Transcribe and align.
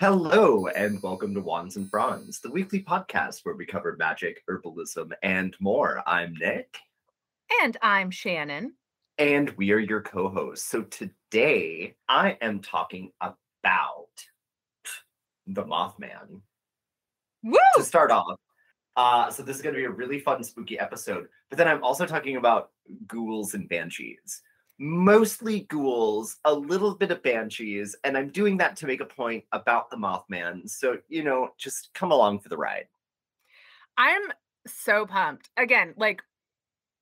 Hello, 0.00 0.66
and 0.68 1.02
welcome 1.02 1.34
to 1.34 1.42
Wands 1.42 1.76
and 1.76 1.90
Fronds, 1.90 2.40
the 2.40 2.50
weekly 2.50 2.82
podcast 2.82 3.40
where 3.42 3.54
we 3.54 3.66
cover 3.66 3.96
magic, 3.98 4.42
herbalism, 4.48 5.12
and 5.22 5.54
more. 5.60 6.02
I'm 6.06 6.32
Nick. 6.40 6.78
And 7.60 7.76
I'm 7.82 8.10
Shannon. 8.10 8.72
And 9.18 9.50
we 9.58 9.72
are 9.72 9.78
your 9.78 10.00
co 10.00 10.30
hosts. 10.30 10.66
So 10.66 10.84
today 10.84 11.96
I 12.08 12.38
am 12.40 12.60
talking 12.60 13.10
about 13.20 14.08
the 15.46 15.64
Mothman. 15.64 16.40
Woo! 17.42 17.58
To 17.76 17.84
start 17.84 18.10
off, 18.10 18.40
uh, 18.96 19.30
so 19.30 19.42
this 19.42 19.56
is 19.56 19.60
going 19.60 19.74
to 19.74 19.80
be 19.80 19.84
a 19.84 19.90
really 19.90 20.18
fun, 20.18 20.42
spooky 20.42 20.78
episode. 20.78 21.28
But 21.50 21.58
then 21.58 21.68
I'm 21.68 21.84
also 21.84 22.06
talking 22.06 22.36
about 22.36 22.70
ghouls 23.06 23.52
and 23.52 23.68
banshees 23.68 24.40
mostly 24.80 25.60
ghouls, 25.68 26.38
a 26.46 26.52
little 26.52 26.94
bit 26.94 27.10
of 27.10 27.22
banshees, 27.22 27.94
and 28.02 28.16
I'm 28.16 28.30
doing 28.30 28.56
that 28.56 28.76
to 28.76 28.86
make 28.86 29.02
a 29.02 29.06
point 29.06 29.44
about 29.52 29.90
the 29.90 29.96
Mothman. 29.96 30.68
So, 30.68 30.96
you 31.08 31.22
know, 31.22 31.50
just 31.58 31.90
come 31.92 32.10
along 32.10 32.40
for 32.40 32.48
the 32.48 32.56
ride. 32.56 32.86
I'm 33.98 34.22
so 34.66 35.04
pumped. 35.04 35.50
Again, 35.58 35.92
like 35.98 36.22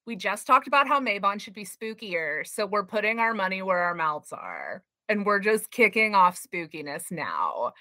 we 0.06 0.16
just 0.16 0.46
talked 0.46 0.66
about 0.66 0.88
how 0.88 1.00
Mabon 1.00 1.40
should 1.40 1.54
be 1.54 1.64
spookier. 1.64 2.46
So 2.46 2.66
we're 2.66 2.84
putting 2.84 3.20
our 3.20 3.32
money 3.32 3.62
where 3.62 3.78
our 3.78 3.94
mouths 3.94 4.32
are. 4.32 4.82
And 5.08 5.24
we're 5.24 5.38
just 5.38 5.70
kicking 5.70 6.14
off 6.14 6.38
spookiness 6.38 7.10
now. 7.10 7.72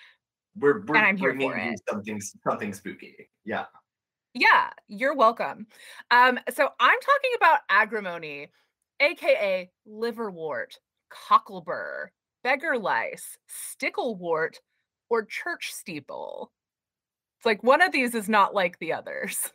We're, 0.55 0.85
we're 0.85 0.95
and 0.95 1.05
I'm 1.05 1.17
here 1.17 1.33
bringing 1.33 1.51
for 1.51 1.57
you 1.57 1.71
it. 1.71 1.81
something 1.89 2.21
something 2.47 2.73
spooky. 2.73 3.29
Yeah. 3.45 3.65
Yeah, 4.33 4.69
you're 4.87 5.15
welcome. 5.15 5.67
Um, 6.11 6.39
so 6.53 6.69
I'm 6.79 6.99
talking 6.99 7.31
about 7.35 7.59
agrimony, 7.69 8.49
aka 8.99 9.71
liverwort, 9.87 10.77
cocklebur, 11.11 12.09
beggar 12.43 12.77
lice, 12.77 13.37
sticklewort, 13.49 14.57
or 15.09 15.25
church 15.25 15.71
steeple. 15.73 16.51
It's 17.39 17.45
like 17.45 17.63
one 17.63 17.81
of 17.81 17.91
these 17.93 18.15
is 18.15 18.29
not 18.29 18.53
like 18.55 18.79
the 18.79 18.93
others. 18.93 19.51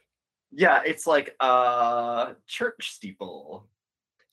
Yeah, 0.51 0.83
it's 0.85 1.07
like 1.07 1.35
uh 1.41 2.35
church 2.47 2.93
steeple. 2.93 3.69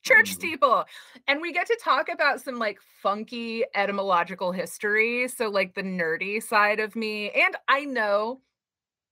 Church 0.04 0.32
Hmm. 0.32 0.32
steeple. 0.32 0.86
And 1.28 1.42
we 1.42 1.52
get 1.52 1.68
to 1.68 1.78
talk 1.84 2.08
about 2.10 2.40
some 2.42 2.58
like 2.58 2.80
funky 3.02 3.66
etymological 3.76 4.52
history. 4.54 5.28
So, 5.28 5.50
like 5.50 5.76
the 5.76 5.84
nerdy 5.84 6.42
side 6.42 6.80
of 6.80 6.96
me. 6.96 7.32
And 7.32 7.58
I 7.68 7.84
know 7.86 8.42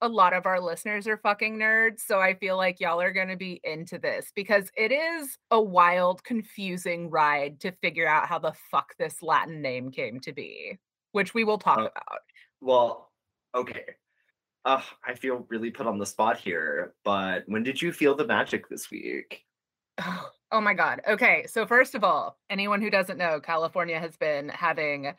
a 0.00 0.08
lot 0.08 0.32
of 0.32 0.46
our 0.46 0.60
listeners 0.60 1.06
are 1.06 1.16
fucking 1.16 1.58
nerds. 1.58 2.00
So 2.00 2.20
I 2.20 2.34
feel 2.34 2.56
like 2.56 2.80
y'all 2.80 3.00
are 3.00 3.12
going 3.12 3.28
to 3.28 3.36
be 3.36 3.60
into 3.64 3.98
this 3.98 4.30
because 4.34 4.70
it 4.76 4.92
is 4.92 5.36
a 5.50 5.60
wild, 5.60 6.22
confusing 6.24 7.10
ride 7.10 7.60
to 7.60 7.72
figure 7.72 8.08
out 8.08 8.28
how 8.28 8.38
the 8.38 8.54
fuck 8.70 8.94
this 8.98 9.22
Latin 9.22 9.60
name 9.60 9.90
came 9.90 10.20
to 10.20 10.32
be, 10.32 10.78
which 11.12 11.34
we 11.34 11.44
will 11.44 11.58
talk 11.58 11.78
Uh, 11.78 11.82
about. 11.82 12.20
Well, 12.60 13.10
okay. 13.54 13.84
Uh, 14.64 14.82
I 15.04 15.14
feel 15.14 15.46
really 15.48 15.70
put 15.70 15.86
on 15.86 15.98
the 15.98 16.06
spot 16.06 16.38
here, 16.38 16.94
but 17.04 17.44
when 17.46 17.62
did 17.62 17.80
you 17.80 17.92
feel 17.92 18.14
the 18.14 18.26
magic 18.26 18.68
this 18.68 18.90
week? 18.90 19.44
Oh, 20.00 20.30
oh 20.52 20.60
my 20.60 20.74
God. 20.74 21.00
Okay. 21.08 21.46
So, 21.48 21.66
first 21.66 21.94
of 21.94 22.04
all, 22.04 22.38
anyone 22.50 22.82
who 22.82 22.90
doesn't 22.90 23.18
know, 23.18 23.40
California 23.40 23.98
has 23.98 24.16
been 24.16 24.48
having 24.48 25.12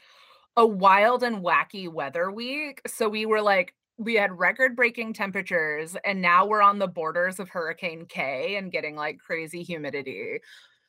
a 0.56 0.66
wild 0.66 1.24
and 1.24 1.38
wacky 1.38 1.92
weather 1.92 2.30
week. 2.32 2.82
So, 2.88 3.10
we 3.10 3.26
were 3.26 3.42
like, 3.42 3.74
we 4.00 4.16
had 4.16 4.40
record 4.40 4.76
breaking 4.76 5.14
temperatures, 5.14 5.96
and 6.06 6.22
now 6.22 6.46
we're 6.46 6.62
on 6.62 6.80
the 6.80 6.88
borders 6.88 7.40
of 7.40 7.50
Hurricane 7.50 8.06
Kay 8.08 8.56
and 8.56 8.72
getting 8.72 8.96
like 8.96 9.20
crazy 9.20 9.62
humidity. 9.62 10.40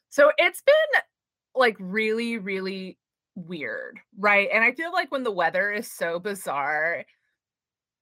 So, 0.09 0.31
it's 0.39 0.63
been 0.63 1.03
like 1.55 1.77
really, 1.79 2.39
really 2.39 2.97
weird. 3.35 3.99
Right. 4.19 4.49
And 4.53 4.65
I 4.65 4.73
feel 4.73 4.93
like 4.93 5.11
when 5.11 5.25
the 5.25 5.31
weather 5.31 5.73
is 5.73 5.91
so 5.91 6.19
bizarre, 6.19 7.05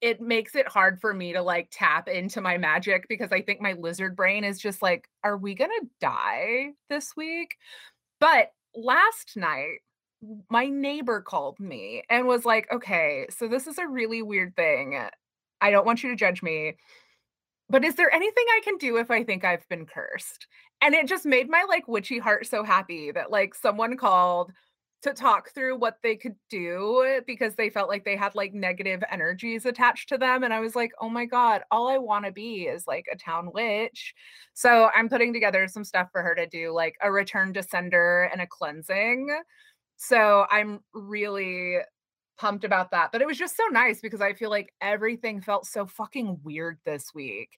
it 0.00 0.20
makes 0.20 0.54
it 0.54 0.68
hard 0.68 1.00
for 1.00 1.12
me 1.12 1.32
to 1.32 1.42
like 1.42 1.68
tap 1.72 2.08
into 2.08 2.40
my 2.40 2.56
magic 2.56 3.06
because 3.08 3.32
I 3.32 3.42
think 3.42 3.60
my 3.60 3.72
lizard 3.72 4.14
brain 4.14 4.44
is 4.44 4.60
just 4.60 4.80
like, 4.82 5.08
are 5.24 5.36
we 5.36 5.54
going 5.54 5.70
to 5.80 5.88
die 6.00 6.68
this 6.88 7.14
week? 7.16 7.56
But 8.20 8.52
last 8.76 9.36
night, 9.36 9.78
my 10.50 10.66
neighbor 10.66 11.20
called 11.20 11.58
me 11.60 12.02
and 12.10 12.26
was 12.26 12.44
like, 12.44 12.66
okay, 12.72 13.26
so 13.30 13.48
this 13.48 13.66
is 13.66 13.78
a 13.78 13.86
really 13.86 14.22
weird 14.22 14.56
thing. 14.56 15.00
I 15.60 15.70
don't 15.70 15.86
want 15.86 16.02
you 16.02 16.10
to 16.10 16.16
judge 16.16 16.42
me, 16.42 16.74
but 17.68 17.84
is 17.84 17.94
there 17.96 18.12
anything 18.12 18.44
I 18.50 18.60
can 18.64 18.76
do 18.78 18.96
if 18.96 19.10
I 19.10 19.24
think 19.24 19.44
I've 19.44 19.68
been 19.68 19.86
cursed? 19.86 20.46
And 20.80 20.94
it 20.94 21.06
just 21.06 21.26
made 21.26 21.48
my 21.48 21.64
like 21.68 21.88
witchy 21.88 22.18
heart 22.18 22.46
so 22.46 22.62
happy 22.64 23.10
that 23.12 23.30
like 23.30 23.54
someone 23.54 23.96
called 23.96 24.52
to 25.00 25.12
talk 25.12 25.50
through 25.50 25.76
what 25.76 25.98
they 26.02 26.16
could 26.16 26.34
do 26.50 27.20
because 27.26 27.54
they 27.54 27.70
felt 27.70 27.88
like 27.88 28.04
they 28.04 28.16
had 28.16 28.34
like 28.34 28.52
negative 28.52 29.00
energies 29.10 29.64
attached 29.64 30.08
to 30.08 30.18
them. 30.18 30.42
And 30.42 30.52
I 30.52 30.58
was 30.58 30.74
like, 30.74 30.90
oh 31.00 31.08
my 31.08 31.24
God, 31.24 31.62
all 31.70 31.88
I 31.88 31.98
want 31.98 32.24
to 32.24 32.32
be 32.32 32.62
is 32.62 32.86
like 32.86 33.06
a 33.12 33.16
town 33.16 33.50
witch. 33.54 34.12
So 34.54 34.90
I'm 34.96 35.08
putting 35.08 35.32
together 35.32 35.68
some 35.68 35.84
stuff 35.84 36.08
for 36.10 36.22
her 36.22 36.34
to 36.34 36.46
do, 36.46 36.72
like 36.72 36.96
a 37.00 37.12
return 37.12 37.52
to 37.54 37.62
sender 37.62 38.28
and 38.32 38.40
a 38.40 38.46
cleansing. 38.46 39.28
So 39.98 40.46
I'm 40.50 40.80
really 40.94 41.78
pumped 42.38 42.64
about 42.64 42.92
that. 42.92 43.10
But 43.12 43.20
it 43.20 43.26
was 43.26 43.36
just 43.36 43.56
so 43.56 43.64
nice 43.70 44.00
because 44.00 44.20
I 44.20 44.32
feel 44.32 44.48
like 44.48 44.72
everything 44.80 45.40
felt 45.40 45.66
so 45.66 45.86
fucking 45.86 46.40
weird 46.44 46.78
this 46.86 47.12
week. 47.14 47.50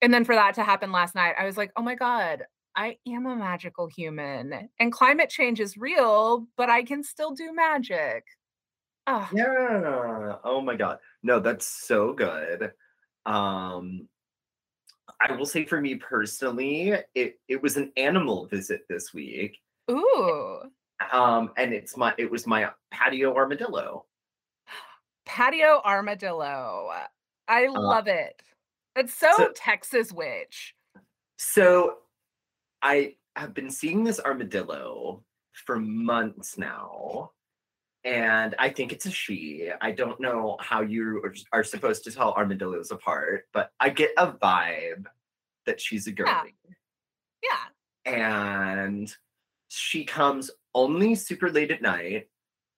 And 0.00 0.12
then 0.12 0.24
for 0.24 0.34
that 0.34 0.54
to 0.54 0.64
happen 0.64 0.90
last 0.90 1.14
night, 1.14 1.34
I 1.38 1.44
was 1.44 1.56
like, 1.56 1.70
oh 1.76 1.82
my 1.82 1.94
God, 1.94 2.42
I 2.74 2.96
am 3.06 3.26
a 3.26 3.36
magical 3.36 3.86
human 3.86 4.68
and 4.80 4.90
climate 4.90 5.28
change 5.28 5.60
is 5.60 5.76
real, 5.76 6.46
but 6.56 6.70
I 6.70 6.82
can 6.82 7.04
still 7.04 7.32
do 7.32 7.52
magic. 7.52 8.24
Oh, 9.06 9.28
Yeah. 9.32 10.36
Oh 10.44 10.60
my 10.62 10.76
god. 10.76 10.98
No, 11.22 11.38
that's 11.40 11.66
so 11.66 12.14
good. 12.14 12.72
Um 13.26 14.08
I 15.20 15.32
will 15.32 15.46
say 15.46 15.64
for 15.66 15.80
me 15.80 15.96
personally, 15.96 16.94
it 17.14 17.38
it 17.48 17.62
was 17.62 17.76
an 17.76 17.92
animal 17.96 18.46
visit 18.46 18.82
this 18.88 19.12
week. 19.12 19.58
ooh, 19.90 20.62
Um 21.12 21.50
and 21.56 21.72
it's 21.72 21.96
my 21.96 22.14
it 22.18 22.30
was 22.30 22.46
my 22.46 22.70
patio 22.90 23.34
armadillo. 23.34 24.06
patio 25.26 25.80
armadillo. 25.84 26.90
I 27.48 27.66
love 27.68 28.06
it. 28.08 28.40
It's 28.96 29.14
so, 29.14 29.28
Uh, 29.30 29.36
so- 29.36 29.52
Texas 29.54 30.12
witch. 30.12 30.74
So 31.38 31.98
I 32.82 33.16
have 33.36 33.54
been 33.54 33.70
seeing 33.70 34.04
this 34.04 34.20
armadillo 34.20 35.24
for 35.52 35.78
months 35.78 36.58
now. 36.58 37.32
And 38.04 38.54
I 38.58 38.68
think 38.68 38.92
it's 38.92 39.06
a 39.06 39.10
she. 39.12 39.70
I 39.80 39.92
don't 39.92 40.18
know 40.20 40.56
how 40.60 40.80
you 40.82 41.22
are- 41.52 41.62
supposed 41.64 42.02
to 42.04 42.10
tell 42.12 42.32
armadillos 42.34 42.90
apart, 42.90 43.48
but 43.52 43.70
I 43.78 43.90
get 43.90 44.10
a 44.18 44.32
vibe 44.32 45.06
that 45.66 45.80
she's 45.80 46.06
a 46.08 46.12
girlie. 46.12 46.56
Yeah. 47.42 47.68
and 48.04 49.14
she 49.68 50.04
comes 50.04 50.50
only 50.74 51.14
super 51.14 51.50
late 51.50 51.70
at 51.70 51.82
night 51.82 52.28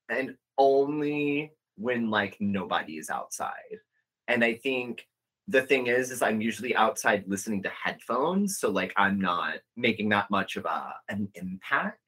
and 0.08 0.36
only 0.58 1.52
when 1.76 2.10
like 2.10 2.36
nobody 2.40 2.98
is 2.98 3.10
outside. 3.10 3.78
And 4.28 4.42
i 4.42 4.54
think 4.54 5.06
the 5.48 5.62
thing 5.62 5.86
is 5.88 6.10
is 6.10 6.22
i'm 6.22 6.40
usually 6.40 6.74
outside 6.74 7.24
listening 7.26 7.62
to 7.62 7.68
headphones 7.68 8.58
so 8.58 8.70
like 8.70 8.92
i'm 8.96 9.20
not 9.20 9.56
making 9.76 10.08
that 10.08 10.30
much 10.30 10.56
of 10.56 10.64
a 10.64 10.94
an 11.08 11.28
impact 11.34 11.98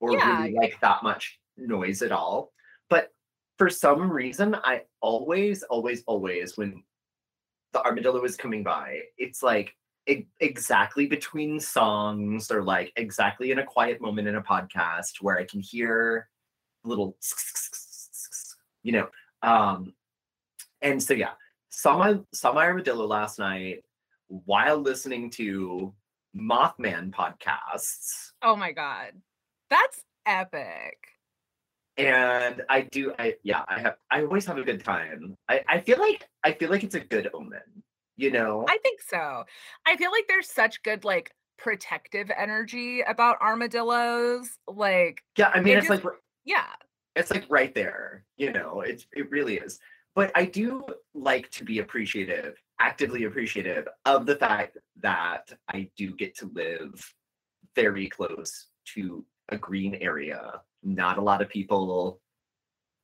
or 0.00 0.12
Yeah, 0.12 0.40
really 0.42 0.54
like 0.54 0.78
that 0.80 1.02
much 1.02 1.38
noise 1.56 2.02
at 2.02 2.12
all. 2.12 2.52
But 2.90 3.10
for 3.58 3.70
some 3.70 4.10
reason 4.10 4.56
i 4.64 4.82
always 5.00 5.62
always 5.64 6.02
always 6.06 6.56
when 6.56 6.82
the 7.72 7.82
armadillo 7.84 8.24
is 8.24 8.36
coming 8.36 8.64
by 8.64 9.00
it's 9.18 9.42
like 9.42 9.74
e- 10.08 10.26
exactly 10.40 11.06
between 11.06 11.58
songs 11.60 12.50
or 12.50 12.62
like 12.62 12.92
exactly 12.96 13.50
in 13.50 13.58
a 13.58 13.64
quiet 13.64 14.00
moment 14.00 14.28
in 14.28 14.36
a 14.36 14.42
podcast 14.42 15.20
where 15.20 15.38
I 15.38 15.44
can 15.44 15.60
hear 15.60 16.28
little 16.84 17.16
you 18.82 18.92
know 18.92 19.08
um 19.42 19.94
and 20.82 21.02
so 21.02 21.14
yeah 21.14 21.32
saw 21.70 21.96
my 21.98 22.18
saw 22.32 22.52
my 22.52 22.64
armadillo 22.66 23.06
last 23.06 23.38
night 23.38 23.82
while 24.28 24.78
listening 24.78 25.30
to 25.30 25.92
Mothman 26.36 27.10
podcasts 27.10 28.32
Oh 28.42 28.56
my 28.56 28.72
God. 28.72 29.12
That's 29.70 30.02
epic. 30.26 30.98
and 31.96 32.62
I 32.68 32.82
do 32.82 33.14
I 33.18 33.36
yeah 33.42 33.62
I 33.68 33.80
have 33.80 33.96
I 34.10 34.22
always 34.22 34.44
have 34.46 34.58
a 34.58 34.62
good 34.62 34.84
time 34.84 35.36
I 35.48 35.62
I 35.68 35.80
feel 35.80 35.98
like 35.98 36.28
I 36.42 36.52
feel 36.52 36.68
like 36.70 36.84
it's 36.84 36.94
a 36.96 37.00
good 37.00 37.30
omen 37.32 37.60
you 38.16 38.30
know 38.30 38.64
I 38.68 38.78
think 38.78 39.00
so. 39.02 39.44
I 39.86 39.96
feel 39.96 40.10
like 40.10 40.26
there's 40.28 40.48
such 40.48 40.82
good, 40.82 41.04
like, 41.04 41.32
protective 41.58 42.30
energy 42.36 43.00
about 43.02 43.40
armadillos. 43.40 44.58
Like, 44.68 45.22
yeah 45.36 45.50
I 45.54 45.60
mean 45.60 45.78
it's 45.78 45.88
just- 45.88 46.04
like 46.04 46.14
yeah. 46.44 46.66
it's 47.16 47.30
like 47.30 47.44
right 47.48 47.74
there 47.74 48.24
you 48.36 48.52
know 48.52 48.80
it's 48.80 49.06
it 49.12 49.30
really 49.30 49.56
is 49.56 49.78
but 50.14 50.30
i 50.34 50.44
do 50.44 50.84
like 51.14 51.50
to 51.50 51.64
be 51.64 51.78
appreciative 51.78 52.56
actively 52.80 53.24
appreciative 53.24 53.86
of 54.04 54.26
the 54.26 54.36
fact 54.36 54.76
that 55.00 55.52
i 55.68 55.88
do 55.96 56.12
get 56.16 56.36
to 56.36 56.50
live 56.54 56.92
very 57.74 58.08
close 58.08 58.66
to 58.84 59.24
a 59.50 59.56
green 59.56 59.94
area 60.00 60.60
not 60.82 61.18
a 61.18 61.22
lot 61.22 61.40
of 61.40 61.48
people 61.48 62.20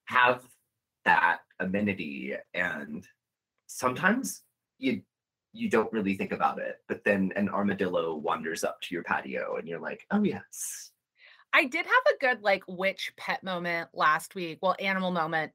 have 0.04 0.42
that 1.04 1.38
amenity 1.60 2.34
and 2.52 3.06
sometimes 3.68 4.42
you 4.80 5.02
you 5.52 5.68
don't 5.68 5.92
really 5.92 6.14
think 6.14 6.32
about 6.32 6.58
it 6.58 6.76
but 6.88 7.02
then 7.04 7.32
an 7.36 7.48
armadillo 7.48 8.14
wanders 8.16 8.64
up 8.64 8.80
to 8.80 8.94
your 8.94 9.02
patio 9.02 9.56
and 9.56 9.66
you're 9.68 9.80
like 9.80 10.06
oh 10.10 10.22
yes 10.22 10.90
I 11.52 11.64
did 11.64 11.84
have 11.86 12.14
a 12.14 12.18
good 12.18 12.42
like 12.42 12.62
witch 12.68 13.12
pet 13.16 13.42
moment 13.42 13.90
last 13.92 14.34
week. 14.34 14.58
Well, 14.62 14.76
animal 14.78 15.10
moment 15.10 15.52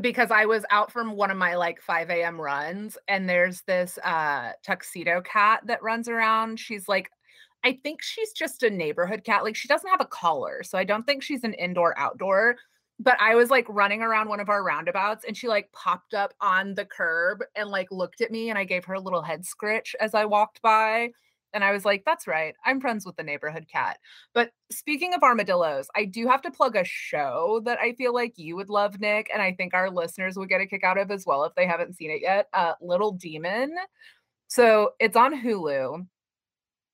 because 0.00 0.30
I 0.30 0.46
was 0.46 0.64
out 0.70 0.92
from 0.92 1.12
one 1.12 1.30
of 1.30 1.36
my 1.36 1.54
like 1.54 1.80
5 1.80 2.10
a.m. 2.10 2.40
runs, 2.40 2.98
and 3.06 3.28
there's 3.28 3.62
this 3.62 3.98
uh 4.04 4.52
tuxedo 4.62 5.20
cat 5.22 5.62
that 5.66 5.82
runs 5.82 6.08
around. 6.08 6.58
She's 6.60 6.88
like, 6.88 7.10
I 7.64 7.78
think 7.82 8.02
she's 8.02 8.32
just 8.32 8.62
a 8.62 8.70
neighborhood 8.70 9.24
cat. 9.24 9.44
Like 9.44 9.56
she 9.56 9.68
doesn't 9.68 9.88
have 9.88 10.00
a 10.00 10.06
collar, 10.06 10.62
so 10.62 10.78
I 10.78 10.84
don't 10.84 11.06
think 11.06 11.22
she's 11.22 11.44
an 11.44 11.54
indoor 11.54 11.98
outdoor. 11.98 12.56
But 13.00 13.16
I 13.20 13.36
was 13.36 13.50
like 13.50 13.66
running 13.68 14.02
around 14.02 14.28
one 14.28 14.40
of 14.40 14.48
our 14.48 14.64
roundabouts 14.64 15.24
and 15.26 15.36
she 15.36 15.46
like 15.46 15.70
popped 15.72 16.14
up 16.14 16.34
on 16.40 16.74
the 16.74 16.84
curb 16.84 17.44
and 17.54 17.70
like 17.70 17.92
looked 17.92 18.20
at 18.20 18.32
me 18.32 18.50
and 18.50 18.58
I 18.58 18.64
gave 18.64 18.84
her 18.86 18.94
a 18.94 19.00
little 19.00 19.22
head 19.22 19.44
scritch 19.44 19.94
as 20.00 20.14
I 20.14 20.24
walked 20.24 20.60
by. 20.62 21.10
And 21.54 21.64
I 21.64 21.72
was 21.72 21.84
like, 21.84 22.02
that's 22.04 22.26
right. 22.26 22.54
I'm 22.64 22.80
friends 22.80 23.06
with 23.06 23.16
the 23.16 23.22
neighborhood 23.22 23.66
cat. 23.72 23.98
But 24.34 24.50
speaking 24.70 25.14
of 25.14 25.22
armadillos, 25.22 25.88
I 25.96 26.04
do 26.04 26.26
have 26.26 26.42
to 26.42 26.50
plug 26.50 26.76
a 26.76 26.84
show 26.84 27.62
that 27.64 27.78
I 27.78 27.94
feel 27.94 28.12
like 28.12 28.34
you 28.36 28.54
would 28.56 28.68
love, 28.68 29.00
Nick. 29.00 29.30
And 29.32 29.40
I 29.40 29.52
think 29.52 29.72
our 29.72 29.90
listeners 29.90 30.36
would 30.36 30.50
get 30.50 30.60
a 30.60 30.66
kick 30.66 30.84
out 30.84 30.98
of 30.98 31.10
as 31.10 31.24
well 31.24 31.44
if 31.44 31.54
they 31.54 31.66
haven't 31.66 31.96
seen 31.96 32.10
it 32.10 32.20
yet. 32.20 32.48
Uh, 32.52 32.74
Little 32.82 33.12
Demon. 33.12 33.74
So 34.48 34.90
it's 35.00 35.16
on 35.16 35.40
Hulu. 35.40 36.06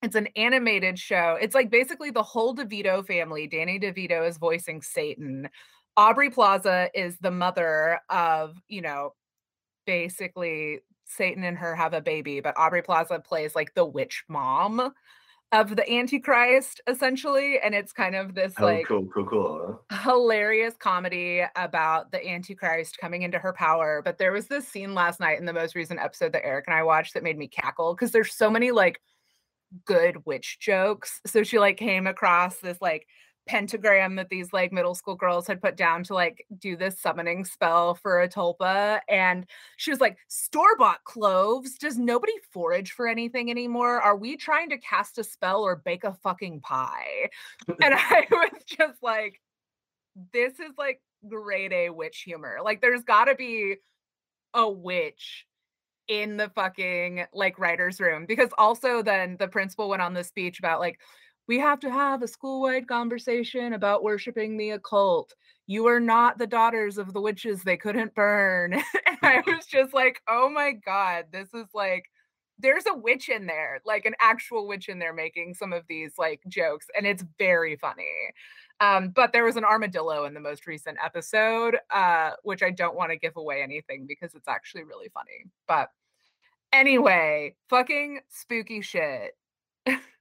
It's 0.03 0.17
an 0.17 0.29
animated 0.37 0.99
show. 0.99 1.37
It's 1.41 1.55
like 1.55 1.71
basically 1.71 2.11
the 2.11 2.23
whole 2.23 2.55
DeVito 2.55 3.05
family. 3.06 3.47
Danny 3.47 3.81
DeVito 3.81 4.29
is 4.29 4.39
voicing 4.39 4.83
Satan. 4.83 5.49
Aubrey 5.96 6.31
Plaza 6.31 6.91
is 6.94 7.17
the 7.19 7.31
mother 7.31 8.00
of, 8.11 8.56
you 8.69 8.82
know, 8.82 9.14
basically 9.87 10.81
Satan 11.06 11.44
and 11.44 11.58
her 11.58 11.75
have 11.75 11.94
a 11.94 12.00
baby, 12.00 12.41
but 12.41 12.56
Aubrey 12.56 12.82
Plaza 12.82 13.20
plays 13.20 13.55
like 13.55 13.75
the 13.75 13.85
witch 13.85 14.25
mom 14.29 14.93
of 15.52 15.76
the 15.76 15.88
Antichrist, 15.91 16.81
essentially. 16.88 17.61
And 17.61 17.75
it's 17.75 17.93
kind 17.93 18.17
of 18.17 18.35
this 18.35 18.55
oh, 18.58 18.64
like 18.64 18.87
cool 18.87 19.06
cool 19.14 19.26
cool 19.26 19.81
uh. 19.91 19.96
hilarious 19.99 20.75
comedy 20.76 21.43
about 21.55 22.11
the 22.11 22.26
Antichrist 22.26 22.99
coming 22.99 23.23
into 23.23 23.38
her 23.38 23.52
power. 23.52 24.02
But 24.05 24.19
there 24.19 24.32
was 24.32 24.49
this 24.49 24.67
scene 24.67 24.94
last 24.94 25.20
night 25.20 25.38
in 25.38 25.44
the 25.44 25.52
most 25.52 25.75
recent 25.75 26.00
episode 26.00 26.32
that 26.32 26.44
Eric 26.44 26.64
and 26.67 26.75
I 26.75 26.82
watched 26.82 27.14
that 27.14 27.23
made 27.23 27.38
me 27.38 27.46
cackle 27.46 27.94
because 27.94 28.11
there's 28.11 28.35
so 28.35 28.50
many 28.50 28.73
like 28.73 29.00
good 29.85 30.25
witch 30.26 30.58
jokes. 30.61 31.20
So 31.26 31.44
she 31.44 31.58
like 31.58 31.76
came 31.76 32.06
across 32.06 32.58
this 32.58 32.79
like 32.81 33.06
pentagram 33.46 34.17
that 34.17 34.29
these 34.29 34.52
like 34.52 34.73
middle 34.73 34.94
school 34.94 35.14
girls 35.14 35.46
had 35.46 35.61
put 35.61 35.76
down 35.76 36.02
to 36.05 36.14
like 36.14 36.46
do 36.58 36.76
this 36.76 36.99
summoning 36.99 37.44
spell 37.44 37.94
for 37.94 38.23
a 38.23 38.29
tulpa 38.29 39.00
and 39.08 39.46
she 39.76 39.91
was 39.91 40.00
like 40.00 40.17
store-bought 40.29 41.05
cloves? 41.05 41.75
Does 41.75 41.99
nobody 41.99 42.32
forage 42.52 42.93
for 42.93 43.06
anything 43.06 43.50
anymore? 43.50 44.00
Are 44.00 44.17
we 44.17 44.37
trying 44.37 44.70
to 44.70 44.79
cast 44.79 45.19
a 45.19 45.25
spell 45.25 45.62
or 45.62 45.76
bake 45.76 46.05
a 46.05 46.12
fucking 46.12 46.61
pie? 46.61 47.31
And 47.82 47.94
i 47.94 48.26
was 48.31 48.62
just 48.67 49.02
like 49.02 49.41
this 50.32 50.55
is 50.61 50.73
like 50.79 51.00
grade 51.29 51.73
a 51.73 51.91
witch 51.91 52.23
humor. 52.25 52.58
Like 52.62 52.81
there's 52.81 53.02
got 53.02 53.26
to 53.26 53.35
be 53.35 53.76
a 54.55 54.69
witch 54.69 55.46
in 56.06 56.37
the 56.37 56.50
fucking 56.50 57.25
like 57.32 57.58
writers 57.58 58.00
room. 58.00 58.26
Because 58.26 58.50
also 58.58 59.02
then 59.02 59.37
the 59.38 59.49
principal 59.49 59.88
went 59.88 60.02
on 60.02 60.14
this 60.14 60.29
speech 60.29 60.58
about 60.58 60.81
like 60.81 61.00
we 61.46 61.58
have 61.58 61.81
to 61.81 61.91
have 61.91 62.23
a 62.23 62.29
school-wide 62.29 62.88
conversation 62.88 63.75
about 63.75 64.02
worshiping 64.02 64.56
the 64.56 64.70
occult. 64.70 65.35
You 65.67 65.87
are 65.87 66.00
not 66.00 66.38
the 66.38 66.46
daughters 66.46 66.99
of 66.99 67.12
the 67.12 67.20
witches 67.20 67.62
they 67.62 67.76
couldn't 67.76 68.14
burn. 68.14 68.75
and 68.75 68.82
I 69.23 69.43
was 69.46 69.67
just 69.67 69.93
like, 69.93 70.20
oh 70.29 70.49
my 70.49 70.73
God, 70.73 71.26
this 71.32 71.52
is 71.55 71.67
like, 71.75 72.11
there's 72.58 72.85
a 72.87 72.96
witch 72.96 73.29
in 73.29 73.46
there, 73.46 73.81
like 73.85 74.05
an 74.05 74.14
actual 74.20 74.69
witch 74.69 74.88
in 74.88 74.99
there 74.99 75.12
making 75.12 75.55
some 75.55 75.73
of 75.73 75.82
these 75.88 76.12
like 76.19 76.41
jokes, 76.49 76.87
and 76.96 77.06
it's 77.06 77.25
very 77.38 77.76
funny. 77.76 78.05
Um, 78.81 79.11
but 79.11 79.32
there 79.32 79.44
was 79.44 79.56
an 79.56 79.64
armadillo 79.64 80.25
in 80.25 80.35
the 80.35 80.41
most 80.41 80.67
recent 80.67 80.99
episode, 81.05 81.76
uh, 81.91 82.32
which 82.43 82.62
I 82.62 82.70
don't 82.70 82.96
want 82.96 83.11
to 83.11 83.19
give 83.19 83.37
away 83.37 83.62
anything 83.62 84.06
because 84.06 84.35
it's 84.35 84.49
actually 84.49 84.85
really 84.85 85.08
funny. 85.12 85.46
But 85.67 85.91
anyway, 86.73 87.55
fucking 87.69 88.20
spooky 88.29 88.81
shit 88.82 89.32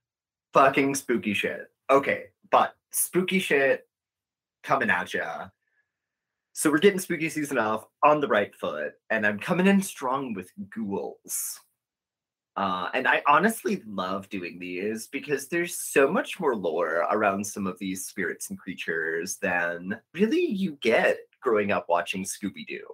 fucking 0.54 0.94
spooky 0.94 1.34
shit. 1.34 1.66
Okay, 1.90 2.26
but 2.50 2.74
spooky 2.92 3.40
shit 3.40 3.86
coming 4.62 4.88
at 4.88 5.12
ya. 5.12 5.48
So 6.52 6.70
we're 6.70 6.78
getting 6.78 7.00
spooky 7.00 7.28
season 7.28 7.58
off 7.58 7.84
on 8.04 8.20
the 8.20 8.28
right 8.28 8.54
foot, 8.54 8.92
and 9.10 9.26
I'm 9.26 9.40
coming 9.40 9.66
in 9.66 9.82
strong 9.82 10.32
with 10.32 10.50
ghouls. 10.70 11.58
Uh, 12.56 12.88
and 12.94 13.08
I 13.08 13.20
honestly 13.26 13.82
love 13.84 14.28
doing 14.28 14.60
these 14.60 15.08
because 15.08 15.48
there's 15.48 15.76
so 15.76 16.06
much 16.06 16.38
more 16.38 16.54
lore 16.54 17.04
around 17.10 17.44
some 17.44 17.66
of 17.66 17.76
these 17.80 18.06
spirits 18.06 18.50
and 18.50 18.58
creatures 18.58 19.38
than 19.42 20.00
really 20.14 20.46
you 20.46 20.78
get 20.80 21.18
growing 21.42 21.72
up 21.72 21.86
watching 21.88 22.22
Scooby 22.22 22.64
Doo. 22.68 22.86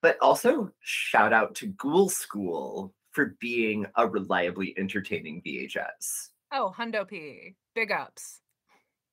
But 0.00 0.16
also, 0.20 0.70
shout 0.78 1.32
out 1.32 1.56
to 1.56 1.66
Ghoul 1.66 2.08
School 2.08 2.94
for 3.10 3.36
being 3.40 3.84
a 3.96 4.06
reliably 4.06 4.74
entertaining 4.78 5.42
VHS. 5.44 6.28
Oh, 6.52 6.74
Hundo 6.76 7.06
P. 7.06 7.54
Big 7.74 7.92
ups. 7.92 8.40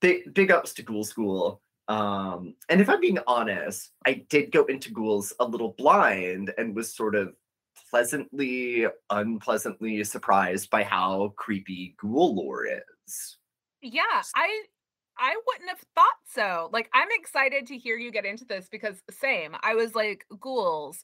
Big 0.01 0.33
big 0.33 0.51
ups 0.51 0.73
to 0.73 0.83
Ghoul 0.83 1.03
School. 1.03 1.61
Um, 1.87 2.55
and 2.69 2.81
if 2.81 2.89
I'm 2.89 2.99
being 2.99 3.19
honest, 3.27 3.91
I 4.05 4.25
did 4.29 4.51
go 4.51 4.65
into 4.65 4.91
ghouls 4.91 5.33
a 5.39 5.45
little 5.45 5.75
blind 5.77 6.51
and 6.57 6.75
was 6.75 6.95
sort 6.95 7.15
of 7.15 7.33
pleasantly, 7.89 8.87
unpleasantly 9.09 10.03
surprised 10.03 10.69
by 10.69 10.83
how 10.83 11.33
creepy 11.37 11.95
ghoul 11.99 12.35
lore 12.35 12.65
is. 12.65 13.37
Yeah, 13.81 14.21
I 14.35 14.63
I 15.17 15.35
wouldn't 15.45 15.69
have 15.69 15.83
thought 15.93 16.19
so. 16.33 16.69
Like 16.73 16.89
I'm 16.93 17.09
excited 17.11 17.67
to 17.67 17.77
hear 17.77 17.97
you 17.97 18.11
get 18.11 18.25
into 18.25 18.45
this 18.45 18.67
because 18.69 19.01
same. 19.11 19.55
I 19.61 19.75
was 19.75 19.93
like 19.93 20.25
ghouls, 20.39 21.03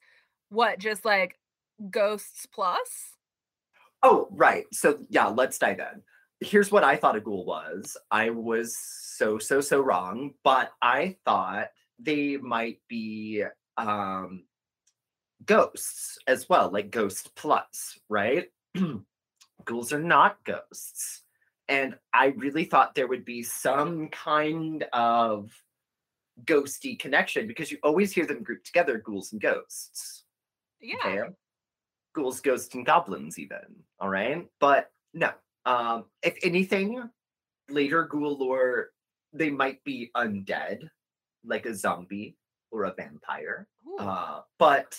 what 0.49 0.79
just 0.79 1.05
like 1.05 1.37
ghosts 1.89 2.45
plus? 2.45 3.15
Oh, 4.03 4.27
right. 4.31 4.65
So 4.71 4.99
yeah, 5.09 5.27
let's 5.27 5.59
dive 5.59 5.79
in 5.79 6.01
here's 6.41 6.71
what 6.71 6.83
I 6.83 6.97
thought 6.97 7.15
a 7.15 7.21
ghoul 7.21 7.45
was. 7.45 7.95
I 8.09 8.31
was 8.31 8.77
so 8.77 9.37
so 9.37 9.61
so 9.61 9.79
wrong, 9.79 10.33
but 10.43 10.71
I 10.81 11.15
thought 11.23 11.69
they 11.99 12.37
might 12.37 12.79
be 12.89 13.43
um 13.77 14.43
ghosts 15.45 16.17
as 16.27 16.49
well, 16.49 16.69
like 16.71 16.91
ghost 16.91 17.35
plus, 17.35 17.97
right? 18.09 18.47
Ghouls 19.65 19.93
are 19.93 19.99
not 19.99 20.43
ghosts. 20.43 21.21
And 21.67 21.95
I 22.13 22.27
really 22.37 22.65
thought 22.65 22.95
there 22.95 23.07
would 23.07 23.25
be 23.25 23.43
some 23.43 24.07
kind 24.09 24.83
of 24.91 25.51
ghosty 26.45 26.97
connection 26.97 27.47
because 27.47 27.71
you 27.71 27.77
always 27.83 28.11
hear 28.11 28.25
them 28.25 28.43
grouped 28.43 28.65
together, 28.65 28.97
ghouls 28.97 29.31
and 29.31 29.41
ghosts. 29.41 30.23
Yeah. 30.81 30.95
Okay? 31.05 31.21
Ghouls, 32.13 32.41
ghosts, 32.41 32.73
and 32.75 32.85
goblins, 32.85 33.37
even. 33.39 33.83
All 33.99 34.09
right. 34.09 34.47
But 34.59 34.91
no, 35.13 35.31
um, 35.65 36.05
if 36.23 36.35
anything, 36.43 37.09
later 37.69 38.03
ghoul 38.05 38.37
lore, 38.37 38.89
they 39.33 39.49
might 39.49 39.83
be 39.83 40.11
undead, 40.15 40.89
like 41.45 41.65
a 41.65 41.75
zombie 41.75 42.35
or 42.71 42.85
a 42.85 42.93
vampire. 42.93 43.67
Uh, 43.99 44.41
but 44.59 44.97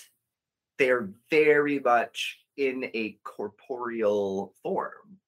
they're 0.78 1.10
very 1.30 1.78
much 1.78 2.38
in 2.56 2.84
a 2.94 3.18
corporeal 3.24 4.54
form. 4.62 5.18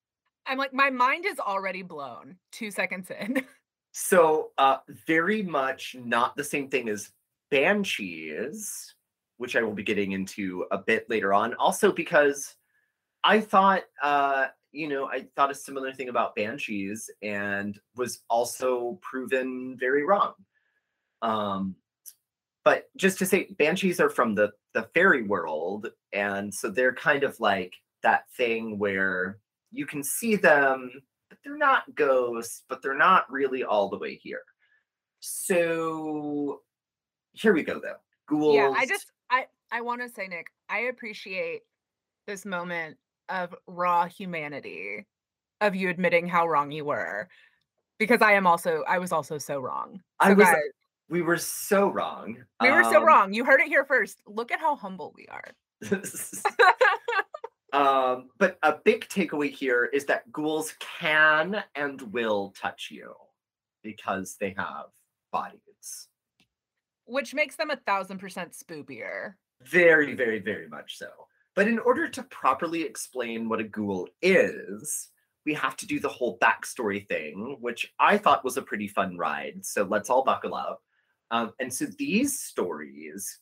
I'm 0.47 0.59
like, 0.59 0.75
my 0.75 0.91
mind 0.91 1.25
is 1.27 1.39
already 1.39 1.83
blown 1.83 2.37
two 2.53 2.71
seconds 2.71 3.11
in. 3.11 3.45
so, 3.93 4.51
uh, 4.59 4.79
very 5.07 5.43
much 5.43 5.97
not 5.99 6.37
the 6.37 6.45
same 6.45 6.69
thing 6.69 6.89
as 6.89 7.13
banshees, 7.51 8.95
which 9.39 9.57
I 9.57 9.63
will 9.63 9.73
be 9.73 9.83
getting 9.83 10.13
into 10.13 10.67
a 10.71 10.79
bit 10.79 11.09
later 11.09 11.33
on. 11.33 11.55
Also, 11.55 11.93
because 11.93 12.55
I 13.23 13.41
thought 13.41 13.85
uh, 14.03 14.47
you 14.75 14.89
know, 14.89 15.07
I 15.07 15.27
thought 15.37 15.51
a 15.51 15.55
similar 15.55 15.93
thing 15.93 16.09
about 16.09 16.35
Banshees 16.35 17.09
and 17.23 17.79
was 17.97 18.23
also 18.29 18.99
proven 19.03 19.77
very 19.79 20.05
wrong. 20.05 20.35
Um, 21.23 21.77
but 22.65 22.89
just 22.97 23.19
to 23.19 23.27
say, 23.27 23.49
Banshees 23.59 24.01
are 24.01 24.11
from 24.11 24.35
the 24.35 24.53
the 24.73 24.89
fairy 24.95 25.23
world, 25.23 25.89
and 26.13 26.53
so 26.53 26.69
they're 26.69 26.95
kind 26.95 27.23
of 27.23 27.39
like 27.39 27.75
that 28.03 28.25
thing 28.37 28.79
where 28.79 29.39
you 29.71 29.87
can 29.87 30.03
see 30.03 30.35
them, 30.35 30.91
but 31.29 31.39
they're 31.45 31.57
not 31.57 31.95
ghosts, 31.95 32.65
but 32.69 32.83
they're 32.83 32.97
not 32.97 33.31
really 33.31 33.63
all 33.63 33.89
the 33.89 33.99
way 33.99 34.17
here. 34.17 34.43
So 35.21 36.63
here 37.33 37.53
we 37.53 37.63
go, 37.63 37.81
though. 37.81 37.97
Ghouls. 38.27 38.57
Yeah, 38.57 38.73
I 38.77 38.87
just 38.87 39.13
I 39.31 39.47
I 39.71 39.81
want 39.83 40.03
to 40.03 40.09
say, 40.09 40.27
Nick, 40.27 40.49
I 40.69 40.81
appreciate 40.81 41.63
this 42.27 42.45
moment 42.45 42.97
of 43.29 43.55
raw 43.67 44.07
humanity 44.07 45.07
of 45.61 45.75
you 45.75 45.89
admitting 45.89 46.29
how 46.29 46.47
wrong 46.47 46.71
you 46.71 46.85
were 46.85 47.29
because 47.99 48.23
I 48.23 48.33
am 48.33 48.47
also 48.47 48.85
I 48.89 48.99
was 48.99 49.13
also 49.13 49.39
so 49.39 49.59
wrong. 49.61 50.01
So 50.23 50.31
I 50.31 50.33
was 50.35 50.47
guys, 50.47 50.57
We 51.09 51.23
were 51.23 51.39
so 51.39 51.89
wrong. 51.89 52.37
We 52.61 52.71
were 52.71 52.85
so 52.85 52.99
Um, 52.99 53.05
wrong. 53.05 53.33
You 53.33 53.45
heard 53.45 53.61
it 53.61 53.69
here 53.69 53.85
first. 53.85 54.21
Look 54.27 54.51
at 54.51 54.61
how 54.61 54.77
humble 54.77 55.15
we 55.17 55.27
are. 55.29 55.53
um, 57.73 58.31
but 58.39 58.59
a 58.63 58.77
big 58.85 59.09
takeaway 59.09 59.51
here 59.51 59.85
is 59.87 60.05
that 60.07 60.31
ghouls 60.33 60.75
can 60.81 61.63
and 61.75 62.01
will 62.13 62.55
touch 62.61 62.89
you 62.91 63.15
because 63.83 64.37
they 64.41 64.55
have 64.57 64.87
bodies. 65.31 66.09
Which 67.07 67.35
makes 67.35 67.57
them 67.57 67.71
a 67.71 67.77
thousand 67.77 68.19
percent 68.19 68.53
spoopier. 68.53 69.35
Very, 69.63 70.15
very, 70.15 70.41
very 70.41 70.69
much 70.69 70.97
so. 70.99 71.09
But 71.55 71.69
in 71.69 71.79
order 71.79 72.09
to 72.09 72.23
properly 72.25 72.83
explain 72.83 73.49
what 73.49 73.61
a 73.61 73.65
ghoul 73.65 74.09
is, 74.23 75.09
we 75.47 75.55
have 75.55 75.77
to 75.77 75.87
do 75.87 76.01
the 76.01 76.09
whole 76.09 76.39
backstory 76.39 77.07
thing, 77.07 77.59
which 77.61 77.93
I 77.99 78.19
thought 78.19 78.45
was 78.45 78.57
a 78.57 78.63
pretty 78.63 78.89
fun 78.89 79.17
ride. 79.17 79.65
So 79.65 79.85
let's 79.85 80.11
all 80.11 80.25
buckle 80.25 80.55
up. 80.55 80.83
Um, 81.31 81.53
and 81.61 81.73
so 81.73 81.87
these 81.99 82.41
stories 82.41 83.41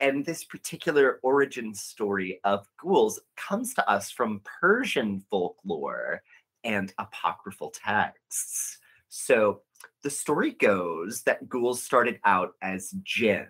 and 0.00 0.24
this 0.24 0.44
particular 0.44 1.20
origin 1.22 1.74
story 1.74 2.40
of 2.44 2.66
ghouls 2.80 3.20
comes 3.36 3.74
to 3.74 3.88
us 3.88 4.10
from 4.10 4.40
Persian 4.60 5.24
folklore 5.30 6.22
and 6.64 6.92
apocryphal 6.98 7.70
texts. 7.70 8.78
So 9.08 9.62
the 10.02 10.10
story 10.10 10.52
goes 10.52 11.22
that 11.22 11.48
ghouls 11.48 11.82
started 11.82 12.18
out 12.24 12.54
as 12.62 12.94
jinn, 13.02 13.46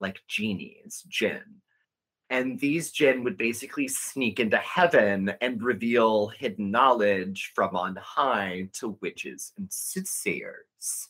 like 0.00 0.20
genies, 0.28 1.04
jinn. 1.08 1.42
And 2.30 2.58
these 2.60 2.90
jinn 2.90 3.24
would 3.24 3.38
basically 3.38 3.88
sneak 3.88 4.38
into 4.38 4.58
heaven 4.58 5.32
and 5.40 5.62
reveal 5.62 6.28
hidden 6.28 6.70
knowledge 6.70 7.52
from 7.54 7.74
on 7.74 7.96
high 7.96 8.68
to 8.74 8.98
witches 9.00 9.52
and 9.56 9.72
soothsayers. 9.72 11.08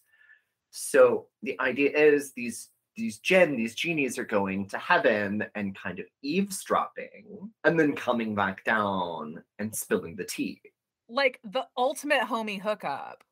So 0.71 1.27
the 1.43 1.59
idea 1.61 1.91
is 1.91 2.33
these 2.35 2.69
these 2.99 3.19
jinn, 3.19 3.57
these 3.57 3.77
genies 3.77 4.19
are 4.19 4.25
going 4.25 4.67
to 4.69 4.79
heaven 4.79 5.45
and 5.55 5.79
kind 5.79 6.01
of 6.01 6.07
eavesdropping 6.23 7.49
and 7.65 7.79
then 7.79 7.95
coming 7.95 8.35
back 8.35 8.65
down 8.65 9.43
and 9.61 9.75
spilling 9.75 10.17
the 10.17 10.25
tea. 10.25 10.61
Like 11.09 11.39
the 11.45 11.67
ultimate 11.77 12.23
homie 12.23 12.61
hookup. 12.61 13.23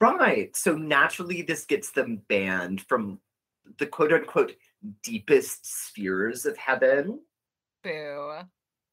Right. 0.00 0.54
So 0.54 0.76
naturally, 0.76 1.40
this 1.40 1.64
gets 1.64 1.90
them 1.90 2.20
banned 2.28 2.82
from 2.82 3.18
the 3.78 3.86
quote 3.86 4.12
unquote 4.12 4.52
deepest 5.02 5.66
spheres 5.66 6.46
of 6.46 6.56
heaven, 6.56 7.20
Boo. 7.82 8.40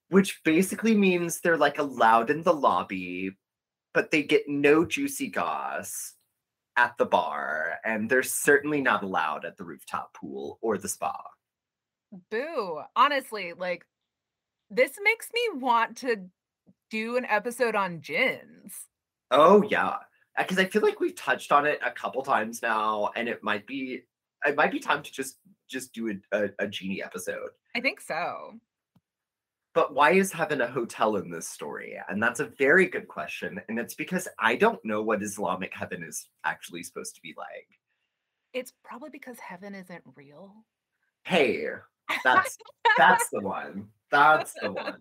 which 0.09 0.41
basically 0.43 0.95
means 0.95 1.39
they're 1.39 1.57
like 1.57 1.79
allowed 1.79 2.29
in 2.29 2.43
the 2.43 2.53
lobby, 2.53 3.31
but 3.93 4.11
they 4.11 4.23
get 4.23 4.47
no 4.47 4.85
juicy 4.85 5.27
goss 5.27 6.13
at 6.75 6.97
the 6.97 7.05
bar, 7.05 7.79
and 7.85 8.09
they're 8.09 8.23
certainly 8.23 8.81
not 8.81 9.03
allowed 9.03 9.45
at 9.45 9.57
the 9.57 9.63
rooftop 9.63 10.13
pool 10.13 10.57
or 10.61 10.77
the 10.77 10.87
spa. 10.87 11.15
Boo. 12.31 12.81
Honestly, 12.95 13.53
like 13.53 13.85
this 14.69 14.93
makes 15.03 15.29
me 15.33 15.59
want 15.59 15.97
to 15.97 16.29
do 16.89 17.17
an 17.17 17.25
episode 17.25 17.75
on 17.75 18.01
jinns. 18.01 18.87
Oh, 19.31 19.63
yeah. 19.69 19.95
Because 20.37 20.57
I 20.57 20.65
feel 20.65 20.81
like 20.81 20.99
we've 20.99 21.15
touched 21.15 21.51
on 21.51 21.65
it 21.65 21.79
a 21.85 21.91
couple 21.91 22.23
times 22.23 22.61
now, 22.61 23.11
and 23.15 23.27
it 23.27 23.43
might 23.43 23.67
be. 23.67 24.01
It 24.45 24.55
might 24.55 24.71
be 24.71 24.79
time 24.79 25.03
to 25.03 25.11
just 25.11 25.37
just 25.69 25.93
do 25.93 26.09
a, 26.09 26.37
a, 26.37 26.49
a 26.59 26.67
genie 26.67 27.03
episode. 27.03 27.49
I 27.75 27.81
think 27.81 27.99
so. 28.01 28.53
But 29.73 29.95
why 29.95 30.11
is 30.11 30.31
heaven 30.31 30.61
a 30.61 30.67
hotel 30.67 31.15
in 31.15 31.31
this 31.31 31.47
story? 31.47 31.97
And 32.07 32.21
that's 32.21 32.39
a 32.39 32.45
very 32.45 32.85
good 32.85 33.07
question. 33.07 33.59
And 33.67 33.79
it's 33.79 33.95
because 33.95 34.27
I 34.37 34.55
don't 34.55 34.83
know 34.85 35.01
what 35.01 35.23
Islamic 35.23 35.73
heaven 35.73 36.03
is 36.03 36.29
actually 36.43 36.83
supposed 36.83 37.15
to 37.15 37.21
be 37.21 37.33
like. 37.35 37.67
It's 38.53 38.73
probably 38.83 39.09
because 39.09 39.39
heaven 39.39 39.73
isn't 39.73 40.03
real. 40.15 40.53
Hey, 41.23 41.69
that's 42.23 42.57
that's 42.97 43.29
the 43.29 43.39
one. 43.39 43.87
That's 44.11 44.53
the 44.61 44.73
one. 44.73 44.99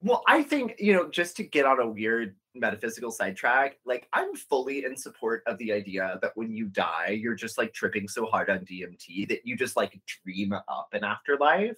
Well, 0.00 0.22
I 0.28 0.42
think, 0.42 0.76
you 0.78 0.92
know, 0.92 1.08
just 1.10 1.36
to 1.36 1.42
get 1.42 1.66
on 1.66 1.80
a 1.80 1.88
weird 1.88 2.36
metaphysical 2.54 3.10
sidetrack, 3.10 3.78
like 3.84 4.08
I'm 4.12 4.34
fully 4.34 4.84
in 4.84 4.96
support 4.96 5.42
of 5.46 5.58
the 5.58 5.72
idea 5.72 6.18
that 6.22 6.32
when 6.36 6.52
you 6.52 6.66
die, 6.66 7.18
you're 7.20 7.34
just 7.34 7.58
like 7.58 7.72
tripping 7.72 8.06
so 8.06 8.26
hard 8.26 8.48
on 8.48 8.60
DMT 8.60 9.28
that 9.28 9.40
you 9.44 9.56
just 9.56 9.76
like 9.76 10.00
dream 10.24 10.52
up 10.52 10.88
an 10.92 11.04
afterlife. 11.04 11.76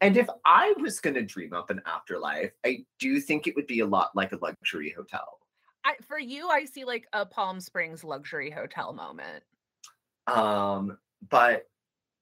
And 0.00 0.16
if 0.16 0.28
I 0.44 0.74
was 0.80 0.98
going 0.98 1.14
to 1.14 1.22
dream 1.22 1.52
up 1.52 1.70
an 1.70 1.80
afterlife, 1.86 2.52
I 2.64 2.84
do 2.98 3.20
think 3.20 3.46
it 3.46 3.54
would 3.54 3.66
be 3.66 3.80
a 3.80 3.86
lot 3.86 4.10
like 4.14 4.32
a 4.32 4.38
luxury 4.40 4.94
hotel. 4.96 5.38
I, 5.84 5.94
for 6.06 6.18
you, 6.18 6.48
I 6.48 6.64
see 6.64 6.84
like 6.84 7.06
a 7.12 7.24
Palm 7.24 7.60
Springs 7.60 8.02
luxury 8.02 8.50
hotel 8.50 8.92
moment. 8.92 9.44
Um, 10.26 10.98
but 11.28 11.66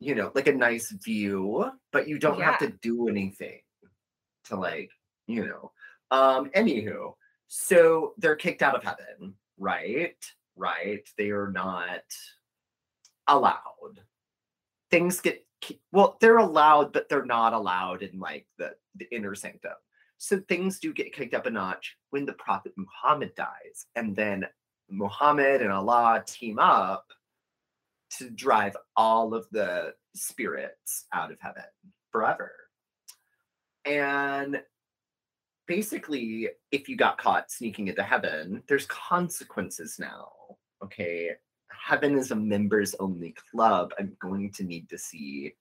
you 0.00 0.14
know, 0.14 0.31
like 0.35 0.47
a 0.47 0.52
nice 0.52 0.93
view, 0.93 1.71
but 1.93 2.09
you 2.09 2.19
don't 2.19 2.40
have 2.40 2.59
to 2.61 2.69
do 2.83 3.09
anything 3.09 3.61
to 4.45 4.57
like, 4.57 4.90
you 5.28 5.47
know. 5.47 5.70
Um, 6.11 6.50
anywho, 6.50 7.14
so 7.47 8.14
they're 8.18 8.37
kicked 8.37 8.62
out 8.62 8.75
of 8.75 8.82
heaven, 8.82 9.35
right? 9.58 10.16
Right. 10.56 11.08
They 11.16 11.30
are 11.30 11.52
not 11.52 12.02
allowed. 13.28 14.00
Things 14.90 15.20
get 15.20 15.44
well, 15.92 16.16
they're 16.20 16.38
allowed, 16.38 16.92
but 16.92 17.08
they're 17.08 17.25
not 17.25 17.52
allowed 17.52 18.02
in 18.02 18.18
like 18.18 18.47
the, 18.58 18.75
the 18.97 19.06
inner 19.14 19.35
sanctum. 19.35 19.73
So 20.16 20.40
things 20.49 20.78
do 20.78 20.92
get 20.92 21.12
kicked 21.12 21.35
up 21.35 21.47
a 21.47 21.50
notch 21.50 21.97
when 22.11 22.26
the 22.26 22.32
Prophet 22.35 22.73
Muhammad 22.76 23.35
dies, 23.35 23.87
and 23.97 24.16
then 24.16 24.47
Muhammad 24.90 25.62
and 25.62 25.73
Allah 25.73 26.25
team 26.26 26.58
up 26.58 27.06
to 28.18 28.30
drive 28.30 28.76
all 28.97 29.35
of 29.35 29.47
the 29.50 29.94
spirits 30.14 31.06
out 31.12 31.30
of 31.30 31.38
heaven 31.40 31.64
forever. 32.11 32.52
And 33.85 34.61
basically, 35.69 36.49
if 36.73 36.89
you 36.89 36.97
got 36.97 37.19
caught 37.19 37.51
sneaking 37.51 37.89
into 37.89 38.03
heaven, 38.03 38.63
there's 38.67 38.87
consequences 38.87 39.99
now. 40.01 40.31
Okay. 40.83 41.31
Heaven 41.71 42.19
is 42.19 42.33
a 42.33 42.37
members 42.37 42.97
only 42.99 43.35
club. 43.53 43.93
I'm 43.99 44.17
going 44.21 44.51
to 44.53 44.65
need 44.65 44.89
to 44.89 44.99
see 44.99 45.55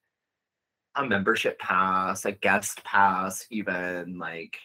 a 0.96 1.06
membership 1.06 1.60
pass, 1.60 2.26
a 2.26 2.32
guest 2.32 2.84
pass, 2.84 3.46
even 3.52 4.18
like 4.18 4.58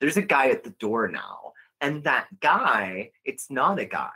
there's 0.00 0.18
a 0.18 0.22
guy 0.22 0.50
at 0.50 0.62
the 0.62 0.74
door 0.78 1.08
now. 1.08 1.52
And 1.80 2.04
that 2.04 2.26
guy, 2.40 3.10
it's 3.24 3.50
not 3.50 3.78
a 3.78 3.86
guy. 3.86 4.10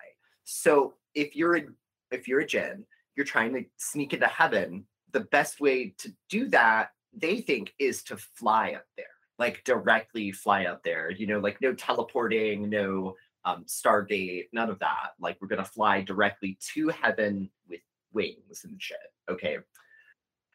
So 0.45 0.95
if 1.15 1.35
you're 1.35 1.57
a 1.57 1.63
if 2.11 2.29
you're 2.29 2.41
a 2.41 2.47
Jinn, 2.47 2.85
you're 3.17 3.27
trying 3.27 3.53
to 3.55 3.65
sneak 3.77 4.13
into 4.13 4.27
heaven, 4.27 4.85
the 5.13 5.21
best 5.21 5.61
way 5.61 5.95
to 5.99 6.13
do 6.29 6.49
that, 6.49 6.91
they 7.13 7.41
think, 7.41 7.73
is 7.79 8.03
to 8.05 8.17
fly 8.17 8.73
up 8.73 8.87
there, 8.97 9.07
like 9.39 9.63
directly 9.65 10.33
fly 10.33 10.65
up 10.67 10.83
there. 10.83 11.11
You 11.11 11.27
know, 11.27 11.39
like 11.39 11.61
no 11.61 11.75
teleporting, 11.75 12.69
no 12.69 13.17
um, 13.45 13.65
Stargate, 13.67 14.49
none 14.53 14.71
of 14.71 14.79
that. 14.81 15.11
Like 15.21 15.39
we're 15.41 15.49
gonna 15.49 15.65
fly 15.65 16.03
directly 16.03 16.59
to 16.75 16.89
heaven 16.89 17.51
with 17.69 17.81
wings 18.13 18.65
and 18.65 18.81
shit. 18.81 18.99
Okay. 19.31 19.59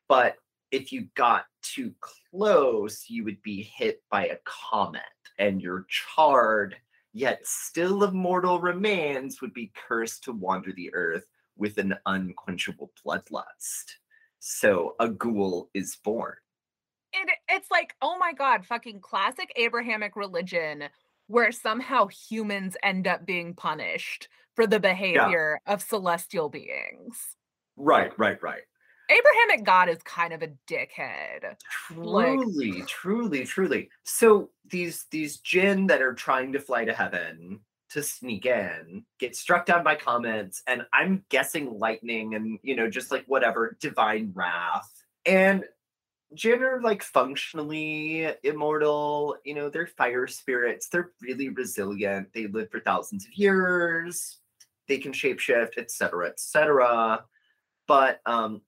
But 0.08 0.36
if 0.72 0.92
you 0.92 1.08
got 1.16 1.46
too 1.62 1.94
close, 2.02 3.06
you 3.08 3.24
would 3.24 3.42
be 3.42 3.62
hit 3.62 4.02
by 4.10 4.26
a 4.28 4.38
comet 4.44 5.02
and 5.40 5.62
your 5.62 5.86
charred, 5.88 6.76
yet 7.14 7.46
still 7.46 8.04
immortal 8.04 8.60
remains 8.60 9.42
would 9.42 9.54
be 9.54 9.72
cursed 9.88 10.24
to 10.24 10.32
wander 10.32 10.74
the 10.74 10.94
earth 10.94 11.26
with 11.58 11.78
an 11.78 11.96
unquenchable 12.06 12.92
bloodlust. 13.06 13.94
So 14.40 14.96
a 15.00 15.10
ghoul 15.10 15.70
is 15.74 15.98
born. 16.04 16.36
It, 17.14 17.30
it's 17.50 17.70
like, 17.72 17.94
oh 18.02 18.18
my 18.18 18.34
God, 18.34 18.66
fucking 18.66 19.00
classic 19.02 19.52
Abrahamic 19.56 20.16
religion 20.16 20.86
where 21.28 21.52
somehow 21.52 22.08
humans 22.08 22.76
end 22.84 23.08
up 23.08 23.26
being 23.26 23.54
punished 23.54 24.28
for 24.56 24.68
the 24.68 24.80
behavior 24.80 25.60
of 25.66 25.82
celestial 25.82 26.50
beings. 26.50 27.36
Right, 27.76 28.12
right, 28.20 28.42
right. 28.42 28.62
Abrahamic 29.10 29.66
God 29.66 29.90
is 29.90 30.02
kind 30.04 30.34
of 30.34 30.42
a 30.42 30.50
dickhead. 30.68 31.56
Like- 31.96 32.40
Truly, 32.40 32.84
truly, 32.84 33.46
truly. 33.46 33.90
So 34.04 34.50
these 34.70 35.06
these 35.12 35.38
jinn 35.38 35.88
that 35.88 36.02
are 36.02 36.14
trying 36.14 36.54
to 36.54 36.60
fly 36.60 36.86
to 36.86 36.94
heaven 36.94 37.60
to 37.90 38.02
sneak 38.02 38.46
in 38.46 39.04
get 39.20 39.36
struck 39.36 39.66
down 39.66 39.84
by 39.84 39.96
comets, 39.96 40.64
and 40.68 40.84
I'm 40.94 41.26
guessing 41.30 41.78
lightning 41.78 42.34
and 42.36 42.60
you 42.64 42.76
know 42.76 42.90
just 42.90 43.12
like 43.12 43.26
whatever 43.28 43.78
divine 43.82 44.32
wrath. 44.34 44.90
And 45.26 45.66
jinn 46.34 46.64
are 46.64 46.82
like 46.82 47.04
functionally 47.04 48.28
immortal. 48.44 49.38
You 49.44 49.56
know 49.56 49.70
they're 49.70 49.88
fire 49.88 50.28
spirits. 50.28 50.88
They're 50.90 51.12
really 51.22 51.50
resilient. 51.50 52.30
They 52.34 52.48
live 52.48 52.70
for 52.72 52.80
thousands 52.80 53.26
of 53.26 53.34
years. 53.34 54.40
They 54.88 54.98
can 54.98 55.14
shapeshift, 55.14 55.78
etc., 55.78 56.28
etc. 56.28 57.24
But 57.88 58.22
um, 58.26 58.62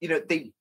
you 0.00 0.08
know 0.08 0.20
they 0.28 0.52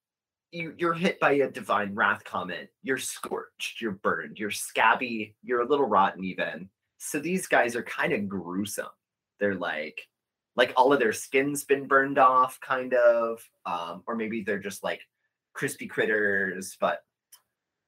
you 0.51 0.74
you're 0.77 0.94
hit 0.94 1.20
by 1.20 1.34
a 1.34 1.50
divine 1.50 1.96
wrath 1.96 2.25
comet 2.25 2.74
you're 2.84 2.98
scorched 2.98 3.80
you're 3.80 3.94
burned 3.94 4.38
you're 4.38 4.51
scabby 4.51 5.34
you're 5.44 5.62
a 5.62 5.68
little 5.68 5.86
rotten 5.86 6.25
even 6.25 6.70
so 6.98 7.20
these 7.20 7.48
guys 7.48 7.74
are 7.74 7.84
kind 7.84 8.12
of 8.12 8.27
gruesome 8.27 8.86
they're 9.39 9.56
like 9.56 10.10
like 10.56 10.74
all 10.75 10.91
of 10.91 11.00
their 11.00 11.13
skin's 11.13 11.63
been 11.63 11.88
burned 11.88 12.18
off, 12.18 12.60
kind 12.60 12.94
of, 12.94 13.41
um, 13.65 14.03
or 14.06 14.15
maybe 14.15 14.44
they're 14.44 14.60
just 14.60 14.84
like 14.84 15.01
crispy 15.53 15.88
critters, 15.88 16.77
but 16.79 17.03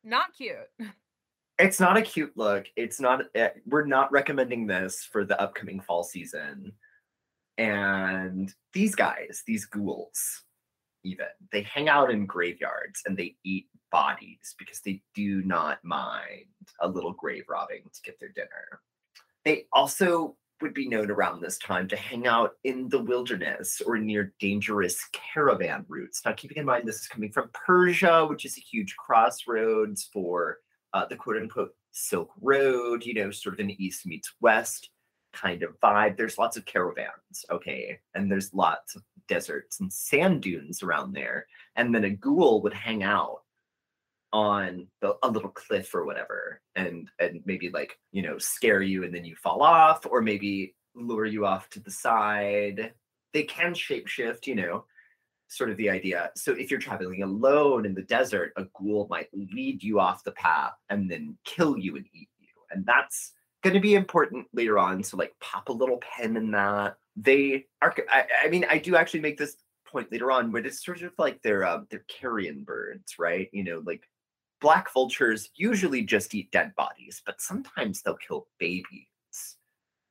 not 0.03 0.33
cute. 0.35 0.57
It's 1.59 1.79
not 1.79 1.97
a 1.97 2.01
cute 2.01 2.33
look. 2.35 2.65
It's 2.75 2.99
not. 2.99 3.25
Uh, 3.35 3.49
we're 3.65 3.85
not 3.85 4.11
recommending 4.11 4.65
this 4.67 5.03
for 5.03 5.23
the 5.23 5.39
upcoming 5.39 5.79
fall 5.79 6.03
season. 6.03 6.73
And 7.57 8.51
these 8.73 8.95
guys, 8.95 9.43
these 9.45 9.65
ghouls, 9.65 10.43
even 11.03 11.27
they 11.51 11.61
hang 11.61 11.89
out 11.89 12.09
in 12.09 12.25
graveyards 12.25 13.03
and 13.05 13.15
they 13.15 13.35
eat 13.43 13.67
bodies 13.91 14.55
because 14.57 14.79
they 14.79 15.03
do 15.13 15.43
not 15.43 15.77
mind 15.83 16.47
a 16.81 16.87
little 16.87 17.13
grave 17.13 17.43
robbing 17.47 17.83
to 17.93 18.01
get 18.01 18.19
their 18.19 18.29
dinner. 18.29 18.81
They 19.45 19.67
also 19.71 20.35
would 20.61 20.73
be 20.73 20.87
known 20.87 21.11
around 21.11 21.41
this 21.41 21.57
time 21.57 21.87
to 21.89 21.95
hang 21.95 22.25
out 22.25 22.53
in 22.63 22.87
the 22.89 22.99
wilderness 22.99 23.81
or 23.85 23.97
near 23.97 24.33
dangerous 24.39 25.03
caravan 25.11 25.85
routes. 25.87 26.21
Now, 26.25 26.33
keeping 26.33 26.57
in 26.57 26.65
mind 26.65 26.87
this 26.87 27.01
is 27.01 27.07
coming 27.07 27.31
from 27.31 27.49
Persia, 27.53 28.25
which 28.25 28.45
is 28.45 28.57
a 28.57 28.61
huge 28.61 28.95
crossroads 28.95 30.09
for 30.11 30.59
uh, 30.93 31.05
the 31.05 31.15
quote 31.15 31.37
unquote 31.37 31.75
Silk 31.91 32.31
Road, 32.41 33.05
you 33.05 33.13
know, 33.13 33.31
sort 33.31 33.53
of 33.55 33.59
an 33.59 33.71
east 33.79 34.05
meets 34.05 34.33
west 34.41 34.89
kind 35.33 35.63
of 35.63 35.79
vibe. 35.81 36.15
There's 36.15 36.37
lots 36.37 36.57
of 36.57 36.65
caravans, 36.65 37.45
okay, 37.51 37.99
and 38.15 38.31
there's 38.31 38.53
lots 38.53 38.95
of 38.95 39.03
deserts 39.27 39.79
and 39.79 39.91
sand 39.91 40.41
dunes 40.41 40.83
around 40.83 41.13
there. 41.13 41.47
And 41.75 41.93
then 41.93 42.03
a 42.03 42.09
ghoul 42.09 42.61
would 42.61 42.73
hang 42.73 43.03
out 43.03 43.42
on 44.33 44.87
the, 44.99 45.15
a 45.21 45.29
little 45.29 45.51
cliff 45.51 45.93
or 45.93 46.05
whatever 46.05 46.59
and 46.75 47.07
and 47.19 47.41
maybe 47.45 47.69
like 47.69 47.99
you 48.11 48.23
know 48.23 48.37
scare 48.39 48.81
you 48.81 49.03
and 49.03 49.13
then 49.13 49.23
you 49.23 49.35
fall 49.35 49.61
off 49.61 50.05
or 50.09 50.21
maybe 50.21 50.75
lure 50.95 51.27
you 51.27 51.45
off 51.45 51.69
to 51.69 51.79
the 51.79 51.91
side. 51.91 52.91
They 53.31 53.43
can 53.43 53.73
shapeshift 53.73 54.47
you 54.47 54.55
know 54.55 54.85
sort 55.47 55.69
of 55.69 55.77
the 55.77 55.89
idea. 55.89 56.31
So 56.35 56.53
if 56.53 56.71
you're 56.71 56.79
traveling 56.79 57.21
alone 57.21 57.85
in 57.85 57.93
the 57.93 58.01
desert 58.01 58.53
a 58.57 58.65
ghoul 58.75 59.07
might 59.07 59.29
lead 59.33 59.83
you 59.83 59.99
off 59.99 60.23
the 60.23 60.31
path 60.31 60.73
and 60.89 61.09
then 61.09 61.37
kill 61.45 61.77
you 61.77 61.95
and 61.95 62.05
eat 62.11 62.29
you. 62.39 62.47
And 62.71 62.83
that's 62.87 63.33
going 63.61 63.75
to 63.75 63.79
be 63.79 63.93
important 63.93 64.47
later 64.51 64.79
on 64.79 65.03
so 65.03 65.15
like 65.15 65.33
pop 65.39 65.69
a 65.69 65.73
little 65.73 65.99
pen 66.01 66.37
in 66.37 66.51
that. 66.51 66.95
They 67.15 67.67
are 67.83 67.93
I, 68.09 68.25
I 68.45 68.49
mean 68.49 68.65
i 68.67 68.79
do 68.79 68.95
actually 68.95 69.19
make 69.19 69.37
this 69.37 69.57
point 69.85 70.11
later 70.11 70.31
on 70.31 70.51
but 70.51 70.65
it's 70.65 70.83
sort 70.83 71.03
of 71.03 71.13
like 71.19 71.39
they're 71.43 71.63
um, 71.63 71.85
they're 71.91 72.05
carrion 72.07 72.63
birds 72.63 73.19
right? 73.19 73.47
You 73.53 73.63
know 73.63 73.83
like 73.85 74.01
black 74.63 74.91
vultures 74.93 75.49
usually 75.55 76.01
just 76.01 76.33
eat 76.33 76.49
dead 76.51 76.73
bodies, 76.75 77.21
but 77.25 77.41
sometimes 77.41 78.01
they'll 78.01 78.15
kill 78.15 78.47
babies 78.59 79.57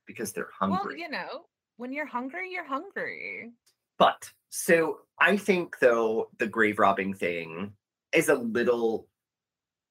because 0.05 0.31
they're 0.31 0.51
hungry. 0.57 0.93
Well, 0.93 0.97
you 0.97 1.09
know, 1.09 1.45
when 1.77 1.91
you're 1.91 2.05
hungry, 2.05 2.51
you're 2.51 2.63
hungry. 2.63 3.51
But 3.97 4.29
so 4.49 4.99
I 5.19 5.37
think 5.37 5.79
though 5.79 6.29
the 6.37 6.45
grave 6.45 6.77
robbing 6.77 7.15
thing 7.15 7.73
is 8.13 8.29
a 8.29 8.35
little 8.35 9.07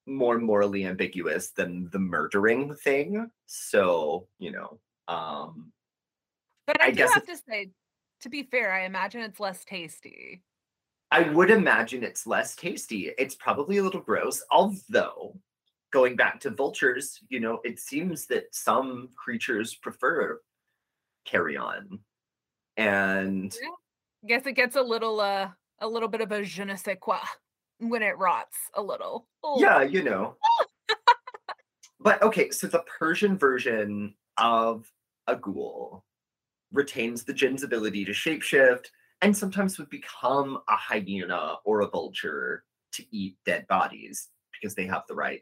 more 0.05 0.37
morally 0.39 0.85
ambiguous 0.85 1.51
than 1.51 1.89
the 1.91 1.99
murdering 1.99 2.73
thing. 2.73 3.29
So, 3.45 4.29
you 4.39 4.51
know, 4.51 4.79
um 5.09 5.73
But 6.67 6.81
I, 6.81 6.87
I 6.87 6.91
do 6.91 7.03
have 7.03 7.25
to 7.25 7.37
say, 7.49 7.71
to 8.21 8.29
be 8.29 8.43
fair, 8.43 8.73
I 8.73 8.85
imagine 8.85 9.21
it's 9.21 9.41
less 9.41 9.65
tasty. 9.65 10.41
I 11.13 11.29
would 11.29 11.51
imagine 11.51 12.03
it's 12.03 12.25
less 12.25 12.55
tasty. 12.55 13.11
It's 13.19 13.35
probably 13.35 13.77
a 13.77 13.83
little 13.83 14.01
gross, 14.01 14.41
although 14.49 15.37
going 15.91 16.15
back 16.15 16.39
to 16.39 16.49
vultures, 16.49 17.19
you 17.29 17.39
know, 17.39 17.59
it 17.63 17.79
seems 17.79 18.25
that 18.27 18.45
some 18.49 19.09
creatures 19.15 19.75
prefer 19.75 20.41
carrion. 21.23 21.99
And 22.77 23.55
yeah. 23.61 24.27
guess 24.27 24.47
it 24.47 24.53
gets 24.53 24.75
a 24.75 24.81
little 24.81 25.19
uh 25.19 25.49
a 25.81 25.87
little 25.87 26.09
bit 26.09 26.21
of 26.21 26.31
a 26.31 26.43
je 26.43 26.65
ne 26.65 26.75
sais 26.75 26.97
quoi 26.99 27.19
when 27.77 28.01
it 28.01 28.17
rots 28.17 28.57
a 28.73 28.81
little. 28.81 29.27
Oh. 29.43 29.61
Yeah, 29.61 29.83
you 29.83 30.01
know. 30.01 30.35
but 31.99 32.23
okay, 32.23 32.49
so 32.49 32.65
the 32.65 32.83
Persian 32.99 33.37
version 33.37 34.15
of 34.39 34.91
a 35.27 35.35
ghoul 35.35 36.05
retains 36.71 37.23
the 37.23 37.33
jinn's 37.33 37.61
ability 37.61 38.03
to 38.05 38.13
shapeshift, 38.13 38.87
and 39.23 39.35
sometimes 39.35 39.79
would 39.79 39.89
become 39.89 40.59
a 40.67 40.75
hyena 40.75 41.55
or 41.63 41.81
a 41.81 41.87
vulture 41.87 42.65
to 42.91 43.03
eat 43.09 43.37
dead 43.45 43.65
bodies 43.67 44.27
because 44.51 44.75
they 44.75 44.85
have 44.85 45.03
the 45.07 45.15
right 45.15 45.41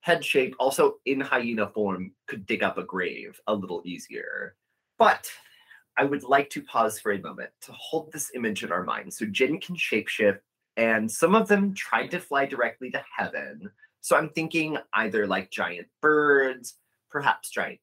head 0.00 0.24
shape. 0.24 0.54
Also, 0.60 0.94
in 1.06 1.20
hyena 1.20 1.68
form, 1.74 2.12
could 2.28 2.46
dig 2.46 2.62
up 2.62 2.78
a 2.78 2.84
grave 2.84 3.38
a 3.48 3.54
little 3.54 3.82
easier. 3.84 4.54
But 4.96 5.28
I 5.98 6.04
would 6.04 6.22
like 6.22 6.48
to 6.50 6.62
pause 6.62 7.00
for 7.00 7.12
a 7.12 7.18
moment 7.20 7.50
to 7.62 7.72
hold 7.72 8.12
this 8.12 8.30
image 8.36 8.62
in 8.62 8.70
our 8.70 8.84
mind. 8.84 9.12
So, 9.12 9.26
Jinn 9.26 9.60
can 9.60 9.74
shapeshift, 9.74 10.38
and 10.76 11.10
some 11.10 11.34
of 11.34 11.48
them 11.48 11.74
tried 11.74 12.12
to 12.12 12.20
fly 12.20 12.46
directly 12.46 12.92
to 12.92 13.04
heaven. 13.14 13.68
So, 14.02 14.16
I'm 14.16 14.30
thinking 14.30 14.78
either 14.94 15.26
like 15.26 15.50
giant 15.50 15.88
birds, 16.00 16.74
perhaps 17.10 17.50
giant 17.50 17.80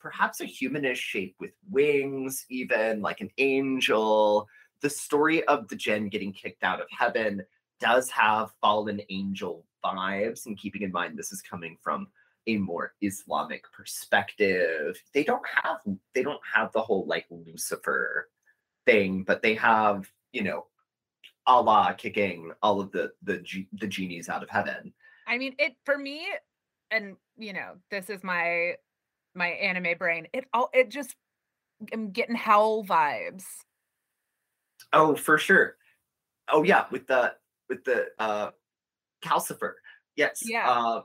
perhaps 0.00 0.40
a 0.40 0.44
humanish 0.44 0.96
shape 0.96 1.36
with 1.38 1.52
wings, 1.70 2.44
even 2.50 3.00
like 3.00 3.20
an 3.20 3.30
angel. 3.38 4.48
The 4.80 4.90
story 4.90 5.44
of 5.44 5.68
the 5.68 5.76
Jinn 5.76 6.08
getting 6.08 6.32
kicked 6.32 6.64
out 6.64 6.80
of 6.80 6.86
heaven 6.90 7.44
does 7.80 8.10
have 8.10 8.52
fallen 8.60 9.00
angel 9.10 9.64
vibes, 9.84 10.46
and 10.46 10.58
keeping 10.58 10.82
in 10.82 10.92
mind 10.92 11.16
this 11.16 11.32
is 11.32 11.42
coming 11.42 11.76
from 11.82 12.08
a 12.46 12.56
more 12.56 12.94
Islamic 13.02 13.64
perspective. 13.72 15.00
They 15.12 15.24
don't 15.24 15.44
have 15.62 15.78
they 16.14 16.22
don't 16.22 16.40
have 16.52 16.72
the 16.72 16.82
whole 16.82 17.06
like 17.06 17.26
Lucifer 17.30 18.28
thing, 18.86 19.22
but 19.22 19.42
they 19.42 19.54
have, 19.54 20.10
you 20.32 20.42
know, 20.42 20.66
Allah 21.46 21.94
kicking 21.96 22.52
all 22.62 22.80
of 22.80 22.90
the 22.90 23.12
the 23.22 23.44
the 23.72 23.86
genies 23.86 24.28
out 24.28 24.42
of 24.42 24.50
heaven. 24.50 24.92
I 25.26 25.38
mean, 25.38 25.54
it 25.58 25.76
for 25.84 25.98
me, 25.98 26.26
and 26.90 27.16
you 27.36 27.52
know, 27.52 27.74
this 27.90 28.10
is 28.10 28.24
my 28.24 28.74
my 29.38 29.48
anime 29.48 29.96
brain. 29.98 30.26
It 30.32 30.44
all 30.52 30.70
it 30.74 30.90
just 30.90 31.14
I'm 31.92 32.10
getting 32.10 32.34
howl 32.34 32.84
vibes. 32.84 33.44
Oh, 34.92 35.14
for 35.14 35.38
sure. 35.38 35.76
Oh 36.50 36.62
yeah, 36.62 36.86
with 36.90 37.06
the 37.06 37.34
with 37.68 37.84
the 37.84 38.08
uh 38.18 38.50
Calcifer. 39.24 39.74
Yes. 40.16 40.40
Yeah. 40.44 40.68
Uh, 40.68 41.02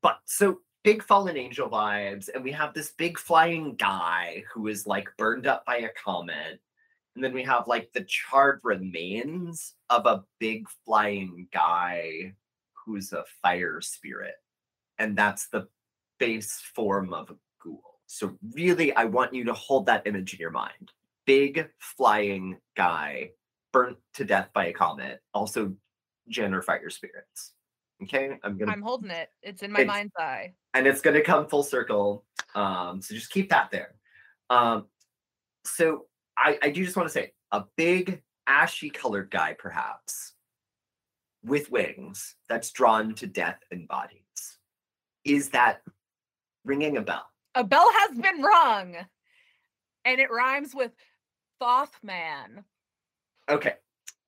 but 0.00 0.18
so 0.24 0.60
big 0.84 1.02
fallen 1.02 1.36
angel 1.36 1.68
vibes, 1.68 2.28
and 2.32 2.42
we 2.42 2.52
have 2.52 2.74
this 2.74 2.92
big 2.92 3.18
flying 3.18 3.74
guy 3.76 4.44
who 4.52 4.68
is 4.68 4.86
like 4.86 5.08
burned 5.18 5.46
up 5.46 5.64
by 5.66 5.78
a 5.78 5.88
comet. 6.04 6.60
And 7.14 7.22
then 7.22 7.34
we 7.34 7.42
have 7.42 7.68
like 7.68 7.92
the 7.92 8.04
charred 8.04 8.60
remains 8.62 9.74
of 9.90 10.06
a 10.06 10.24
big 10.38 10.66
flying 10.84 11.46
guy 11.52 12.32
who's 12.72 13.12
a 13.12 13.24
fire 13.42 13.80
spirit. 13.80 14.34
And 14.98 15.16
that's 15.16 15.48
the 15.48 15.68
base 16.22 16.62
form 16.72 17.12
of 17.12 17.30
a 17.30 17.34
ghoul. 17.60 17.82
So, 18.06 18.36
really, 18.52 18.94
I 18.94 19.06
want 19.06 19.34
you 19.34 19.42
to 19.44 19.52
hold 19.52 19.86
that 19.86 20.06
image 20.06 20.34
in 20.34 20.38
your 20.38 20.52
mind. 20.52 20.92
Big 21.26 21.68
flying 21.78 22.58
guy 22.76 23.30
burnt 23.72 23.98
to 24.14 24.24
death 24.24 24.50
by 24.54 24.66
a 24.66 24.72
comet, 24.72 25.20
also 25.34 25.74
jinn 26.28 26.54
are 26.54 26.62
fire 26.62 26.90
spirits. 26.90 27.54
Okay, 28.04 28.38
I'm 28.44 28.56
gonna. 28.56 28.70
I'm 28.70 28.82
holding 28.82 29.10
it. 29.10 29.30
It's 29.42 29.62
in 29.62 29.72
my 29.72 29.80
it's, 29.80 29.88
mind's 29.88 30.12
eye, 30.16 30.52
and 30.74 30.86
it's 30.86 31.00
gonna 31.00 31.22
come 31.22 31.48
full 31.48 31.64
circle. 31.64 32.24
Um, 32.54 33.02
so 33.02 33.14
just 33.14 33.30
keep 33.30 33.50
that 33.50 33.70
there. 33.72 33.94
Um, 34.48 34.86
so 35.64 36.06
I, 36.36 36.58
I 36.62 36.70
do 36.70 36.84
just 36.84 36.96
want 36.96 37.08
to 37.08 37.12
say 37.12 37.32
a 37.50 37.64
big 37.76 38.22
ashy 38.46 38.90
colored 38.90 39.30
guy, 39.30 39.56
perhaps, 39.58 40.34
with 41.44 41.70
wings 41.70 42.36
that's 42.48 42.70
drawn 42.70 43.14
to 43.16 43.26
death 43.26 43.58
and 43.72 43.88
bodies. 43.88 44.18
Is 45.24 45.50
that 45.50 45.82
ringing 46.64 46.96
a 46.96 47.02
bell. 47.02 47.26
A 47.54 47.64
bell 47.64 47.90
has 47.92 48.18
been 48.18 48.42
rung, 48.42 48.96
and 50.04 50.20
it 50.20 50.30
rhymes 50.30 50.74
with 50.74 50.92
Thothman. 51.60 52.64
Okay. 53.48 53.74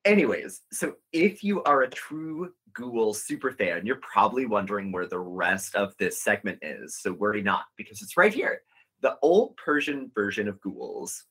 Anyways, 0.05 0.61
so 0.71 0.97
if 1.13 1.43
you 1.43 1.63
are 1.63 1.83
a 1.83 1.91
true 1.91 2.53
Ghoul 2.75 3.15
super 3.15 3.53
fan, 3.53 3.87
you're 3.87 3.97
probably 3.97 4.45
wondering 4.45 4.93
where 4.93 5.07
the 5.07 5.19
rest 5.19 5.75
of 5.75 5.95
this 5.99 6.21
segment 6.21 6.59
is. 6.61 6.99
So 7.01 7.13
worry 7.13 7.41
not, 7.41 7.65
because 7.77 8.03
it's 8.03 8.17
right 8.17 8.35
here. 8.35 8.61
The 9.01 9.17
old 9.23 9.57
Persian 9.57 10.11
version 10.15 10.49
of 10.49 10.61
Ghouls. 10.61 11.25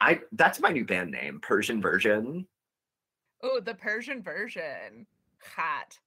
I 0.00 0.20
that's 0.32 0.60
my 0.60 0.70
new 0.70 0.84
band 0.84 1.10
name, 1.10 1.40
Persian 1.42 1.80
version. 1.80 2.46
Oh, 3.42 3.60
the 3.60 3.74
Persian 3.74 4.22
version. 4.22 5.06
Hot. 5.56 5.98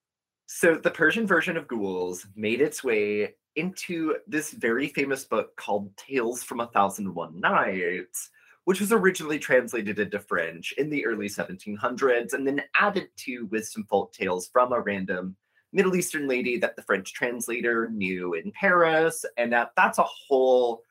So 0.46 0.76
the 0.76 0.92
Persian 0.92 1.26
version 1.26 1.58
of 1.58 1.68
Ghouls 1.68 2.28
made 2.36 2.62
its 2.62 2.84
way 2.84 3.36
into 3.56 4.16
this 4.28 4.52
very 4.52 4.88
famous 4.88 5.26
book 5.26 5.56
called 5.56 5.96
Tales 5.98 6.44
from 6.44 6.60
a 6.60 6.68
Thousand 6.68 7.08
and 7.08 7.16
One 7.16 7.40
Nights, 7.40 8.30
which 8.66 8.80
was 8.80 8.92
originally 8.92 9.40
translated 9.40 10.00
into 10.00 10.20
French 10.20 10.74
in 10.78 10.90
the 10.90 11.06
early 11.06 11.28
1700s 11.28 12.34
and 12.34 12.48
then 12.48 12.64
added 12.76 13.10
to 13.18 13.46
with 13.48 13.68
some 13.68 13.84
folk 13.86 14.14
tales 14.14 14.48
from 14.48 14.74
a 14.74 14.80
random 14.80 15.36
Middle 15.74 15.96
Eastern 15.96 16.28
lady 16.28 16.58
that 16.60 16.76
the 16.76 16.84
French 16.84 17.14
translator 17.14 17.90
knew 17.90 18.36
in 18.36 18.52
Paris. 18.52 19.26
And 19.38 19.52
that, 19.54 19.72
that's 19.76 19.98
a 19.98 20.04
whole 20.04 20.84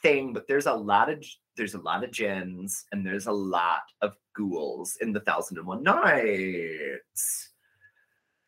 thing, 0.00 0.32
but 0.32 0.46
there's 0.46 0.66
a 0.66 0.72
lot 0.72 1.10
of 1.10 1.24
there's 1.56 1.74
a 1.74 1.80
lot 1.80 2.04
of 2.04 2.12
jinns 2.12 2.84
and 2.92 3.04
there's 3.04 3.26
a 3.26 3.32
lot 3.32 3.82
of 4.00 4.14
ghouls 4.32 4.96
in 5.00 5.12
the 5.12 5.20
Thousand 5.20 5.58
and 5.58 5.66
One 5.66 5.82
Nights. 5.82 7.50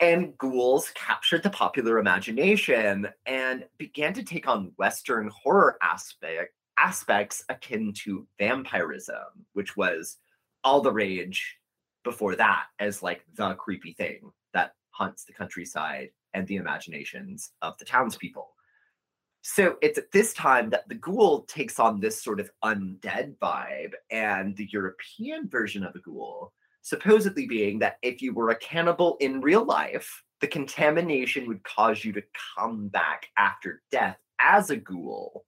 And 0.01 0.37
ghouls 0.39 0.91
captured 0.95 1.43
the 1.43 1.51
popular 1.51 1.99
imagination 1.99 3.07
and 3.27 3.67
began 3.77 4.15
to 4.15 4.23
take 4.23 4.49
on 4.49 4.73
Western 4.77 5.29
horror 5.29 5.77
aspect, 5.83 6.55
aspects 6.79 7.45
akin 7.51 7.93
to 8.05 8.27
vampirism, 8.39 9.45
which 9.53 9.77
was 9.77 10.17
all 10.65 10.81
the 10.81 10.93
rage 10.93 11.59
before 12.03 12.35
that 12.37 12.65
as 12.79 13.03
like 13.03 13.27
the 13.35 13.53
creepy 13.55 13.93
thing 13.93 14.33
that 14.55 14.73
haunts 14.91 15.25
the 15.25 15.35
countryside 15.35 16.09
and 16.33 16.47
the 16.47 16.57
imaginations 16.57 17.51
of 17.61 17.77
the 17.79 17.85
townspeople. 17.85 18.49
So 19.43 19.77
it's 19.83 19.99
at 19.99 20.13
this 20.13 20.33
time 20.35 20.71
that 20.71 20.89
the 20.89 20.95
ghoul 20.95 21.43
takes 21.43 21.79
on 21.79 22.01
this 22.01 22.23
sort 22.23 22.41
of 22.41 22.51
undead 22.65 23.37
vibe, 23.39 23.93
and 24.11 24.57
the 24.57 24.69
European 24.71 25.49
version 25.49 25.85
of 25.85 25.93
the 25.93 26.01
ghoul 26.01 26.53
supposedly 26.83 27.47
being 27.47 27.79
that 27.81 27.97
if 28.03 28.23
you 28.23 28.33
were 28.33 28.51
a 28.51 28.57
cannibal 28.57 29.17
in 29.21 29.41
real 29.41 29.65
life, 29.65 30.23
the 30.41 30.47
contamination 30.47 31.47
would 31.47 31.63
cause 31.65 32.05
you 32.05 32.13
to 32.13 32.23
come 32.57 32.89
back 32.89 33.27
after 33.37 33.83
death 33.91 34.17
as 34.41 34.71
a 34.71 34.77
ghoul 34.77 35.45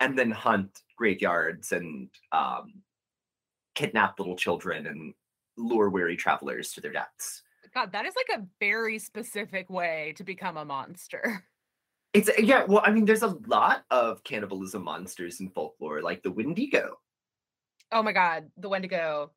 and 0.00 0.18
then 0.18 0.30
hunt 0.30 0.80
graveyards 0.96 1.72
and 1.72 2.08
um, 2.32 2.74
kidnap 3.74 4.18
little 4.18 4.36
children 4.36 4.86
and 4.86 5.14
lure 5.56 5.90
weary 5.90 6.16
travelers 6.16 6.72
to 6.72 6.80
their 6.80 6.92
deaths. 6.92 7.42
God, 7.74 7.92
that 7.92 8.06
is 8.06 8.14
like 8.16 8.38
a 8.38 8.46
very 8.60 8.98
specific 8.98 9.68
way 9.68 10.14
to 10.16 10.24
become 10.24 10.56
a 10.56 10.64
monster. 10.64 11.44
It's 12.14 12.30
yeah, 12.38 12.62
well, 12.62 12.80
I 12.84 12.92
mean, 12.92 13.06
there's 13.06 13.24
a 13.24 13.36
lot 13.48 13.84
of 13.90 14.22
cannibalism 14.22 14.84
monsters 14.84 15.40
in 15.40 15.50
folklore, 15.50 16.00
like 16.00 16.22
the 16.22 16.30
Wendigo. 16.30 17.00
Oh 17.90 18.04
my 18.04 18.12
god, 18.12 18.44
the 18.56 18.68
Wendigo. 18.68 19.32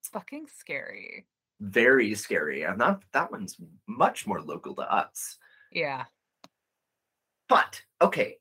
It's 0.00 0.08
fucking 0.08 0.46
scary. 0.56 1.26
Very 1.60 2.14
scary. 2.14 2.62
And 2.62 2.80
that 2.80 3.00
that 3.12 3.30
one's 3.30 3.56
much 3.86 4.26
more 4.26 4.40
local 4.40 4.74
to 4.76 4.82
us. 4.82 5.36
Yeah. 5.72 6.04
But 7.48 7.82
okay. 8.00 8.38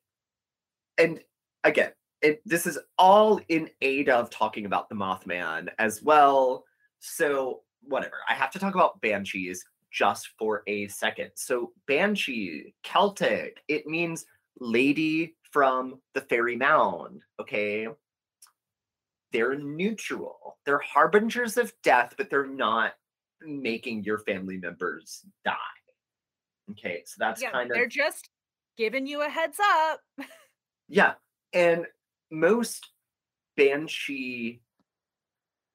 And 0.97 1.19
again, 1.63 1.91
it, 2.21 2.41
this 2.45 2.65
is 2.65 2.77
all 2.97 3.39
in 3.49 3.69
aid 3.81 4.09
of 4.09 4.29
talking 4.29 4.65
about 4.65 4.89
the 4.89 4.95
Mothman 4.95 5.69
as 5.79 6.01
well. 6.01 6.65
So 6.99 7.61
whatever. 7.81 8.17
I 8.27 8.33
have 8.33 8.51
to 8.51 8.59
talk 8.59 8.75
about 8.75 9.01
banshees 9.01 9.63
just 9.91 10.29
for 10.37 10.63
a 10.67 10.87
second. 10.87 11.31
So, 11.35 11.71
Banshee, 11.87 12.73
Celtic, 12.83 13.61
it 13.67 13.87
means 13.87 14.25
lady 14.59 15.35
from 15.51 15.99
the 16.13 16.21
fairy 16.21 16.55
mound. 16.55 17.21
Okay. 17.39 17.87
They're 19.31 19.57
neutral. 19.57 20.57
They're 20.65 20.79
harbingers 20.79 21.57
of 21.57 21.73
death, 21.83 22.15
but 22.17 22.29
they're 22.29 22.47
not 22.47 22.93
making 23.41 24.03
your 24.03 24.19
family 24.19 24.57
members 24.57 25.25
die. 25.45 25.55
Okay. 26.71 27.03
So 27.05 27.15
that's 27.19 27.41
yeah, 27.41 27.51
kind 27.51 27.69
of. 27.71 27.75
They're 27.75 27.87
just 27.87 28.29
giving 28.77 29.07
you 29.07 29.21
a 29.23 29.29
heads 29.29 29.57
up. 29.61 30.01
yeah. 30.87 31.13
And 31.53 31.85
most 32.31 32.89
Banshee 33.57 34.61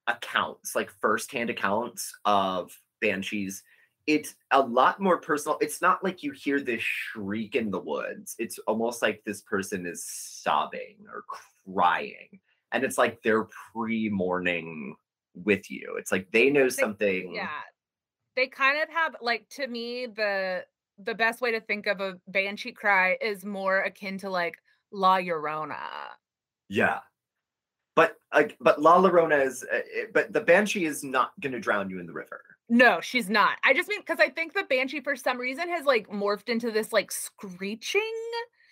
accounts, 0.07 0.75
like 0.75 0.91
firsthand 1.01 1.49
accounts 1.49 2.11
of 2.25 2.77
banshees, 3.01 3.63
it's 4.07 4.35
a 4.51 4.61
lot 4.61 4.99
more 4.99 5.19
personal. 5.19 5.57
It's 5.61 5.81
not 5.81 6.03
like 6.03 6.21
you 6.21 6.31
hear 6.31 6.59
this 6.59 6.81
shriek 6.81 7.55
in 7.55 7.71
the 7.71 7.79
woods. 7.79 8.35
It's 8.37 8.59
almost 8.67 9.01
like 9.01 9.23
this 9.25 9.41
person 9.41 9.85
is 9.85 10.05
sobbing 10.05 10.97
or 11.11 11.23
crying. 11.65 12.39
And 12.75 12.83
it's 12.83 12.97
like 12.97 13.21
they're 13.23 13.47
pre 13.73 14.09
mourning 14.09 14.95
with 15.33 15.71
you. 15.71 15.95
It's 15.97 16.11
like 16.11 16.29
they 16.31 16.49
know 16.49 16.63
They- 16.63 16.69
something. 16.69 17.33
yeah. 17.33 17.49
They 18.35 18.47
kind 18.47 18.81
of 18.83 18.89
have 18.89 19.15
like 19.21 19.47
to 19.51 19.65
me 19.65 20.07
the 20.07 20.65
the 20.97 21.15
best 21.15 21.39
way 21.41 21.51
to 21.51 21.61
think 21.61 21.87
of 21.87 22.01
a 22.01 22.15
banshee 22.27 22.73
cry 22.73 23.17
is 23.21 23.45
more 23.45 23.79
akin 23.79 24.17
to 24.19 24.29
like 24.29 24.55
La 24.91 25.17
Llorona. 25.19 25.77
Yeah. 26.69 26.99
But 27.95 28.17
like, 28.33 28.57
but 28.59 28.81
La 28.81 29.01
Llorona 29.01 29.45
is, 29.45 29.63
uh, 29.63 29.79
but 30.13 30.33
the 30.33 30.41
banshee 30.41 30.83
is 30.85 31.01
not 31.01 31.31
going 31.39 31.53
to 31.53 31.59
drown 31.61 31.89
you 31.89 31.99
in 32.01 32.05
the 32.05 32.11
river. 32.13 32.41
No, 32.67 32.99
she's 32.99 33.29
not. 33.29 33.57
I 33.63 33.73
just 33.73 33.87
mean 33.87 34.01
because 34.01 34.19
I 34.19 34.29
think 34.29 34.53
the 34.53 34.63
banshee 34.63 34.99
for 34.99 35.15
some 35.15 35.37
reason 35.37 35.69
has 35.69 35.85
like 35.85 36.09
morphed 36.09 36.49
into 36.49 36.71
this 36.71 36.91
like 36.91 37.09
screeching 37.11 38.01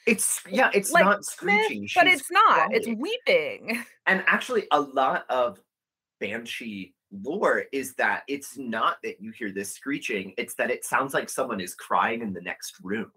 It's 0.05 0.41
yeah, 0.49 0.69
it's 0.73 0.91
like 0.91 1.05
not 1.05 1.23
screeching, 1.25 1.87
but 1.95 2.07
it's 2.07 2.29
not. 2.31 2.73
It's 2.73 2.87
weeping. 2.87 3.83
And 4.05 4.21
actually, 4.27 4.67
a 4.71 4.81
lot 4.81 5.23
of 5.29 5.59
banshee 6.19 6.93
lore 7.11 7.65
is 7.71 7.93
that 7.95 8.23
it's 8.27 8.57
not 8.57 8.97
that 9.03 9.21
you 9.21 9.31
hear 9.31 9.51
this 9.51 9.71
screeching; 9.73 10.33
it's 10.37 10.55
that 10.55 10.69
it 10.69 10.83
sounds 10.85 11.13
like 11.13 11.29
someone 11.29 11.61
is 11.61 11.73
crying 11.75 12.21
in 12.21 12.33
the 12.33 12.41
next 12.41 12.75
room, 12.83 13.11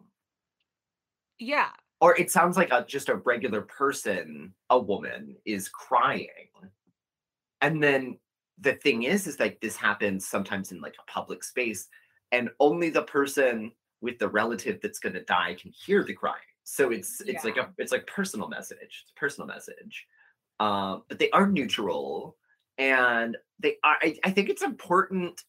Yeah. 1.38 1.70
or 2.01 2.16
it 2.16 2.31
sounds 2.31 2.57
like 2.57 2.70
a 2.72 2.85
just 2.87 3.09
a 3.09 3.16
regular 3.16 3.62
person, 3.62 4.55
a 4.70 4.79
woman, 4.79 5.37
is 5.44 5.68
crying. 5.68 6.29
And 7.61 7.83
then 7.83 8.18
the 8.59 8.75
thing 8.75 9.03
is, 9.05 9.27
is 9.27 9.40
like 9.40 9.61
this 9.61 9.77
happens 9.77 10.27
sometimes 10.27 10.72
in 10.72 10.81
like 10.81 10.94
a 11.01 11.11
public 11.11 11.42
space, 11.42 11.88
and 12.33 12.51
only 12.61 12.90
the 12.90 13.03
person 13.03 13.72
with 14.01 14.18
the 14.18 14.29
relative 14.29 14.81
that's 14.83 14.99
going 14.99 15.14
to 15.14 15.25
die 15.25 15.55
can 15.61 15.72
hear 15.72 16.05
the 16.05 16.14
crying. 16.14 16.37
So 16.68 16.90
it's 16.90 17.20
it's 17.20 17.44
like 17.44 17.57
a 17.59 17.72
it's 17.79 17.92
like 17.92 18.09
personal 18.09 18.48
message. 18.48 19.05
It's 19.05 19.12
a 19.16 19.18
personal 19.18 19.46
message. 19.46 20.05
Um, 20.59 21.05
but 21.09 21.20
they 21.20 21.31
are 21.31 21.46
neutral, 21.46 22.37
and 22.76 23.37
they 23.61 23.76
are. 23.85 23.96
I, 24.02 24.16
I 24.24 24.31
think 24.33 24.48
it's 24.48 24.62
important 24.62 25.40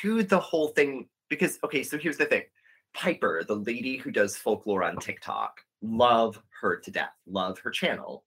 to 0.00 0.24
the 0.24 0.40
whole 0.40 0.68
thing 0.68 1.08
because 1.30 1.60
okay. 1.62 1.84
So 1.84 1.98
here's 1.98 2.16
the 2.16 2.24
thing: 2.24 2.42
Piper, 2.94 3.44
the 3.46 3.54
lady 3.54 3.96
who 3.96 4.10
does 4.10 4.36
folklore 4.36 4.82
on 4.82 4.96
TikTok, 4.96 5.60
love 5.82 6.42
her 6.62 6.78
to 6.78 6.90
death. 6.90 7.14
Love 7.28 7.60
her 7.60 7.70
channel. 7.70 8.24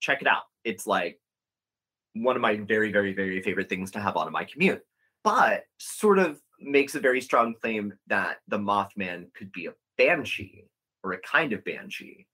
Check 0.00 0.22
it 0.22 0.26
out. 0.26 0.44
It's 0.64 0.86
like 0.86 1.20
one 2.14 2.36
of 2.36 2.42
my 2.42 2.56
very, 2.56 2.90
very, 2.90 3.12
very 3.12 3.42
favorite 3.42 3.68
things 3.68 3.90
to 3.90 4.00
have 4.00 4.16
on 4.16 4.28
in 4.28 4.32
my 4.32 4.44
commute. 4.44 4.82
But 5.24 5.64
sort 5.78 6.18
of 6.18 6.40
makes 6.58 6.94
a 6.94 7.00
very 7.00 7.20
strong 7.20 7.54
claim 7.60 7.92
that 8.06 8.38
the 8.48 8.58
Mothman 8.58 9.26
could 9.34 9.52
be 9.52 9.66
a 9.66 9.74
banshee 9.98 10.70
or 11.02 11.12
a 11.12 11.20
kind 11.20 11.52
of 11.52 11.64
banshee. 11.64 12.26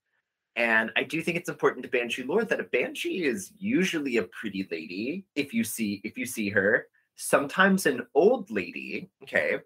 And 0.56 0.90
I 0.96 1.04
do 1.04 1.22
think 1.22 1.36
it's 1.36 1.48
important 1.48 1.84
to 1.84 1.88
banshee 1.88 2.24
lore 2.24 2.44
that 2.44 2.60
a 2.60 2.64
banshee 2.64 3.24
is 3.24 3.52
usually 3.58 4.16
a 4.16 4.24
pretty 4.24 4.66
lady 4.70 5.24
if 5.36 5.54
you 5.54 5.62
see 5.62 6.00
if 6.04 6.18
you 6.18 6.26
see 6.26 6.48
her. 6.50 6.86
Sometimes 7.16 7.86
an 7.86 8.06
old 8.14 8.50
lady, 8.50 9.10
okay. 9.22 9.58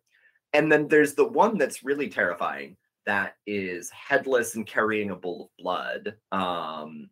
And 0.52 0.70
then 0.70 0.88
there's 0.88 1.14
the 1.14 1.24
one 1.24 1.56
that's 1.58 1.82
really 1.82 2.08
terrifying 2.08 2.76
that 3.06 3.36
is 3.46 3.90
headless 3.90 4.54
and 4.54 4.66
carrying 4.66 5.10
a 5.10 5.16
bowl 5.16 5.44
of 5.50 5.62
blood. 5.62 6.14
Um, 6.30 7.10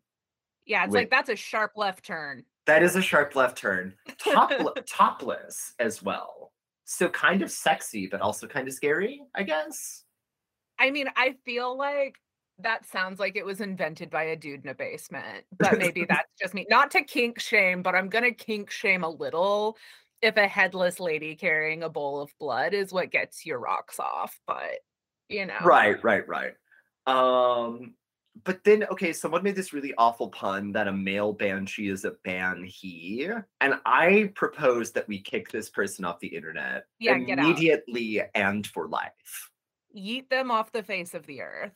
Yeah. 0.66 0.84
It's 0.84 0.94
like 0.94 1.10
that's 1.10 1.30
a 1.30 1.36
sharp 1.36 1.72
left 1.76 2.04
turn. 2.04 2.44
that 2.66 2.82
is 2.82 2.96
a 2.96 3.02
sharp 3.02 3.34
left 3.34 3.56
turn. 3.58 3.94
Topl- 4.18 4.74
topless 4.86 5.74
as 5.78 6.02
well. 6.02 6.52
So 6.84 7.08
kind 7.08 7.40
of 7.42 7.50
sexy, 7.50 8.06
but 8.06 8.20
also 8.20 8.46
kind 8.46 8.68
of 8.68 8.74
scary, 8.74 9.22
I 9.34 9.42
guess. 9.42 10.04
I 10.80 10.90
mean, 10.90 11.08
I 11.14 11.36
feel 11.44 11.76
like 11.76 12.16
that 12.58 12.86
sounds 12.86 13.20
like 13.20 13.36
it 13.36 13.44
was 13.44 13.60
invented 13.60 14.10
by 14.10 14.24
a 14.24 14.36
dude 14.36 14.64
in 14.64 14.70
a 14.70 14.74
basement, 14.74 15.44
but 15.58 15.78
maybe 15.78 16.06
that's 16.08 16.32
just 16.40 16.54
me. 16.54 16.66
Not 16.68 16.90
to 16.92 17.02
kink 17.02 17.38
shame, 17.38 17.82
but 17.82 17.94
I'm 17.94 18.08
gonna 18.08 18.32
kink 18.32 18.70
shame 18.70 19.04
a 19.04 19.08
little 19.08 19.76
if 20.22 20.36
a 20.36 20.48
headless 20.48 21.00
lady 21.00 21.36
carrying 21.36 21.82
a 21.82 21.88
bowl 21.88 22.20
of 22.20 22.32
blood 22.38 22.74
is 22.74 22.92
what 22.92 23.10
gets 23.10 23.46
your 23.46 23.58
rocks 23.58 24.00
off. 24.00 24.38
But 24.46 24.80
you 25.28 25.46
know, 25.46 25.58
Right, 25.62 26.02
right, 26.02 26.26
right. 26.26 26.54
Um, 27.06 27.94
but 28.44 28.64
then 28.64 28.84
okay, 28.84 29.12
someone 29.12 29.42
made 29.42 29.56
this 29.56 29.72
really 29.72 29.92
awful 29.98 30.28
pun 30.28 30.72
that 30.72 30.88
a 30.88 30.92
male 30.92 31.32
banshee 31.32 31.88
is 31.88 32.04
a 32.04 32.12
ban 32.24 32.64
he, 32.64 33.28
and 33.60 33.74
I 33.84 34.32
propose 34.34 34.92
that 34.92 35.08
we 35.08 35.20
kick 35.20 35.50
this 35.50 35.68
person 35.68 36.04
off 36.04 36.20
the 36.20 36.28
internet 36.28 36.84
Yeah, 36.98 37.16
immediately 37.16 38.22
and 38.34 38.66
for 38.66 38.88
life. 38.88 39.50
Yeet 39.96 40.28
them 40.28 40.50
off 40.50 40.72
the 40.72 40.82
face 40.82 41.14
of 41.14 41.26
the 41.26 41.42
earth. 41.42 41.72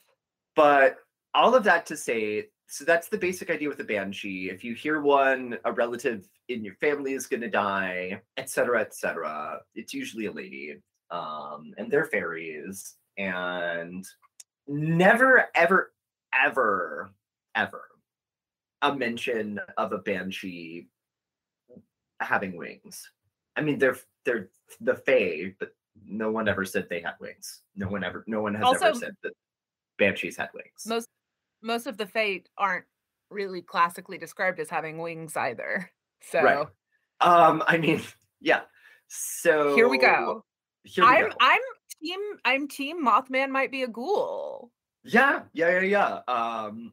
But 0.57 0.97
all 1.35 1.55
of 1.55 1.65
that 1.65 1.87
to 1.87 1.97
say, 1.97 2.47
so 2.69 2.85
that's 2.85 3.09
the 3.09 3.19
basic 3.19 3.51
idea 3.51 3.69
with 3.69 3.81
a 3.81 3.85
banshee. 3.85 4.51
If 4.51 4.65
you 4.65 4.75
hear 4.75 5.01
one, 5.01 5.59
a 5.65 5.73
relative 5.73 6.29
in 6.49 6.65
your 6.65 6.75
family 6.77 7.15
is 7.15 7.27
going 7.27 7.43
to 7.43 7.51
die, 7.51 8.21
etc., 8.37 8.81
etc. 8.81 9.61
It's 9.75 9.93
usually 9.93 10.27
a 10.27 10.33
lady, 10.33 10.77
um, 11.11 11.73
and 11.77 11.91
they're 11.91 12.07
fairies, 12.07 12.95
and 13.19 14.05
never, 14.67 15.47
ever, 15.55 15.93
ever, 16.33 17.11
ever 17.55 17.85
a 18.85 18.95
mention 18.95 19.59
of 19.79 19.93
a 19.93 19.99
banshee 19.99 20.89
having 22.21 22.57
wings. 22.57 23.11
I 23.57 23.63
mean, 23.63 23.79
they're 23.79 23.99
they're 24.25 24.51
the 24.81 24.95
fae, 24.95 25.55
but 25.59 25.71
no 26.07 26.31
one 26.31 26.49
ever 26.49 26.65
said 26.65 26.87
they 26.89 27.01
had 27.01 27.15
wings. 27.21 27.63
No 27.77 27.89
one 27.89 28.05
ever, 28.05 28.25
no 28.27 28.43
one 28.43 28.55
has 28.55 28.83
ever 28.83 28.95
said 28.95 29.15
that 29.23 29.33
banshees 29.99 30.37
had 30.37 30.49
wings. 30.55 30.87
Most 30.87 31.09
most 31.63 31.87
of 31.87 31.97
the 31.97 32.07
Fae 32.07 32.43
aren't 32.59 32.85
really 33.31 33.63
classically 33.63 34.19
described 34.19 34.61
as 34.61 34.69
having 34.69 34.99
wings 34.99 35.37
either. 35.37 35.91
So 36.21 36.43
Right. 36.43 36.67
Um, 37.21 37.63
I 37.67 37.79
mean, 37.79 38.03
yeah. 38.41 38.63
So 39.09 39.75
here 39.75 39.89
we 39.89 39.99
go. 39.99 40.45
Here 40.85 41.05
we 41.05 41.11
I'm 41.11 41.29
go. 41.31 41.37
I'm 41.41 41.61
team 42.03 42.21
I'm 42.45 42.69
team 42.69 43.05
Mothman 43.05 43.51
might 43.51 43.71
be 43.71 43.83
a 43.83 43.89
ghoul. 43.89 44.71
Yeah, 45.05 45.43
yeah, 45.53 45.81
yeah, 45.81 46.21
yeah. 46.27 46.35
Um, 46.35 46.93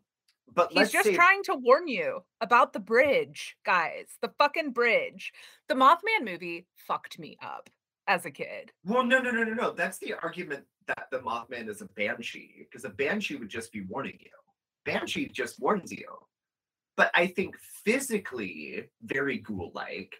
but 0.53 0.71
He's 0.71 0.91
just 0.91 1.05
say 1.05 1.15
trying 1.15 1.43
to 1.43 1.55
warn 1.55 1.87
you 1.87 2.23
about 2.41 2.73
the 2.73 2.79
bridge, 2.79 3.55
guys. 3.65 4.07
The 4.21 4.33
fucking 4.37 4.71
bridge. 4.71 5.31
The 5.69 5.75
Mothman 5.75 6.25
movie 6.25 6.67
fucked 6.75 7.17
me 7.19 7.37
up 7.41 7.69
as 8.07 8.25
a 8.25 8.31
kid. 8.31 8.71
Well, 8.85 9.03
no, 9.03 9.19
no, 9.19 9.31
no, 9.31 9.43
no, 9.43 9.53
no. 9.53 9.71
That's 9.71 9.97
the 9.99 10.13
argument 10.21 10.65
that 10.87 11.07
the 11.11 11.19
Mothman 11.19 11.69
is 11.69 11.81
a 11.81 11.85
banshee, 11.95 12.67
because 12.69 12.85
a 12.85 12.89
banshee 12.89 13.35
would 13.35 13.49
just 13.49 13.71
be 13.71 13.81
warning 13.81 14.17
you. 14.19 14.31
Banshee 14.85 15.27
just 15.27 15.59
warns 15.59 15.91
you. 15.91 16.07
But 16.97 17.11
I 17.13 17.27
think 17.27 17.55
physically 17.85 18.89
very 19.03 19.37
ghoul-like. 19.39 20.15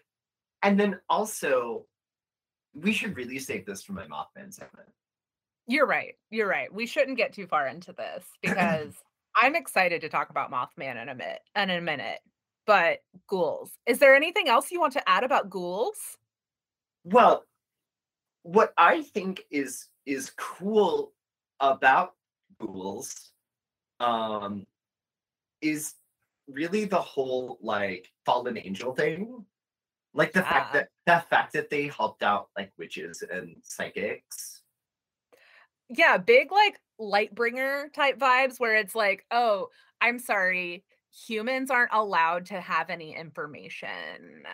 And 0.62 0.78
then 0.78 1.00
also, 1.08 1.86
we 2.74 2.92
should 2.92 3.16
really 3.16 3.38
save 3.38 3.66
this 3.66 3.82
for 3.82 3.92
my 3.92 4.06
Mothman 4.06 4.52
segment. 4.52 4.88
You're 5.66 5.86
right. 5.86 6.14
You're 6.30 6.48
right. 6.48 6.72
We 6.72 6.86
shouldn't 6.86 7.16
get 7.16 7.32
too 7.32 7.46
far 7.46 7.68
into 7.68 7.92
this 7.92 8.24
because 8.42 8.94
I'm 9.36 9.54
excited 9.54 10.00
to 10.02 10.08
talk 10.08 10.30
about 10.30 10.50
Mothman 10.50 11.00
in 11.00 11.08
a 11.08 11.14
minute 11.14 11.40
in 11.56 11.70
a 11.70 11.80
minute. 11.80 12.18
But 12.64 13.00
ghouls. 13.26 13.72
Is 13.86 13.98
there 13.98 14.14
anything 14.14 14.48
else 14.48 14.70
you 14.70 14.80
want 14.80 14.92
to 14.92 15.08
add 15.08 15.24
about 15.24 15.50
ghouls? 15.50 16.18
Well, 17.04 17.44
what 18.42 18.72
I 18.76 19.02
think 19.02 19.42
is 19.50 19.86
is 20.06 20.32
cool 20.36 21.12
about 21.60 22.14
ghouls 22.60 23.30
um 24.00 24.66
is 25.60 25.94
really 26.48 26.84
the 26.84 27.00
whole 27.00 27.58
like 27.62 28.08
fallen 28.26 28.58
angel 28.58 28.94
thing. 28.94 29.44
Like 30.14 30.32
the 30.32 30.42
fact 30.42 30.74
that 30.74 30.88
the 31.06 31.24
fact 31.30 31.52
that 31.54 31.70
they 31.70 31.86
helped 31.88 32.22
out 32.22 32.48
like 32.56 32.72
witches 32.76 33.22
and 33.22 33.56
psychics. 33.62 34.62
Yeah, 35.88 36.18
big 36.18 36.52
like 36.52 36.78
Lightbringer 37.00 37.92
type 37.92 38.18
vibes 38.18 38.58
where 38.58 38.76
it's 38.76 38.94
like, 38.94 39.24
oh, 39.30 39.68
I'm 40.00 40.18
sorry, 40.18 40.84
humans 41.26 41.70
aren't 41.70 41.92
allowed 41.92 42.46
to 42.46 42.60
have 42.60 42.90
any 42.90 43.14
information. 43.16 44.44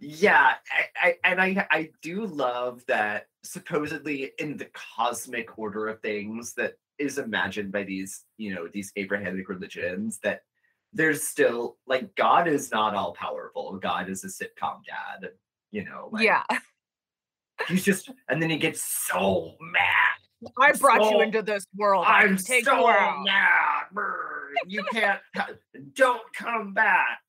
Yeah, 0.00 0.54
I, 1.02 1.08
I 1.08 1.14
and 1.24 1.40
I 1.40 1.66
I 1.70 1.90
do 2.02 2.26
love 2.26 2.84
that 2.86 3.26
supposedly 3.42 4.32
in 4.38 4.56
the 4.56 4.68
cosmic 4.96 5.58
order 5.58 5.88
of 5.88 6.00
things 6.00 6.54
that 6.54 6.74
is 6.98 7.18
imagined 7.18 7.72
by 7.72 7.84
these, 7.84 8.24
you 8.36 8.54
know, 8.54 8.68
these 8.72 8.92
Abrahamic 8.96 9.48
religions 9.48 10.18
that 10.22 10.42
there's 10.92 11.22
still 11.22 11.76
like 11.86 12.14
God 12.14 12.48
is 12.48 12.70
not 12.70 12.94
all 12.94 13.12
powerful. 13.12 13.78
God 13.78 14.08
is 14.08 14.24
a 14.24 14.28
sitcom 14.28 14.80
dad, 14.86 15.30
you 15.70 15.84
know. 15.84 16.08
Like, 16.12 16.24
yeah. 16.24 16.44
he's 17.68 17.84
just 17.84 18.10
and 18.28 18.40
then 18.40 18.50
he 18.50 18.56
gets 18.56 18.82
so 18.82 19.54
mad. 19.60 20.52
I 20.60 20.72
brought 20.72 21.10
you 21.10 21.20
into 21.20 21.42
this 21.42 21.66
world. 21.76 22.04
I'm 22.06 22.36
take 22.36 22.64
so 22.64 22.78
you 22.78 22.88
out. 22.88 23.24
mad. 23.24 23.86
You 24.66 24.84
can't 24.92 25.20
don't 25.94 26.22
come 26.34 26.72
back. 26.72 27.20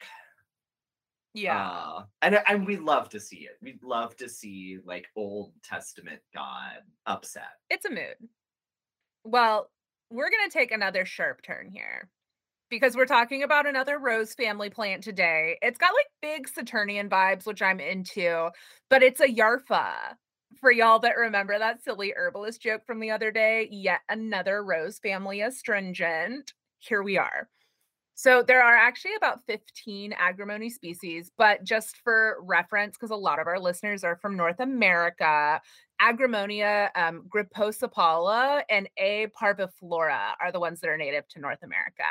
Yeah. 1.33 1.69
Uh, 1.69 2.03
and 2.21 2.39
and 2.47 2.65
we 2.65 2.77
love 2.77 3.09
to 3.09 3.19
see 3.19 3.37
it. 3.37 3.57
We'd 3.61 3.83
love 3.83 4.15
to 4.17 4.27
see 4.27 4.79
like 4.83 5.07
Old 5.15 5.53
Testament 5.63 6.21
God 6.33 6.81
upset. 7.05 7.49
it's 7.69 7.85
a 7.85 7.89
mood. 7.89 8.15
Well, 9.23 9.69
we're 10.09 10.29
going 10.29 10.49
to 10.49 10.53
take 10.53 10.71
another 10.71 11.05
sharp 11.05 11.41
turn 11.43 11.69
here 11.71 12.09
because 12.69 12.95
we're 12.95 13.05
talking 13.05 13.43
about 13.43 13.67
another 13.67 13.99
rose 13.99 14.33
family 14.33 14.69
plant 14.69 15.03
today. 15.03 15.57
It's 15.61 15.77
got 15.77 15.93
like 15.93 16.07
big 16.21 16.47
Saturnian 16.47 17.09
vibes, 17.09 17.45
which 17.45 17.61
I'm 17.61 17.79
into, 17.79 18.49
but 18.89 19.03
it's 19.03 19.21
a 19.21 19.27
Yarfa. 19.27 19.93
For 20.59 20.71
y'all 20.71 20.99
that 20.99 21.15
remember 21.15 21.59
that 21.59 21.83
silly 21.83 22.11
herbalist 22.17 22.61
joke 22.61 22.81
from 22.87 22.99
the 22.99 23.11
other 23.11 23.31
day, 23.31 23.67
yet 23.71 23.99
another 24.09 24.63
rose 24.63 24.97
family 24.97 25.41
astringent. 25.41 26.53
Here 26.79 27.03
we 27.03 27.17
are. 27.19 27.49
So 28.21 28.43
there 28.43 28.61
are 28.61 28.75
actually 28.75 29.15
about 29.15 29.45
15 29.45 30.11
agrimony 30.11 30.69
species, 30.69 31.31
but 31.37 31.63
just 31.63 31.95
for 32.03 32.39
reference, 32.41 32.97
because 32.97 33.11
a 33.11 33.15
lot 33.15 33.39
of 33.39 33.47
our 33.47 33.57
listeners 33.57 34.03
are 34.03 34.17
from 34.17 34.35
North 34.35 34.59
America, 34.59 35.61
Agrimonia, 36.01 36.89
um, 36.97 37.29
and 38.69 38.89
A. 38.97 39.27
parviflora 39.41 40.33
are 40.41 40.51
the 40.51 40.59
ones 40.59 40.81
that 40.81 40.89
are 40.89 40.97
native 40.97 41.29
to 41.29 41.39
North 41.39 41.63
America. 41.63 42.03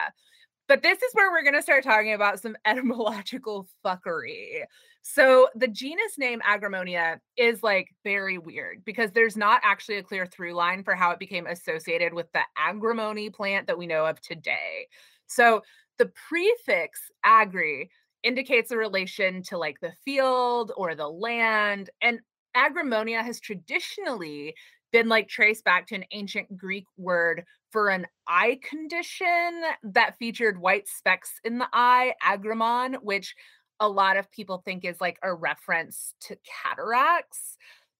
But 0.67 0.83
this 0.83 0.97
is 0.97 1.11
where 1.13 1.31
we're 1.31 1.43
going 1.43 1.53
to 1.57 1.63
start 1.63 1.85
talking 1.85 2.15
about 2.15 2.41
some 2.41 2.57
etymological 2.65 3.69
fuckery. 3.85 4.63
So 5.03 5.51
the 5.57 5.69
genus 5.69 6.17
name 6.17 6.41
Agrimonia 6.41 7.19
is 7.37 7.63
like 7.63 7.89
very 8.03 8.39
weird 8.39 8.83
because 8.87 9.11
there's 9.11 9.37
not 9.37 9.61
actually 9.63 9.99
a 9.99 10.03
clear 10.03 10.25
through 10.25 10.55
line 10.55 10.85
for 10.85 10.95
how 10.95 11.11
it 11.11 11.19
became 11.19 11.47
associated 11.47 12.15
with 12.15 12.33
the 12.33 12.45
agrimony 12.57 13.29
plant 13.29 13.67
that 13.67 13.77
we 13.77 13.87
know 13.87 14.07
of 14.07 14.19
today. 14.23 14.87
So 15.27 15.63
the 15.99 16.11
prefix 16.29 17.11
agri 17.25 17.91
indicates 18.23 18.71
a 18.71 18.77
relation 18.77 19.43
to 19.43 19.59
like 19.59 19.79
the 19.81 19.93
field 20.05 20.73
or 20.77 20.95
the 20.95 21.09
land 21.09 21.91
and 22.03 22.21
agrimonia 22.57 23.23
has 23.23 23.41
traditionally 23.41 24.55
been 24.93 25.09
like 25.09 25.29
traced 25.29 25.65
back 25.65 25.87
to 25.87 25.95
an 25.95 26.05
ancient 26.13 26.57
greek 26.57 26.87
word 26.97 27.45
for 27.71 27.91
an 27.91 28.07
eye 28.27 28.59
condition 28.63 29.63
that 29.83 30.17
featured 30.19 30.59
white 30.59 30.89
specks 30.89 31.33
in 31.45 31.59
the 31.59 31.69
eye 31.73 32.15
agrimon 32.25 32.97
which 33.03 33.35
a 33.81 33.89
lot 33.89 34.17
of 34.17 34.31
people 34.33 34.63
think 34.65 34.85
is 34.85 35.01
like 35.01 35.19
a 35.23 35.33
reference 35.33 36.15
to 36.21 36.37
cataracts 36.65 37.57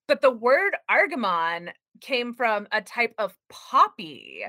but 0.07 0.21
the 0.21 0.31
word 0.31 0.75
argamon 0.89 1.69
came 2.01 2.33
from 2.33 2.67
a 2.71 2.81
type 2.81 3.13
of 3.17 3.37
poppy 3.49 4.43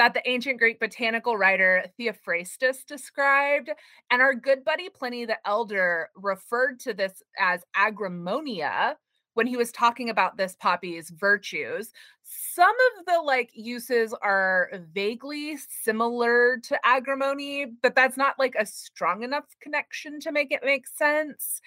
that 0.00 0.14
the 0.14 0.26
ancient 0.26 0.58
Greek 0.58 0.80
botanical 0.80 1.36
writer 1.36 1.84
Theophrastus 1.98 2.86
described. 2.86 3.68
And 4.10 4.22
our 4.22 4.34
good 4.34 4.64
buddy 4.64 4.88
Pliny 4.88 5.26
the 5.26 5.36
Elder 5.46 6.08
referred 6.16 6.80
to 6.80 6.94
this 6.94 7.22
as 7.38 7.62
agrimonia 7.76 8.94
when 9.34 9.46
he 9.46 9.58
was 9.58 9.70
talking 9.70 10.08
about 10.08 10.38
this 10.38 10.56
poppy's 10.58 11.10
virtues. 11.10 11.92
Some 12.22 12.74
of 12.98 13.04
the 13.04 13.20
like 13.20 13.50
uses 13.52 14.14
are 14.22 14.70
vaguely 14.94 15.58
similar 15.82 16.56
to 16.64 16.80
agrimony, 16.82 17.66
but 17.82 17.94
that's 17.94 18.16
not 18.16 18.38
like 18.38 18.54
a 18.58 18.64
strong 18.64 19.22
enough 19.22 19.44
connection 19.60 20.18
to 20.20 20.32
make 20.32 20.50
it 20.50 20.60
make 20.64 20.88
sense. 20.88 21.60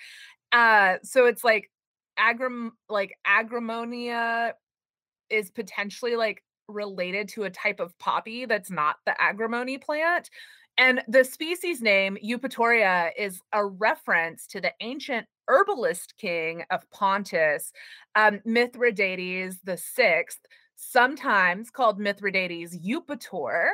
Uh, 0.51 0.95
so 1.03 1.27
it's 1.27 1.43
like 1.43 1.69
agrim 2.17 2.71
like 2.89 3.15
agrimonia 3.27 4.53
is 5.29 5.51
potentially 5.51 6.15
like 6.15 6.43
related 6.67 7.29
to 7.29 7.43
a 7.43 7.49
type 7.49 7.79
of 7.79 7.97
poppy 7.99 8.45
that's 8.45 8.71
not 8.71 8.97
the 9.05 9.19
agrimony 9.21 9.77
plant. 9.77 10.29
And 10.77 11.03
the 11.07 11.23
species 11.23 11.81
name 11.81 12.17
Eupatoria 12.25 13.11
is 13.17 13.41
a 13.51 13.65
reference 13.65 14.47
to 14.47 14.61
the 14.61 14.73
ancient 14.81 15.27
herbalist 15.47 16.15
king 16.17 16.63
of 16.71 16.89
Pontus, 16.89 17.71
um, 18.15 18.39
Mithridates 18.45 19.57
the 19.63 19.77
sixth, 19.77 20.39
sometimes 20.75 21.69
called 21.69 21.99
Mithridates 21.99 22.75
Eupator. 22.77 23.67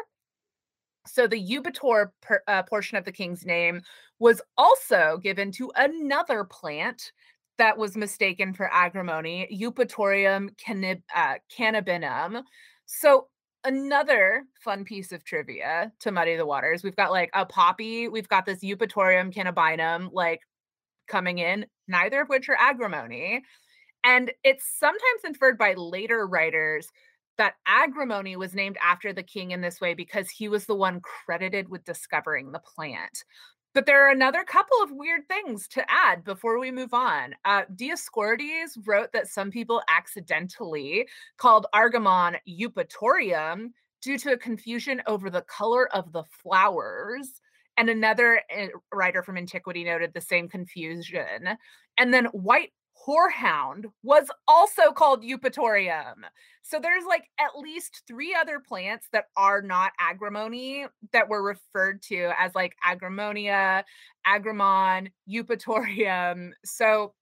So 1.08 1.26
the 1.26 1.42
Eupator 1.42 2.12
per, 2.22 2.42
uh, 2.48 2.64
portion 2.64 2.98
of 2.98 3.06
the 3.06 3.12
king's 3.12 3.46
name 3.46 3.82
was 4.20 4.42
also 4.58 5.20
given 5.24 5.52
to 5.54 5.72
another 5.76 6.44
plant 6.44 7.14
that 7.58 7.78
was 7.78 7.96
mistaken 7.96 8.54
for 8.54 8.70
agrimony, 8.74 9.48
Eupatorium 9.52 10.50
cannab- 10.58 11.04
uh, 11.16 11.36
cannabinum. 11.56 12.44
So 12.92 13.28
another 13.64 14.46
fun 14.64 14.84
piece 14.84 15.12
of 15.12 15.24
trivia 15.24 15.92
to 16.00 16.12
muddy 16.12 16.36
the 16.36 16.46
waters. 16.46 16.84
We've 16.84 16.96
got 16.96 17.12
like 17.12 17.30
a 17.36 17.46
poppy, 17.46 18.08
we've 18.08 18.28
got 18.28 18.48
this 18.48 18.64
Eupatorium 18.64 19.32
cannabinum 19.32 20.10
like 20.12 20.40
coming 21.08 21.38
in, 21.38 21.68
neither 21.88 22.22
of 22.22 22.30
which 22.30 22.50
are 22.50 22.58
agrimony. 22.60 23.44
And 24.04 24.32
it's 24.44 24.66
sometimes 24.80 25.24
inferred 25.24 25.60
by 25.60 25.76
later 25.76 26.26
writers 26.26 26.88
that 27.38 27.54
agrimony 27.68 28.36
was 28.36 28.56
named 28.56 28.78
after 28.84 29.14
the 29.14 29.22
king 29.22 29.52
in 29.52 29.62
this 29.62 29.80
way 29.80 29.94
because 29.94 30.32
he 30.32 30.50
was 30.50 30.66
the 30.66 30.76
one 30.76 31.00
credited 31.02 31.70
with 31.70 31.86
discovering 31.86 32.52
the 32.52 32.60
plant. 32.60 33.24
But 33.74 33.86
there 33.86 34.06
are 34.06 34.12
another 34.12 34.44
couple 34.44 34.82
of 34.82 34.92
weird 34.92 35.28
things 35.28 35.68
to 35.70 35.86
add 35.90 36.24
before 36.24 36.60
we 36.60 36.72
move 36.72 36.94
on. 36.94 37.36
Uh, 37.46 37.64
Dioscorides 37.76 38.78
wrote 38.86 39.12
that 39.14 39.28
some 39.28 39.52
people 39.52 39.82
accidentally 39.88 41.08
called 41.38 41.68
Argamon 41.74 42.38
eupatorium 42.48 43.72
due 44.02 44.18
to 44.18 44.34
a 44.34 44.38
confusion 44.38 45.02
over 45.06 45.30
the 45.30 45.44
color 45.44 45.88
of 45.94 46.12
the 46.12 46.24
flowers. 46.42 47.42
And 47.78 47.90
another 47.90 48.42
uh, 48.56 48.68
writer 48.92 49.22
from 49.22 49.38
antiquity 49.38 49.84
noted 49.84 50.14
the 50.14 50.22
same 50.22 50.50
confusion. 50.50 51.50
And 51.98 52.14
then 52.14 52.26
White 52.26 52.74
horehound 53.08 53.86
was 54.04 54.28
also 54.48 54.92
called 54.92 55.24
eupatorium. 55.24 56.16
So 56.62 56.80
there's 56.80 57.06
like 57.06 57.30
at 57.40 57.58
least 57.58 58.04
three 58.08 58.36
other 58.40 58.60
plants 58.60 59.08
that 59.12 59.26
are 59.36 59.62
not 59.62 59.92
agrimony 60.00 60.86
that 61.14 61.30
were 61.30 61.42
referred 61.42 62.02
to 62.04 62.32
as 62.40 62.54
like 62.54 62.76
agrimonia, 62.86 63.84
agrimon, 64.28 65.12
eupatorium. 65.30 66.52
So 66.66 67.14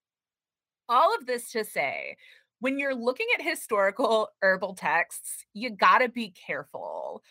all 0.89 1.15
of 1.15 1.25
this 1.25 1.51
to 1.51 1.63
say, 1.63 2.17
when 2.59 2.79
you're 2.79 2.95
looking 2.95 3.27
at 3.37 3.45
historical 3.45 4.29
herbal 4.41 4.75
texts, 4.75 5.45
you 5.53 5.69
got 5.69 5.99
to 5.99 6.09
be 6.09 6.33
careful 6.47 7.21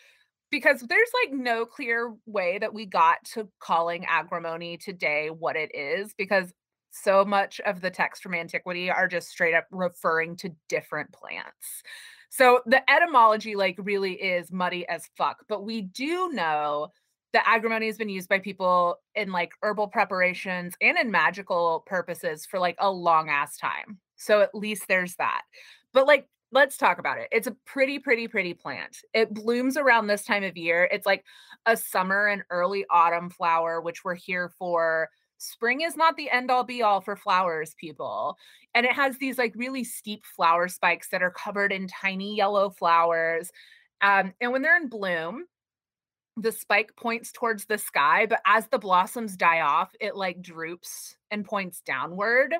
because 0.49 0.81
there's 0.81 1.09
like 1.25 1.37
no 1.37 1.65
clear 1.65 2.13
way 2.25 2.57
that 2.59 2.73
we 2.73 2.85
got 2.85 3.17
to 3.33 3.49
calling 3.59 4.05
agrimony 4.05 4.77
today 4.77 5.29
what 5.29 5.55
it 5.55 5.75
is 5.75 6.13
because 6.17 6.53
so 7.03 7.25
much 7.25 7.59
of 7.61 7.81
the 7.81 7.89
text 7.89 8.23
from 8.23 8.33
antiquity 8.33 8.89
are 8.89 9.07
just 9.07 9.29
straight 9.29 9.53
up 9.53 9.65
referring 9.71 10.35
to 10.37 10.55
different 10.69 11.11
plants. 11.11 11.83
So 12.29 12.61
the 12.65 12.89
etymology 12.89 13.55
like 13.55 13.75
really 13.79 14.13
is 14.13 14.51
muddy 14.51 14.87
as 14.87 15.09
fuck, 15.17 15.45
but 15.47 15.65
we 15.65 15.81
do 15.81 16.29
know 16.33 16.89
that 17.33 17.43
agrimony 17.45 17.87
has 17.87 17.97
been 17.97 18.09
used 18.09 18.29
by 18.29 18.39
people 18.39 18.97
in 19.15 19.31
like 19.31 19.51
herbal 19.61 19.87
preparations 19.87 20.75
and 20.81 20.97
in 20.97 21.11
magical 21.11 21.83
purposes 21.85 22.45
for 22.45 22.59
like 22.59 22.75
a 22.79 22.89
long 22.89 23.29
ass 23.29 23.57
time. 23.57 23.99
So 24.15 24.41
at 24.41 24.55
least 24.55 24.83
there's 24.87 25.15
that. 25.15 25.43
But 25.93 26.07
like 26.07 26.27
let's 26.51 26.77
talk 26.77 26.99
about 26.99 27.17
it. 27.17 27.27
It's 27.31 27.47
a 27.47 27.55
pretty, 27.65 27.99
pretty, 27.99 28.27
pretty 28.27 28.53
plant. 28.53 28.97
It 29.13 29.33
blooms 29.33 29.75
around 29.75 30.07
this 30.07 30.23
time 30.23 30.43
of 30.43 30.55
year. 30.55 30.87
It's 30.91 31.05
like 31.05 31.25
a 31.65 31.75
summer 31.75 32.27
and 32.27 32.43
early 32.49 32.85
autumn 32.89 33.29
flower, 33.29 33.81
which 33.81 34.03
we're 34.03 34.15
here 34.15 34.49
for 34.57 35.09
spring 35.37 35.81
is 35.81 35.95
not 35.95 36.17
the 36.17 36.29
end 36.29 36.51
all 36.51 36.63
be 36.63 36.81
all 36.81 37.01
for 37.01 37.15
flowers, 37.15 37.75
people. 37.79 38.37
And 38.73 38.85
it 38.85 38.93
has 38.93 39.17
these 39.17 39.37
like 39.37 39.53
really 39.55 39.83
steep 39.83 40.25
flower 40.25 40.67
spikes 40.67 41.09
that 41.09 41.23
are 41.23 41.31
covered 41.31 41.71
in 41.71 41.87
tiny 41.87 42.35
yellow 42.35 42.69
flowers. 42.69 43.51
Um, 44.01 44.33
and 44.41 44.51
when 44.51 44.61
they're 44.61 44.77
in 44.77 44.89
bloom, 44.89 45.45
the 46.37 46.51
spike 46.51 46.95
points 46.95 47.31
towards 47.31 47.65
the 47.65 47.77
sky, 47.77 48.27
but 48.27 48.41
as 48.45 48.67
the 48.67 48.77
blossoms 48.77 49.35
die 49.35 49.61
off, 49.61 49.91
it 49.99 50.15
like 50.15 50.41
droops 50.41 51.15
and 51.31 51.43
points 51.43 51.81
downward. 51.81 52.53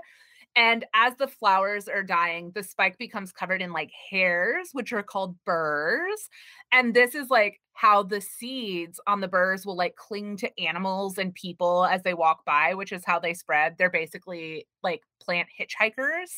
And 0.57 0.85
as 0.95 1.15
the 1.17 1.27
flowers 1.27 1.87
are 1.87 2.01
dying, 2.01 2.51
the 2.55 2.63
spike 2.63 2.97
becomes 2.97 3.31
covered 3.31 3.61
in 3.61 3.71
like 3.71 3.91
hairs, 4.09 4.69
which 4.73 4.91
are 4.91 5.03
called 5.03 5.35
burrs. 5.45 6.29
And 6.71 6.95
this 6.95 7.13
is 7.13 7.29
like 7.29 7.61
how 7.73 8.01
the 8.01 8.19
seeds 8.19 8.99
on 9.05 9.21
the 9.21 9.27
burrs 9.27 9.67
will 9.67 9.77
like 9.77 9.95
cling 9.95 10.35
to 10.37 10.59
animals 10.59 11.19
and 11.19 11.31
people 11.35 11.85
as 11.85 12.01
they 12.01 12.15
walk 12.15 12.43
by, 12.43 12.73
which 12.73 12.91
is 12.91 13.05
how 13.05 13.19
they 13.19 13.35
spread. 13.35 13.75
They're 13.77 13.91
basically 13.91 14.65
like 14.81 15.03
plant 15.21 15.47
hitchhikers, 15.59 16.31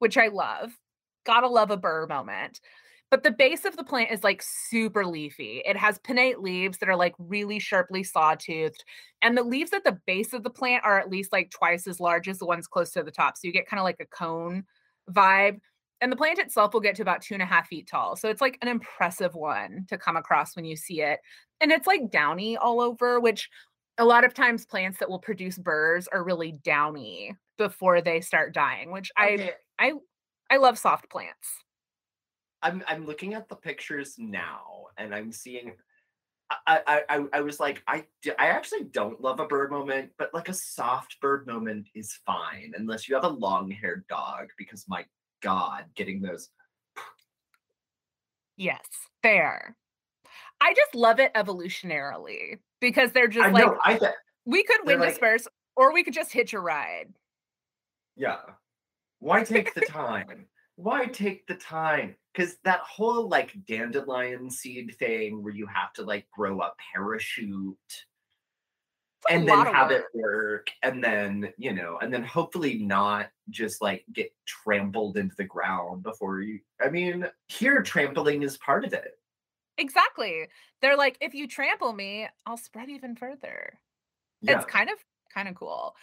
which 0.00 0.18
I 0.18 0.26
love. 0.26 0.72
Gotta 1.24 1.46
love 1.46 1.70
a 1.70 1.76
burr 1.76 2.08
moment. 2.08 2.60
But 3.10 3.24
the 3.24 3.32
base 3.32 3.64
of 3.64 3.76
the 3.76 3.82
plant 3.82 4.12
is 4.12 4.22
like 4.22 4.42
super 4.42 5.04
leafy. 5.04 5.62
It 5.66 5.76
has 5.76 5.98
pinnate 5.98 6.40
leaves 6.40 6.78
that 6.78 6.88
are 6.88 6.96
like 6.96 7.14
really 7.18 7.58
sharply 7.58 8.04
sawtoothed. 8.04 8.84
And 9.20 9.36
the 9.36 9.42
leaves 9.42 9.72
at 9.72 9.82
the 9.82 9.98
base 10.06 10.32
of 10.32 10.44
the 10.44 10.50
plant 10.50 10.84
are 10.84 10.98
at 10.98 11.10
least 11.10 11.32
like 11.32 11.50
twice 11.50 11.88
as 11.88 11.98
large 11.98 12.28
as 12.28 12.38
the 12.38 12.46
ones 12.46 12.68
close 12.68 12.92
to 12.92 13.02
the 13.02 13.10
top. 13.10 13.36
So 13.36 13.46
you 13.46 13.52
get 13.52 13.66
kind 13.66 13.80
of 13.80 13.84
like 13.84 14.00
a 14.00 14.06
cone 14.06 14.64
vibe. 15.10 15.58
And 16.00 16.10
the 16.10 16.16
plant 16.16 16.38
itself 16.38 16.72
will 16.72 16.80
get 16.80 16.94
to 16.96 17.02
about 17.02 17.20
two 17.20 17.34
and 17.34 17.42
a 17.42 17.46
half 17.46 17.66
feet 17.66 17.88
tall. 17.88 18.16
So 18.16 18.28
it's 18.28 18.40
like 18.40 18.56
an 18.62 18.68
impressive 18.68 19.34
one 19.34 19.84
to 19.88 19.98
come 19.98 20.16
across 20.16 20.56
when 20.56 20.64
you 20.64 20.76
see 20.76 21.02
it. 21.02 21.18
And 21.60 21.72
it's 21.72 21.86
like 21.86 22.10
downy 22.10 22.56
all 22.56 22.80
over, 22.80 23.20
which 23.20 23.50
a 23.98 24.04
lot 24.04 24.24
of 24.24 24.32
times 24.32 24.64
plants 24.64 24.98
that 24.98 25.10
will 25.10 25.18
produce 25.18 25.58
burrs 25.58 26.08
are 26.08 26.24
really 26.24 26.52
downy 26.64 27.36
before 27.58 28.00
they 28.00 28.22
start 28.22 28.54
dying, 28.54 28.92
which 28.92 29.10
okay. 29.22 29.52
I 29.78 29.88
I 29.88 29.92
I 30.48 30.56
love 30.56 30.78
soft 30.78 31.10
plants. 31.10 31.48
I'm 32.62 32.82
I'm 32.86 33.06
looking 33.06 33.34
at 33.34 33.48
the 33.48 33.56
pictures 33.56 34.16
now, 34.18 34.86
and 34.96 35.14
I'm 35.14 35.32
seeing. 35.32 35.72
I 36.66 37.02
I 37.08 37.24
I 37.32 37.40
was 37.42 37.60
like 37.60 37.80
I 37.86 38.04
I 38.38 38.48
actually 38.48 38.84
don't 38.84 39.20
love 39.20 39.38
a 39.38 39.46
bird 39.46 39.70
moment, 39.70 40.10
but 40.18 40.34
like 40.34 40.48
a 40.48 40.54
soft 40.54 41.20
bird 41.20 41.46
moment 41.46 41.88
is 41.94 42.18
fine 42.26 42.72
unless 42.76 43.08
you 43.08 43.14
have 43.14 43.24
a 43.24 43.28
long 43.28 43.70
haired 43.70 44.04
dog. 44.08 44.48
Because 44.58 44.84
my 44.88 45.04
God, 45.42 45.84
getting 45.94 46.20
those. 46.20 46.48
Yes, 48.56 48.84
fair. 49.22 49.76
I 50.60 50.74
just 50.74 50.94
love 50.94 51.20
it 51.20 51.32
evolutionarily 51.34 52.58
because 52.80 53.12
they're 53.12 53.28
just 53.28 53.46
I 53.46 53.50
like 53.50 53.64
know, 53.64 53.78
I, 53.82 53.98
we 54.44 54.62
could 54.62 54.80
win 54.84 55.00
like, 55.00 55.18
first, 55.18 55.48
or 55.76 55.92
we 55.92 56.02
could 56.02 56.14
just 56.14 56.32
hitch 56.32 56.52
a 56.52 56.60
ride. 56.60 57.12
Yeah. 58.16 58.38
Why 59.20 59.44
take 59.44 59.74
the 59.74 59.82
time? 59.82 60.46
Why 60.82 61.06
take 61.06 61.46
the 61.46 61.54
time? 61.54 62.16
because 62.32 62.56
that 62.64 62.80
whole 62.80 63.28
like 63.28 63.52
dandelion 63.66 64.50
seed 64.50 64.94
thing 64.98 65.42
where 65.42 65.54
you 65.54 65.66
have 65.66 65.92
to 65.94 66.02
like 66.02 66.26
grow 66.30 66.60
a 66.60 66.72
parachute 66.92 67.76
and 69.28 69.46
then 69.46 69.66
have 69.66 69.90
work. 69.90 70.04
it 70.14 70.18
work 70.18 70.70
and 70.82 71.02
then 71.04 71.52
you 71.58 71.74
know 71.74 71.98
and 72.00 72.12
then 72.12 72.24
hopefully 72.24 72.78
not 72.78 73.28
just 73.50 73.82
like 73.82 74.04
get 74.12 74.32
trampled 74.46 75.16
into 75.16 75.34
the 75.36 75.44
ground 75.44 76.02
before 76.02 76.40
you 76.40 76.58
i 76.80 76.88
mean 76.88 77.26
here 77.48 77.82
trampling 77.82 78.42
is 78.42 78.56
part 78.58 78.84
of 78.84 78.92
it 78.92 79.18
exactly 79.76 80.46
they're 80.80 80.96
like 80.96 81.18
if 81.20 81.34
you 81.34 81.46
trample 81.46 81.92
me 81.92 82.26
i'll 82.46 82.56
spread 82.56 82.88
even 82.88 83.14
further 83.14 83.78
yeah. 84.40 84.56
it's 84.56 84.64
kind 84.64 84.88
of 84.88 84.96
kind 85.34 85.48
of 85.48 85.54
cool 85.54 85.94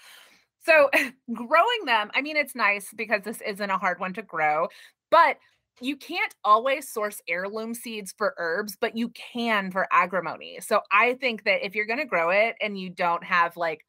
so 0.67 0.89
growing 1.33 1.85
them 1.85 2.11
i 2.13 2.21
mean 2.21 2.37
it's 2.37 2.55
nice 2.55 2.89
because 2.95 3.21
this 3.23 3.41
isn't 3.41 3.71
a 3.71 3.77
hard 3.77 3.99
one 3.99 4.13
to 4.13 4.21
grow 4.21 4.67
but 5.09 5.37
you 5.79 5.95
can't 5.95 6.33
always 6.43 6.89
source 6.89 7.21
heirloom 7.27 7.73
seeds 7.73 8.13
for 8.17 8.33
herbs, 8.37 8.77
but 8.79 8.97
you 8.97 9.09
can 9.09 9.71
for 9.71 9.87
agrimony. 9.91 10.59
So 10.61 10.81
I 10.91 11.13
think 11.15 11.43
that 11.43 11.65
if 11.65 11.75
you're 11.75 11.85
going 11.85 11.99
to 11.99 12.05
grow 12.05 12.29
it 12.31 12.55
and 12.61 12.79
you 12.79 12.89
don't 12.89 13.23
have 13.23 13.55
like 13.57 13.85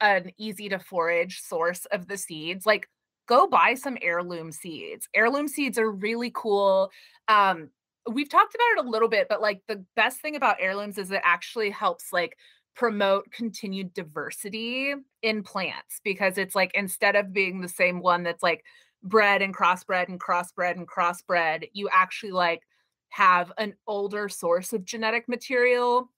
an 0.00 0.32
easy 0.38 0.68
to 0.70 0.78
forage 0.78 1.40
source 1.40 1.86
of 1.86 2.08
the 2.08 2.16
seeds, 2.16 2.66
like 2.66 2.88
go 3.28 3.46
buy 3.46 3.74
some 3.74 3.96
heirloom 4.02 4.50
seeds. 4.50 5.08
Heirloom 5.14 5.46
seeds 5.46 5.78
are 5.78 5.90
really 5.90 6.32
cool. 6.34 6.90
Um, 7.28 7.70
we've 8.10 8.28
talked 8.28 8.54
about 8.54 8.78
it 8.82 8.86
a 8.86 8.90
little 8.90 9.08
bit, 9.08 9.28
but 9.28 9.40
like 9.40 9.60
the 9.68 9.84
best 9.94 10.20
thing 10.20 10.34
about 10.34 10.56
heirlooms 10.58 10.98
is 10.98 11.12
it 11.12 11.20
actually 11.22 11.70
helps 11.70 12.12
like 12.12 12.36
promote 12.80 13.30
continued 13.30 13.92
diversity 13.92 14.94
in 15.20 15.42
plants 15.42 16.00
because 16.02 16.38
it's 16.38 16.54
like 16.54 16.70
instead 16.72 17.14
of 17.14 17.30
being 17.30 17.60
the 17.60 17.68
same 17.68 18.00
one 18.00 18.22
that's 18.22 18.42
like 18.42 18.64
bred 19.02 19.42
and 19.42 19.54
crossbred 19.54 20.08
and 20.08 20.18
crossbred 20.18 20.78
and 20.78 20.88
crossbred, 20.88 21.68
you 21.74 21.90
actually 21.92 22.32
like 22.32 22.62
have 23.10 23.52
an 23.58 23.74
older 23.86 24.30
source 24.30 24.72
of 24.72 24.86
genetic 24.86 25.28
material 25.28 26.10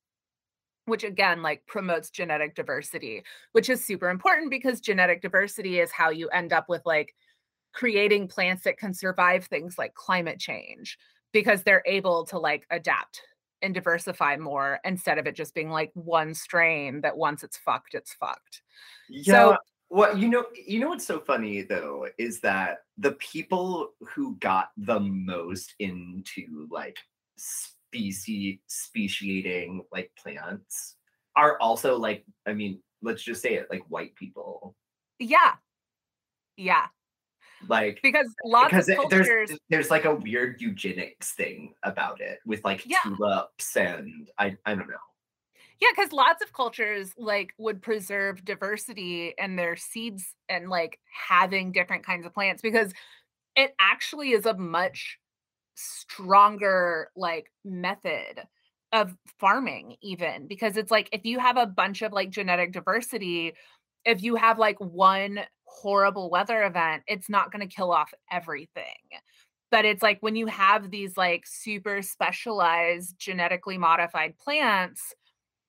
which 0.84 1.02
again 1.02 1.42
like 1.42 1.66
promotes 1.66 2.10
genetic 2.10 2.54
diversity 2.54 3.22
which 3.52 3.68
is 3.68 3.84
super 3.84 4.08
important 4.08 4.50
because 4.50 4.80
genetic 4.80 5.20
diversity 5.20 5.80
is 5.80 5.90
how 5.90 6.10
you 6.10 6.28
end 6.28 6.52
up 6.52 6.68
with 6.68 6.82
like 6.84 7.14
creating 7.72 8.28
plants 8.28 8.62
that 8.62 8.76
can 8.76 8.94
survive 8.94 9.46
things 9.46 9.78
like 9.78 9.94
climate 9.94 10.38
change 10.38 10.96
because 11.32 11.62
they're 11.62 11.84
able 11.86 12.24
to 12.24 12.38
like 12.38 12.66
adapt 12.70 13.22
and 13.62 13.74
diversify 13.74 14.36
more 14.36 14.80
instead 14.84 15.18
of 15.18 15.26
it 15.26 15.34
just 15.34 15.54
being 15.54 15.70
like 15.70 15.90
one 15.94 16.34
strain 16.34 17.00
that 17.00 17.16
once 17.16 17.42
it's 17.42 17.56
fucked 17.56 17.94
it's 17.94 18.12
fucked 18.12 18.62
yeah 19.08 19.32
so 19.32 19.56
well, 19.92 20.16
you 20.16 20.30
know, 20.30 20.46
you 20.54 20.80
know 20.80 20.88
what's 20.88 21.06
so 21.06 21.20
funny 21.20 21.60
though 21.60 22.06
is 22.16 22.40
that 22.40 22.78
the 22.96 23.12
people 23.12 23.90
who 24.00 24.36
got 24.36 24.70
the 24.78 24.98
most 24.98 25.74
into 25.80 26.66
like 26.70 26.96
species 27.36 28.58
speciating 28.68 29.82
like 29.92 30.10
plants 30.16 30.96
are 31.36 31.58
also 31.60 31.98
like, 31.98 32.24
I 32.46 32.54
mean, 32.54 32.80
let's 33.02 33.22
just 33.22 33.42
say 33.42 33.52
it, 33.52 33.66
like 33.68 33.82
white 33.88 34.14
people. 34.14 34.74
Yeah. 35.18 35.56
Yeah. 36.56 36.86
Like 37.68 38.00
because 38.02 38.26
lots 38.44 38.70
because 38.70 38.88
of 38.88 38.96
cultures 38.96 39.26
there's 39.26 39.58
there's 39.70 39.90
like 39.90 40.04
a 40.04 40.14
weird 40.14 40.60
eugenics 40.60 41.32
thing 41.32 41.74
about 41.82 42.20
it 42.20 42.38
with 42.44 42.64
like 42.64 42.84
yeah. 42.86 42.98
tulips 43.04 43.76
and 43.76 44.30
I 44.38 44.56
I 44.66 44.74
don't 44.74 44.88
know. 44.88 44.96
Yeah, 45.80 45.88
because 45.96 46.12
lots 46.12 46.42
of 46.42 46.52
cultures 46.52 47.12
like 47.16 47.54
would 47.58 47.82
preserve 47.82 48.44
diversity 48.44 49.34
and 49.36 49.58
their 49.58 49.74
seeds 49.74 50.34
and 50.48 50.68
like 50.68 51.00
having 51.28 51.72
different 51.72 52.06
kinds 52.06 52.24
of 52.24 52.32
plants 52.32 52.62
because 52.62 52.92
it 53.56 53.74
actually 53.80 54.30
is 54.30 54.46
a 54.46 54.54
much 54.54 55.18
stronger 55.74 57.10
like 57.16 57.50
method 57.64 58.42
of 58.92 59.16
farming 59.40 59.96
even 60.02 60.46
because 60.46 60.76
it's 60.76 60.90
like 60.90 61.08
if 61.12 61.24
you 61.24 61.38
have 61.38 61.56
a 61.56 61.66
bunch 61.66 62.02
of 62.02 62.12
like 62.12 62.30
genetic 62.30 62.72
diversity 62.72 63.54
if 64.04 64.22
you 64.22 64.36
have 64.36 64.58
like 64.58 64.78
one 64.80 65.40
horrible 65.72 66.28
weather 66.30 66.62
event 66.64 67.02
it's 67.06 67.28
not 67.28 67.50
going 67.50 67.66
to 67.66 67.74
kill 67.74 67.90
off 67.90 68.12
everything. 68.30 68.84
But 69.70 69.84
it's 69.86 70.02
like 70.02 70.18
when 70.20 70.36
you 70.36 70.46
have 70.46 70.90
these 70.90 71.16
like 71.16 71.44
super 71.46 72.02
specialized 72.02 73.16
genetically 73.18 73.78
modified 73.78 74.36
plants 74.38 75.14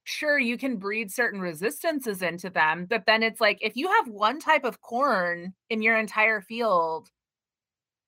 sure 0.06 0.38
you 0.38 0.58
can 0.58 0.76
breed 0.76 1.10
certain 1.12 1.40
resistances 1.40 2.22
into 2.22 2.50
them 2.50 2.86
but 2.90 3.04
then 3.08 3.24
it's 3.24 3.40
like 3.40 3.58
if 3.62 3.78
you 3.78 3.88
have 3.88 4.08
one 4.10 4.38
type 4.40 4.66
of 4.66 4.82
corn 4.82 5.54
in 5.70 5.82
your 5.82 5.98
entire 5.98 6.42
field 6.42 7.10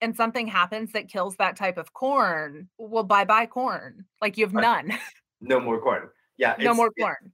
and 0.02 0.14
something 0.16 0.46
happens 0.46 0.92
that 0.92 1.08
kills 1.08 1.38
that 1.38 1.56
type 1.56 1.78
of 1.78 1.94
corn 1.94 2.68
well 2.78 3.04
bye 3.04 3.24
bye 3.24 3.46
corn 3.46 4.06
like 4.22 4.38
you 4.38 4.46
have 4.46 4.54
none. 4.54 4.92
No 5.42 5.60
more 5.60 5.80
corn. 5.80 6.10
Yeah 6.38 6.56
no 6.60 6.74
more 6.74 6.92
it- 6.96 7.02
corn. 7.02 7.32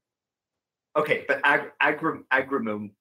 Okay 0.95 1.26
but 1.28 1.39
ag- 1.43 1.72
agri- 1.80 2.24
agrimon- 2.32 2.91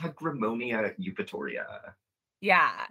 agrimonia 0.00 0.94
eupatoria. 0.98 1.92
Yeah. 2.40 2.86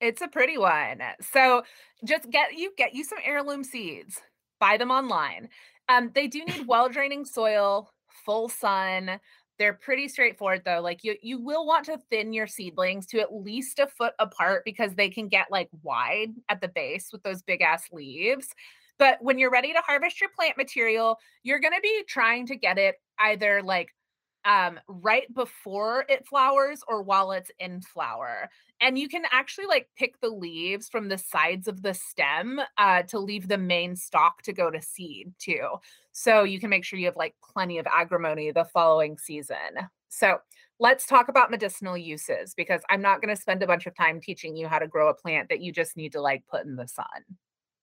It's 0.00 0.20
a 0.20 0.28
pretty 0.28 0.58
one. 0.58 1.00
So 1.20 1.62
just 2.04 2.30
get 2.30 2.54
you 2.54 2.72
get 2.76 2.94
you 2.94 3.04
some 3.04 3.18
heirloom 3.24 3.64
seeds 3.64 4.20
buy 4.58 4.76
them 4.76 4.90
online. 4.90 5.48
Um 5.88 6.10
they 6.14 6.26
do 6.26 6.44
need 6.44 6.66
well 6.68 6.88
draining 6.88 7.24
soil 7.24 7.90
full 8.24 8.48
sun. 8.48 9.20
They're 9.58 9.74
pretty 9.74 10.08
straightforward 10.08 10.62
though 10.64 10.80
like 10.80 11.04
you 11.04 11.16
you 11.22 11.38
will 11.40 11.66
want 11.66 11.86
to 11.86 11.98
thin 12.10 12.32
your 12.32 12.46
seedlings 12.46 13.06
to 13.06 13.20
at 13.20 13.34
least 13.34 13.78
a 13.78 13.86
foot 13.86 14.14
apart 14.18 14.62
because 14.64 14.94
they 14.94 15.08
can 15.08 15.28
get 15.28 15.50
like 15.50 15.68
wide 15.82 16.30
at 16.48 16.60
the 16.60 16.68
base 16.68 17.10
with 17.12 17.22
those 17.22 17.42
big 17.42 17.60
ass 17.60 17.84
leaves. 17.92 18.48
But 18.98 19.18
when 19.20 19.38
you're 19.38 19.50
ready 19.50 19.72
to 19.72 19.80
harvest 19.80 20.20
your 20.20 20.30
plant 20.30 20.56
material 20.56 21.18
you're 21.42 21.60
going 21.60 21.74
to 21.74 21.80
be 21.80 22.02
trying 22.08 22.46
to 22.46 22.56
get 22.56 22.78
it 22.78 22.96
either 23.18 23.62
like 23.62 23.90
um 24.44 24.78
right 24.88 25.32
before 25.34 26.04
it 26.08 26.26
flowers 26.26 26.82
or 26.88 27.02
while 27.02 27.32
it's 27.32 27.50
in 27.58 27.80
flower. 27.80 28.48
And 28.80 28.98
you 28.98 29.08
can 29.08 29.22
actually 29.30 29.66
like 29.66 29.88
pick 29.96 30.20
the 30.20 30.30
leaves 30.30 30.88
from 30.88 31.08
the 31.08 31.18
sides 31.18 31.68
of 31.68 31.82
the 31.82 31.94
stem 31.94 32.60
uh 32.78 33.02
to 33.04 33.18
leave 33.18 33.48
the 33.48 33.58
main 33.58 33.96
stalk 33.96 34.42
to 34.42 34.52
go 34.52 34.70
to 34.70 34.82
seed 34.82 35.32
too. 35.38 35.68
So 36.12 36.44
you 36.44 36.60
can 36.60 36.70
make 36.70 36.84
sure 36.84 36.98
you 36.98 37.06
have 37.06 37.16
like 37.16 37.34
plenty 37.42 37.78
of 37.78 37.86
agrimony 37.86 38.50
the 38.50 38.64
following 38.64 39.18
season. 39.18 39.88
So 40.08 40.38
let's 40.78 41.06
talk 41.06 41.28
about 41.28 41.50
medicinal 41.50 41.96
uses 41.96 42.54
because 42.54 42.80
i'm 42.90 43.00
not 43.00 43.22
going 43.22 43.34
to 43.34 43.40
spend 43.40 43.62
a 43.62 43.66
bunch 43.66 43.86
of 43.86 43.94
time 43.94 44.20
teaching 44.20 44.56
you 44.56 44.66
how 44.66 44.78
to 44.78 44.88
grow 44.88 45.08
a 45.08 45.14
plant 45.14 45.48
that 45.48 45.60
you 45.60 45.70
just 45.72 45.96
need 45.96 46.12
to 46.12 46.20
like 46.20 46.44
put 46.50 46.64
in 46.64 46.74
the 46.76 46.88
sun. 46.88 47.06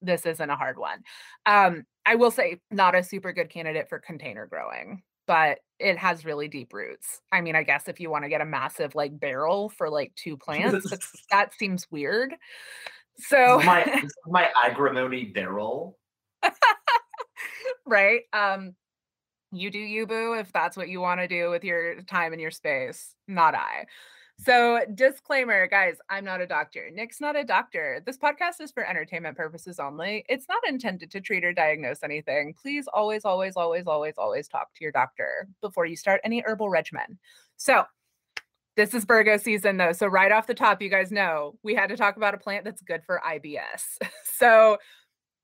This 0.02 0.26
isn't 0.26 0.50
a 0.50 0.56
hard 0.56 0.78
one. 0.78 1.04
Um 1.46 1.86
i 2.06 2.16
will 2.16 2.32
say 2.32 2.60
not 2.72 2.96
a 2.96 3.04
super 3.04 3.32
good 3.32 3.50
candidate 3.50 3.88
for 3.88 4.00
container 4.00 4.46
growing 4.48 5.02
but 5.30 5.60
it 5.78 5.96
has 5.96 6.26
really 6.26 6.48
deep 6.48 6.74
roots. 6.74 7.22
I 7.32 7.42
mean, 7.42 7.56
I 7.56 7.62
guess 7.62 7.88
if 7.88 8.00
you 8.00 8.10
want 8.10 8.24
to 8.24 8.30
get 8.30 8.42
a 8.42 8.46
massive 8.46 8.96
like 8.96 9.18
barrel 9.20 9.70
for 9.70 9.88
like 9.88 10.12
two 10.16 10.36
plants, 10.38 10.92
that 11.32 11.54
seems 11.54 11.86
weird. 11.92 12.34
So 13.20 13.62
my 13.64 14.04
my 14.28 14.50
agrimony 14.66 15.26
barrel 15.26 16.00
right? 17.86 18.22
Um 18.34 18.74
you 19.52 19.70
do 19.70 19.78
you 19.78 20.08
boo 20.08 20.34
if 20.34 20.52
that's 20.52 20.76
what 20.76 20.90
you 20.90 21.00
want 21.00 21.20
to 21.20 21.28
do 21.28 21.52
with 21.52 21.64
your 21.64 22.02
time 22.02 22.34
and 22.34 22.42
your 22.42 22.50
space, 22.50 23.14
not 23.28 23.54
I. 23.54 23.86
So, 24.42 24.80
disclaimer, 24.96 25.68
guys, 25.68 25.98
I'm 26.10 26.24
not 26.24 26.40
a 26.40 26.48
doctor. 26.48 26.90
Nick's 26.94 27.20
not 27.20 27.36
a 27.36 27.44
doctor. 27.44 28.02
This 28.06 28.18
podcast 28.18 28.62
is 28.62 28.72
for 28.72 28.88
entertainment 28.88 29.36
purposes 29.36 29.80
only. 29.80 30.24
It's 30.30 30.48
not 30.48 30.66
intended 30.66 31.12
to 31.12 31.20
treat 31.20 31.44
or 31.44 31.52
diagnose 31.52 32.04
anything. 32.04 32.54
Please 32.54 32.88
always, 32.94 33.26
always, 33.26 33.58
always, 33.58 33.86
always, 33.86 34.14
always 34.18 34.48
talk 34.48 34.74
to 34.76 34.84
your 34.84 34.94
doctor 34.94 35.50
before 35.60 35.86
you 35.86 35.98
start 35.98 36.22
any 36.24 36.42
herbal 36.46 36.70
regimen. 36.70 37.20
So, 37.58 37.84
this 38.78 38.94
is 38.94 39.04
Virgo 39.04 39.36
season 39.36 39.76
though. 39.76 39.92
So, 39.92 40.08
right 40.08 40.32
off 40.32 40.48
the 40.48 40.54
top, 40.54 40.82
you 40.82 40.90
guys 40.90 41.12
know 41.12 41.56
we 41.62 41.76
had 41.76 41.90
to 41.90 41.98
talk 41.98 42.16
about 42.16 42.34
a 42.34 42.38
plant 42.38 42.64
that's 42.64 42.82
good 42.82 43.02
for 43.06 43.22
IBS. 43.28 43.98
so, 44.24 44.78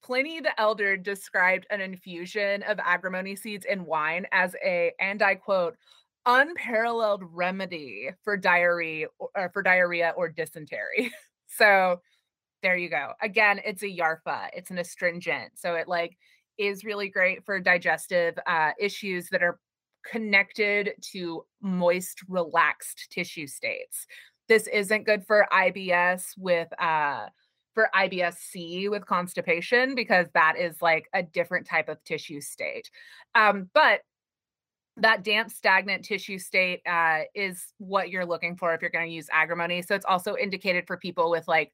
Pliny 0.05 0.39
the 0.39 0.57
Elder 0.61 0.95
described 0.95 1.67
an 1.69 1.81
infusion 1.81 2.63
of 2.63 2.79
agrimony 2.79 3.35
seeds 3.35 3.65
in 3.65 3.85
wine 3.85 4.25
as 4.31 4.55
a, 4.63 4.93
and 5.01 5.21
I 5.21 5.35
quote, 5.35 5.75
unparalleled 6.25 7.23
remedy 7.31 8.09
for 8.23 8.37
diarrhea 8.37 9.07
or 9.19 9.49
for 9.53 9.61
diarrhea 9.61 10.13
or 10.17 10.29
dysentery. 10.29 11.11
so 11.47 12.01
there 12.63 12.77
you 12.77 12.89
go. 12.89 13.11
Again, 13.21 13.61
it's 13.63 13.83
a 13.83 13.87
yarfa. 13.87 14.47
It's 14.53 14.71
an 14.71 14.77
astringent. 14.77 15.51
So 15.55 15.75
it 15.75 15.87
like 15.87 16.17
is 16.57 16.83
really 16.83 17.09
great 17.09 17.45
for 17.45 17.59
digestive 17.59 18.37
uh, 18.47 18.71
issues 18.79 19.29
that 19.29 19.43
are 19.43 19.59
connected 20.09 20.93
to 21.11 21.45
moist, 21.61 22.21
relaxed 22.27 23.07
tissue 23.11 23.47
states. 23.47 24.07
This 24.47 24.67
isn't 24.67 25.05
good 25.05 25.25
for 25.25 25.47
IBS 25.51 26.37
with 26.37 26.67
uh 26.79 27.27
for 27.73 27.89
IBS-C 27.93 28.87
with 28.87 29.05
constipation 29.05 29.95
because 29.95 30.27
that 30.33 30.55
is 30.57 30.81
like 30.81 31.09
a 31.13 31.21
different 31.21 31.67
type 31.67 31.89
of 31.89 32.01
tissue 32.05 32.39
state. 32.39 32.89
Um, 33.35 33.69
but 33.73 33.99
that 34.97 35.23
damp 35.23 35.51
stagnant 35.51 36.05
tissue 36.05 36.39
state 36.39 36.81
uh, 36.87 37.21
is 37.33 37.73
what 37.77 38.09
you're 38.09 38.25
looking 38.25 38.55
for 38.55 38.73
if 38.73 38.81
you're 38.81 38.91
going 38.91 39.07
to 39.07 39.13
use 39.13 39.27
agrimony 39.31 39.81
so 39.81 39.95
it's 39.95 40.05
also 40.05 40.35
indicated 40.35 40.85
for 40.87 40.97
people 40.97 41.29
with 41.29 41.47
like 41.47 41.71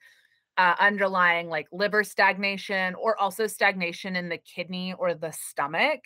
uh, 0.57 0.75
underlying 0.79 1.47
like 1.47 1.67
liver 1.71 2.03
stagnation 2.03 2.93
or 2.95 3.19
also 3.19 3.47
stagnation 3.47 4.15
in 4.15 4.29
the 4.29 4.37
kidney 4.37 4.93
or 4.97 5.13
the 5.13 5.31
stomach 5.31 6.01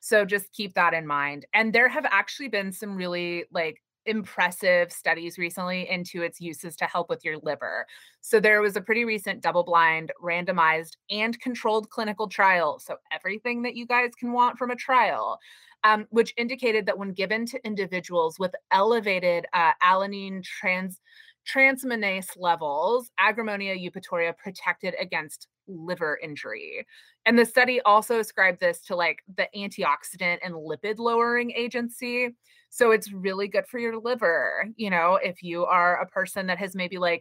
so 0.00 0.24
just 0.24 0.52
keep 0.52 0.74
that 0.74 0.94
in 0.94 1.06
mind 1.06 1.46
and 1.54 1.72
there 1.72 1.88
have 1.88 2.06
actually 2.10 2.48
been 2.48 2.72
some 2.72 2.96
really 2.96 3.44
like 3.52 3.80
impressive 4.06 4.92
studies 4.92 5.38
recently 5.38 5.88
into 5.88 6.22
its 6.22 6.40
uses 6.40 6.76
to 6.76 6.84
help 6.84 7.08
with 7.08 7.24
your 7.24 7.38
liver. 7.38 7.86
So 8.20 8.40
there 8.40 8.60
was 8.60 8.76
a 8.76 8.80
pretty 8.80 9.04
recent 9.04 9.42
double 9.42 9.64
blind, 9.64 10.12
randomized, 10.22 10.96
and 11.10 11.38
controlled 11.40 11.90
clinical 11.90 12.28
trial. 12.28 12.78
So 12.78 12.96
everything 13.12 13.62
that 13.62 13.76
you 13.76 13.86
guys 13.86 14.10
can 14.18 14.32
want 14.32 14.58
from 14.58 14.70
a 14.70 14.76
trial 14.76 15.38
um, 15.84 16.06
which 16.10 16.34
indicated 16.36 16.86
that 16.86 16.98
when 16.98 17.12
given 17.12 17.46
to 17.46 17.64
individuals 17.64 18.38
with 18.38 18.54
elevated 18.72 19.46
uh, 19.52 19.72
alanine 19.82 20.42
trans 20.42 21.00
transaminase 21.46 22.30
levels, 22.38 23.10
Agrimonia 23.20 23.76
eupatoria 23.76 24.36
protected 24.36 24.94
against 24.98 25.46
liver 25.68 26.18
injury. 26.22 26.86
And 27.26 27.38
the 27.38 27.44
study 27.44 27.80
also 27.82 28.18
ascribed 28.18 28.60
this 28.60 28.80
to 28.82 28.96
like 28.96 29.18
the 29.36 29.48
antioxidant 29.54 30.38
and 30.42 30.54
lipid 30.54 30.98
lowering 30.98 31.50
agency. 31.52 32.30
So 32.70 32.90
it's 32.90 33.12
really 33.12 33.48
good 33.48 33.66
for 33.66 33.78
your 33.78 33.98
liver. 33.98 34.66
You 34.76 34.90
know, 34.90 35.18
if 35.22 35.42
you 35.42 35.64
are 35.66 36.00
a 36.00 36.06
person 36.06 36.46
that 36.46 36.58
has 36.58 36.74
maybe 36.74 36.98
like 36.98 37.20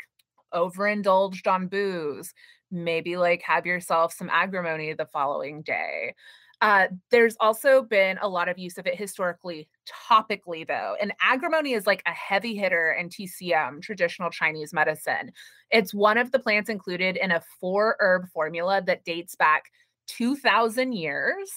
overindulged 0.53 1.47
on 1.47 1.67
booze, 1.67 2.33
maybe 2.71 3.17
like 3.17 3.41
have 3.43 3.65
yourself 3.65 4.13
some 4.13 4.29
agrimony 4.31 4.93
the 4.93 5.05
following 5.05 5.61
day. 5.61 6.15
Uh, 6.63 6.87
there's 7.11 7.35
also 7.41 7.81
been 7.81 8.17
a 8.21 8.27
lot 8.27 8.47
of 8.47 8.57
use 8.57 8.77
of 8.77 8.87
it 8.87 8.95
historically, 8.95 9.67
topically, 10.09 10.65
though. 10.65 10.95
And 11.01 11.11
agrimony 11.21 11.73
is 11.73 11.85
like 11.85 12.01
a 12.05 12.11
heavy 12.11 12.55
hitter 12.55 12.93
in 12.97 13.09
TCM, 13.09 13.81
traditional 13.81 14.29
Chinese 14.29 14.71
medicine. 14.71 15.33
It's 15.71 15.93
one 15.93 16.17
of 16.17 16.31
the 16.31 16.39
plants 16.39 16.69
included 16.69 17.17
in 17.17 17.31
a 17.31 17.43
four 17.59 17.97
herb 17.99 18.29
formula 18.29 18.81
that 18.87 19.03
dates 19.03 19.35
back 19.35 19.65
2,000 20.07 20.93
years. 20.93 21.51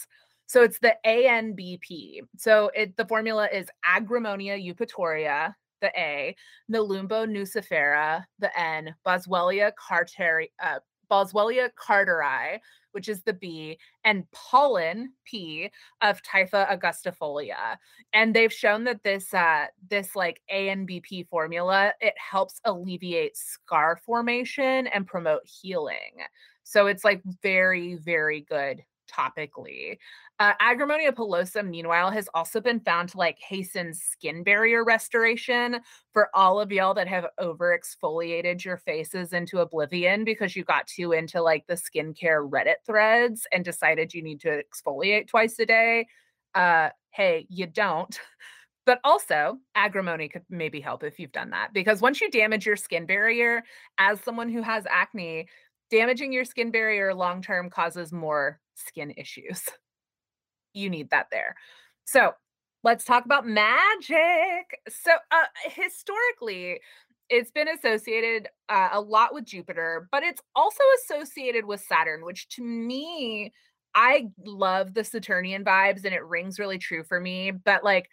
So 0.46 0.64
it's 0.64 0.80
the 0.80 0.96
ANBP. 1.06 2.22
So 2.36 2.72
it, 2.74 2.96
the 2.96 3.06
formula 3.06 3.48
is 3.52 3.68
Agrimonia 3.86 4.58
eupatoria, 4.58 5.54
the 5.82 5.92
A, 5.96 6.34
Nelumbo 6.68 7.28
nucifera, 7.28 8.24
the 8.40 8.58
N, 8.58 8.92
Boswellia 9.06 9.70
carteri, 9.88 10.50
uh, 10.60 10.80
Boswellia 11.08 11.70
carteri, 11.78 12.58
which 12.96 13.10
is 13.10 13.20
the 13.24 13.34
B, 13.34 13.78
and 14.04 14.24
pollen 14.32 15.12
P 15.26 15.70
of 16.00 16.22
Typha 16.22 16.66
augustifolia. 16.66 17.76
And 18.14 18.34
they've 18.34 18.50
shown 18.50 18.84
that 18.84 19.02
this 19.02 19.34
uh 19.34 19.66
this 19.90 20.16
like 20.16 20.40
ANBP 20.50 21.28
formula, 21.28 21.92
it 22.00 22.14
helps 22.16 22.58
alleviate 22.64 23.36
scar 23.36 23.96
formation 23.96 24.86
and 24.86 25.06
promote 25.06 25.42
healing. 25.44 26.22
So 26.62 26.86
it's 26.86 27.04
like 27.04 27.20
very, 27.42 27.96
very 27.96 28.40
good 28.40 28.82
topically. 29.06 29.98
Uh, 30.38 30.52
Agrimonia 30.60 31.12
pilosum, 31.12 31.68
meanwhile, 31.68 32.10
has 32.10 32.28
also 32.34 32.60
been 32.60 32.80
found 32.80 33.08
to 33.10 33.18
like 33.18 33.38
hasten 33.38 33.94
skin 33.94 34.42
barrier 34.42 34.84
restoration 34.84 35.80
for 36.12 36.28
all 36.34 36.60
of 36.60 36.70
y'all 36.70 36.94
that 36.94 37.08
have 37.08 37.26
over 37.38 37.78
exfoliated 37.78 38.64
your 38.64 38.76
faces 38.76 39.32
into 39.32 39.60
oblivion 39.60 40.24
because 40.24 40.54
you 40.54 40.64
got 40.64 40.86
too 40.86 41.12
into 41.12 41.40
like 41.40 41.66
the 41.66 41.74
skincare 41.74 42.48
Reddit 42.48 42.76
threads 42.84 43.46
and 43.52 43.64
decided 43.64 44.12
you 44.12 44.22
need 44.22 44.40
to 44.40 44.62
exfoliate 44.62 45.28
twice 45.28 45.58
a 45.58 45.66
day. 45.66 46.06
Uh, 46.54 46.90
hey, 47.10 47.46
you 47.48 47.66
don't. 47.66 48.18
But 48.86 49.00
also, 49.02 49.58
agrimony 49.74 50.28
could 50.28 50.44
maybe 50.48 50.80
help 50.80 51.02
if 51.02 51.18
you've 51.18 51.32
done 51.32 51.50
that 51.50 51.72
because 51.72 52.00
once 52.00 52.20
you 52.20 52.30
damage 52.30 52.64
your 52.64 52.76
skin 52.76 53.04
barrier, 53.04 53.64
as 53.98 54.20
someone 54.20 54.48
who 54.48 54.62
has 54.62 54.86
acne, 54.88 55.48
damaging 55.90 56.32
your 56.32 56.44
skin 56.44 56.70
barrier 56.70 57.12
long 57.12 57.42
term 57.42 57.68
causes 57.68 58.12
more 58.12 58.60
skin 58.76 59.12
issues. 59.16 59.62
You 60.74 60.90
need 60.90 61.08
that 61.08 61.28
there. 61.32 61.56
So, 62.04 62.32
let's 62.84 63.04
talk 63.04 63.24
about 63.24 63.46
magic. 63.46 64.78
So, 64.88 65.12
uh, 65.30 65.46
historically, 65.74 66.80
it's 67.28 67.50
been 67.50 67.68
associated 67.68 68.48
uh, 68.68 68.90
a 68.92 69.00
lot 69.00 69.34
with 69.34 69.44
Jupiter, 69.44 70.08
but 70.12 70.22
it's 70.22 70.40
also 70.54 70.82
associated 71.02 71.64
with 71.64 71.80
Saturn, 71.80 72.24
which 72.24 72.48
to 72.50 72.62
me, 72.62 73.52
I 73.94 74.28
love 74.44 74.94
the 74.94 75.02
Saturnian 75.02 75.64
vibes 75.64 76.04
and 76.04 76.14
it 76.14 76.24
rings 76.24 76.58
really 76.58 76.78
true 76.78 77.02
for 77.02 77.18
me, 77.18 77.50
but 77.50 77.82
like 77.82 78.08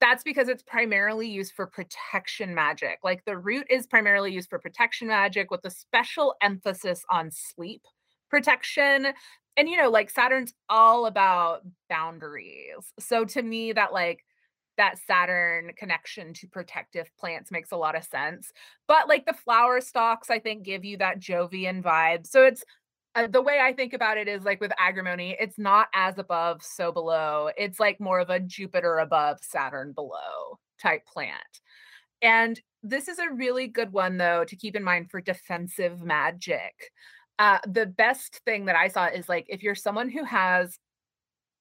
that's 0.00 0.22
because 0.22 0.48
it's 0.48 0.62
primarily 0.62 1.28
used 1.28 1.52
for 1.54 1.66
protection 1.66 2.54
magic. 2.54 2.98
Like 3.02 3.24
the 3.24 3.38
root 3.38 3.66
is 3.70 3.86
primarily 3.86 4.32
used 4.32 4.50
for 4.50 4.58
protection 4.58 5.08
magic 5.08 5.50
with 5.50 5.64
a 5.64 5.70
special 5.70 6.34
emphasis 6.42 7.04
on 7.10 7.30
sleep 7.30 7.82
protection. 8.30 9.08
And 9.56 9.68
you 9.68 9.76
know, 9.76 9.88
like 9.90 10.10
Saturn's 10.10 10.52
all 10.68 11.06
about 11.06 11.62
boundaries. 11.88 12.92
So 12.98 13.24
to 13.24 13.42
me, 13.42 13.72
that 13.72 13.92
like 13.92 14.24
that 14.76 14.98
Saturn 14.98 15.72
connection 15.76 16.34
to 16.34 16.46
protective 16.46 17.10
plants 17.18 17.50
makes 17.50 17.72
a 17.72 17.76
lot 17.76 17.96
of 17.96 18.04
sense. 18.04 18.52
But 18.86 19.08
like 19.08 19.24
the 19.24 19.32
flower 19.32 19.80
stalks, 19.80 20.30
I 20.30 20.38
think 20.38 20.64
give 20.64 20.84
you 20.84 20.98
that 20.98 21.18
Jovian 21.18 21.82
vibe. 21.82 22.26
So 22.26 22.44
it's 22.44 22.62
uh, 23.14 23.26
the 23.26 23.40
way 23.40 23.58
I 23.60 23.72
think 23.72 23.94
about 23.94 24.18
it 24.18 24.28
is 24.28 24.44
like 24.44 24.60
with 24.60 24.72
agrimony, 24.78 25.36
it's 25.40 25.58
not 25.58 25.88
as 25.94 26.18
above, 26.18 26.62
so 26.62 26.92
below. 26.92 27.48
It's 27.56 27.80
like 27.80 27.98
more 27.98 28.20
of 28.20 28.28
a 28.28 28.40
Jupiter 28.40 28.98
above, 28.98 29.38
Saturn 29.40 29.92
below 29.92 30.58
type 30.78 31.06
plant. 31.06 31.60
And 32.20 32.60
this 32.82 33.08
is 33.08 33.18
a 33.18 33.32
really 33.32 33.68
good 33.68 33.92
one, 33.92 34.18
though, 34.18 34.44
to 34.44 34.56
keep 34.56 34.76
in 34.76 34.84
mind 34.84 35.10
for 35.10 35.20
defensive 35.20 36.02
magic. 36.02 36.92
Uh, 37.38 37.58
the 37.66 37.86
best 37.86 38.40
thing 38.46 38.64
that 38.66 38.76
I 38.76 38.88
saw 38.88 39.06
is 39.06 39.28
like 39.28 39.46
if 39.48 39.62
you're 39.62 39.74
someone 39.74 40.08
who 40.08 40.24
has 40.24 40.78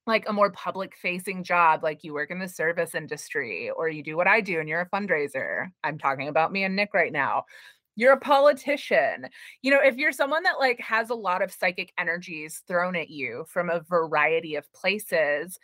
like 0.08 0.30
a 0.30 0.34
more 0.34 0.52
public 0.52 0.96
facing 0.96 1.44
job, 1.44 1.84
like 1.84 2.04
you 2.04 2.14
work 2.14 2.32
in 2.32 2.40
the 2.40 2.48
service 2.48 2.96
industry 2.96 3.72
or 3.76 3.90
you 3.90 4.04
do 4.04 4.16
what 4.16 4.28
I 4.28 4.40
do 4.40 4.60
and 4.60 4.70
you're 4.70 4.82
a 4.82 4.90
fundraiser. 4.90 5.70
I'm 5.84 5.98
talking 5.98 6.28
about 6.28 6.52
me 6.52 6.64
and 6.64 6.76
Nick 6.76 6.94
right 6.94 7.12
now. 7.12 7.46
You're 7.96 8.14
a 8.14 8.20
politician. 8.20 9.28
You 9.62 9.72
know, 9.72 9.80
if 9.82 9.96
you're 9.96 10.12
someone 10.12 10.44
that 10.44 10.60
like 10.60 10.80
has 10.80 11.10
a 11.10 11.16
lot 11.16 11.42
of 11.42 11.52
psychic 11.52 11.92
energies 11.98 12.62
thrown 12.68 12.96
at 12.96 13.10
you 13.10 13.46
from 13.50 13.70
a 13.70 13.80
variety 13.82 14.56
of 14.56 14.72
places, 14.74 15.58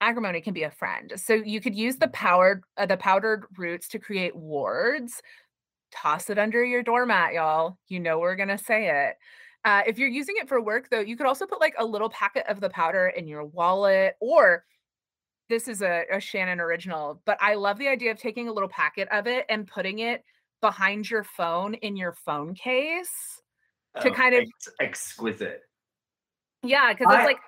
agrimony 0.00 0.40
can 0.40 0.54
be 0.54 0.62
a 0.62 0.70
friend. 0.70 1.12
So 1.16 1.34
you 1.34 1.60
could 1.60 1.74
use 1.74 1.96
the 1.96 2.08
powdered 2.08 2.62
uh, 2.76 2.86
the 2.86 2.96
powdered 2.96 3.44
roots 3.58 3.88
to 3.88 3.98
create 3.98 4.34
wards. 4.34 5.20
Toss 5.92 6.30
it 6.30 6.38
under 6.38 6.64
your 6.64 6.82
doormat, 6.82 7.34
y'all. 7.34 7.78
You 7.88 8.00
know 8.00 8.18
we're 8.18 8.36
going 8.36 8.48
to 8.48 8.58
say 8.58 9.06
it. 9.06 9.16
Uh, 9.64 9.82
if 9.86 9.98
you're 9.98 10.08
using 10.08 10.36
it 10.38 10.48
for 10.48 10.60
work, 10.60 10.88
though, 10.90 11.00
you 11.00 11.16
could 11.16 11.26
also 11.26 11.46
put 11.46 11.60
like 11.60 11.74
a 11.78 11.84
little 11.84 12.08
packet 12.08 12.46
of 12.48 12.60
the 12.60 12.70
powder 12.70 13.08
in 13.08 13.26
your 13.26 13.44
wallet, 13.44 14.14
or 14.20 14.64
this 15.50 15.68
is 15.68 15.82
a, 15.82 16.04
a 16.10 16.20
Shannon 16.20 16.60
original, 16.60 17.20
but 17.26 17.36
I 17.40 17.54
love 17.54 17.76
the 17.76 17.88
idea 17.88 18.12
of 18.12 18.18
taking 18.18 18.48
a 18.48 18.52
little 18.52 18.68
packet 18.68 19.08
of 19.10 19.26
it 19.26 19.44
and 19.50 19.66
putting 19.66 19.98
it 19.98 20.24
behind 20.62 21.10
your 21.10 21.24
phone 21.24 21.74
in 21.74 21.96
your 21.96 22.12
phone 22.12 22.54
case 22.54 23.42
oh, 23.96 24.00
to 24.00 24.10
kind 24.12 24.34
of 24.34 24.42
ex- 24.42 24.68
exquisite. 24.80 25.62
Yeah, 26.62 26.92
because 26.92 27.12
it's 27.12 27.24
like 27.24 27.38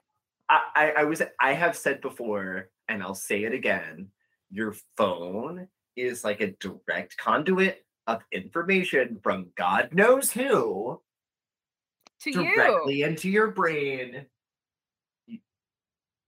I, 0.49 0.93
I 0.99 1.05
was 1.05 1.23
I 1.41 1.53
have 1.53 1.77
said 1.77 2.01
before, 2.01 2.69
and 2.89 3.03
I'll 3.03 3.15
say 3.15 3.45
it 3.45 3.53
again. 3.55 4.09
Your 4.51 4.75
phone 4.97 5.69
is 5.97 6.25
like 6.25 6.41
a 6.41 6.53
direct 6.53 7.17
conduit 7.17 7.85
of 8.07 8.23
information 8.33 9.19
from 9.23 9.51
God 9.57 9.91
knows 9.93 10.33
who 10.33 11.01
to 12.21 12.33
directly 12.33 12.97
you. 12.97 13.07
into 13.07 13.29
your 13.29 13.49
brain. 13.49 14.27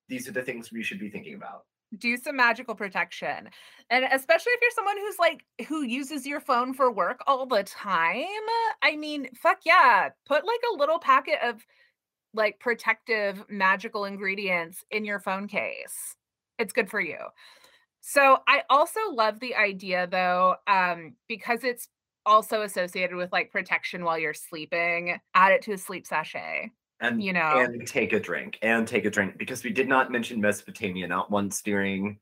These 0.09 0.29
are 0.29 0.33
the 0.33 0.43
things 0.43 0.71
we 0.73 0.83
should 0.83 0.99
be 0.99 1.09
thinking 1.09 1.35
about. 1.35 1.65
Do 1.99 2.17
some 2.17 2.37
magical 2.37 2.75
protection. 2.75 3.49
And 3.91 4.05
especially 4.11 4.53
if 4.53 4.61
you're 4.61 4.71
someone 4.75 4.97
who's 4.99 5.19
like 5.19 5.45
who 5.69 5.83
uses 5.83 6.27
your 6.27 6.41
phone 6.41 6.75
for 6.75 6.91
work 6.91 7.21
all 7.27 7.47
the 7.47 7.63
time. 7.63 8.25
I 8.83 8.97
mean, 8.97 9.29
fuck 9.35 9.61
yeah. 9.65 10.09
Put 10.27 10.45
like 10.45 10.61
a 10.73 10.77
little 10.77 10.99
packet 10.99 11.39
of 11.43 11.65
like 12.35 12.59
protective 12.59 13.45
magical 13.49 14.05
ingredients 14.05 14.85
in 14.91 15.05
your 15.05 15.21
phone 15.21 15.47
case. 15.47 16.17
It's 16.59 16.73
good 16.73 16.91
for 16.91 17.01
you. 17.01 17.19
So 18.07 18.39
I 18.47 18.65
also 18.69 19.01
love 19.11 19.41
the 19.41 19.55
idea 19.55 20.07
though, 20.07 20.57
um, 20.67 21.15
because 21.27 21.65
it's 21.65 21.89
also 22.27 22.61
associated 22.61 23.17
with 23.17 23.33
like 23.33 23.51
protection 23.51 24.05
while 24.05 24.19
you're 24.19 24.35
sleeping. 24.35 25.19
Add 25.35 25.53
it 25.53 25.63
to 25.63 25.73
a 25.73 25.79
sleep 25.79 26.07
sachet. 26.07 26.71
And 27.01 27.23
you 27.23 27.33
know, 27.33 27.59
and 27.59 27.87
take 27.87 28.13
a 28.13 28.21
drink 28.21 28.59
and 28.61 28.87
take 28.87 29.07
a 29.07 29.11
drink 29.11 29.39
because 29.39 29.65
we 29.65 29.71
did 29.71 29.89
not 29.89 30.13
mention 30.13 30.39
Mesopotamia 30.39 31.09
not 31.09 31.31
once 31.31 31.63
during 31.63 32.19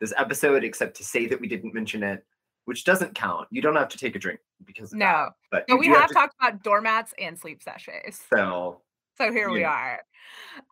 this 0.00 0.14
episode, 0.16 0.62
except 0.62 0.96
to 0.98 1.04
say 1.04 1.26
that 1.26 1.40
we 1.40 1.48
didn't 1.48 1.74
mention 1.74 2.04
it, 2.04 2.24
which 2.66 2.84
doesn't 2.84 3.16
count. 3.16 3.48
You 3.50 3.60
don't 3.60 3.76
have 3.76 3.88
to 3.88 3.98
take 3.98 4.14
a 4.14 4.20
drink 4.20 4.38
because 4.64 4.92
no, 4.92 5.04
that, 5.04 5.32
but, 5.50 5.64
but 5.66 5.78
we 5.78 5.88
have, 5.88 6.02
have 6.02 6.08
to, 6.08 6.14
talked 6.14 6.34
about 6.40 6.62
doormats 6.62 7.12
and 7.18 7.36
sleep 7.36 7.60
sachets. 7.60 8.22
So 8.32 8.82
so 9.16 9.32
here 9.32 9.50
we 9.50 9.64
are. 9.64 10.00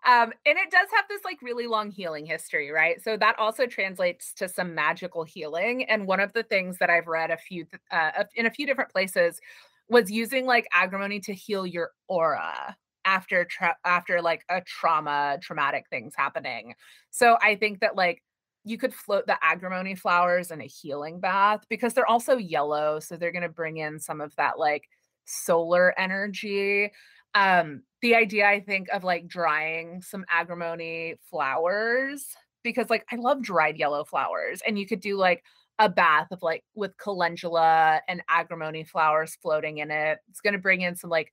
Um, 0.07 0.33
and 0.47 0.59
it 0.59 0.71
does 0.71 0.89
have 0.95 1.05
this 1.09 1.25
like 1.25 1.41
really 1.43 1.67
long 1.67 1.91
healing 1.91 2.27
history, 2.27 2.71
right? 2.71 3.03
So 3.03 3.17
that 3.17 3.39
also 3.39 3.67
translates 3.67 4.33
to 4.35 4.49
some 4.49 4.75
magical 4.75 5.25
healing. 5.25 5.85
And 5.85 6.07
one 6.07 6.21
of 6.21 6.33
the 6.33 6.43
things 6.43 6.79
that 6.79 6.91
I've 6.91 7.07
read 7.07 7.31
a 7.31 7.37
few 7.37 7.67
uh, 7.91 8.25
in 8.35 8.47
a 8.47 8.51
few 8.51 8.67
different 8.67 8.91
places 8.91 9.41
was 9.89 10.11
using 10.11 10.47
like 10.47 10.67
agrimony 10.73 11.21
to 11.21 11.35
heal 11.35 11.67
your 11.67 11.91
aura 12.09 12.77
after 13.05 13.45
tra- 13.45 13.77
after 13.85 14.23
like 14.23 14.45
a 14.49 14.61
trauma, 14.63 15.39
traumatic 15.43 15.87
things 15.91 16.15
happening. 16.17 16.75
So 17.11 17.37
I 17.41 17.57
think 17.57 17.81
that 17.81 17.97
like 17.97 18.23
you 18.65 18.79
could 18.79 18.95
float 18.95 19.27
the 19.27 19.37
agrimony 19.43 19.95
flowers 19.95 20.51
in 20.51 20.61
a 20.61 20.67
healing 20.67 21.19
bath 21.19 21.65
because 21.69 21.95
they're 21.95 22.09
also 22.09 22.37
yellow, 22.37 23.01
so 23.01 23.17
they're 23.17 23.33
going 23.33 23.43
to 23.43 23.49
bring 23.49 23.79
in 23.79 23.99
some 23.99 24.21
of 24.21 24.35
that 24.37 24.59
like 24.59 24.89
solar 25.25 25.99
energy 25.99 26.91
um 27.35 27.83
the 28.03 28.15
idea 28.15 28.47
i 28.47 28.61
think 28.61 28.89
of 28.91 29.05
like 29.05 29.27
drying 29.27 30.03
some 30.03 30.25
agrimony 30.29 31.15
flowers 31.31 32.27
because 32.63 32.91
like 32.91 33.05
i 33.13 33.17
love 33.17 33.43
dried 33.43 33.77
yellow 33.77 34.05
flowers 34.05 34.61
and 34.67 34.79
you 34.79 34.87
could 34.87 35.01
do 35.01 35.17
like 35.17 35.43
a 35.79 35.89
bath 35.89 36.29
of 36.31 36.43
like 36.43 36.65
with 36.75 36.97
calendula 36.97 38.01
and 38.09 38.23
agrimony 38.29 38.85
flowers 38.85 39.37
floating 39.43 39.79
in 39.79 39.91
it. 39.91 40.19
It's 40.29 40.41
going 40.41 40.53
to 40.53 40.59
bring 40.61 40.83
in 40.83 40.95
some 40.95 41.11
like 41.11 41.33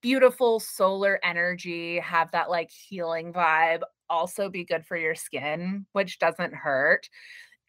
beautiful 0.00 0.60
solar 0.60 1.18
energy 1.22 1.98
have 1.98 2.30
that 2.30 2.48
like 2.48 2.70
healing 2.70 3.32
vibe 3.32 3.80
also 4.08 4.48
be 4.48 4.64
good 4.64 4.84
for 4.86 4.96
your 4.96 5.14
skin 5.14 5.84
which 5.92 6.18
doesn't 6.18 6.54
hurt 6.54 7.08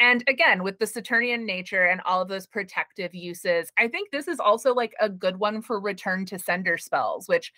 and 0.02 0.24
again 0.28 0.64
with 0.64 0.78
the 0.80 0.88
saturnian 0.88 1.46
nature 1.46 1.86
and 1.86 2.02
all 2.06 2.22
of 2.22 2.28
those 2.28 2.48
protective 2.48 3.16
uses 3.16 3.72
i 3.78 3.88
think 3.88 4.12
this 4.12 4.28
is 4.28 4.40
also 4.40 4.74
like 4.74 4.94
a 5.00 5.08
good 5.08 5.38
one 5.38 5.62
for 5.62 5.80
return 5.80 6.26
to 6.26 6.38
sender 6.38 6.78
spells 6.78 7.30
which 7.30 7.54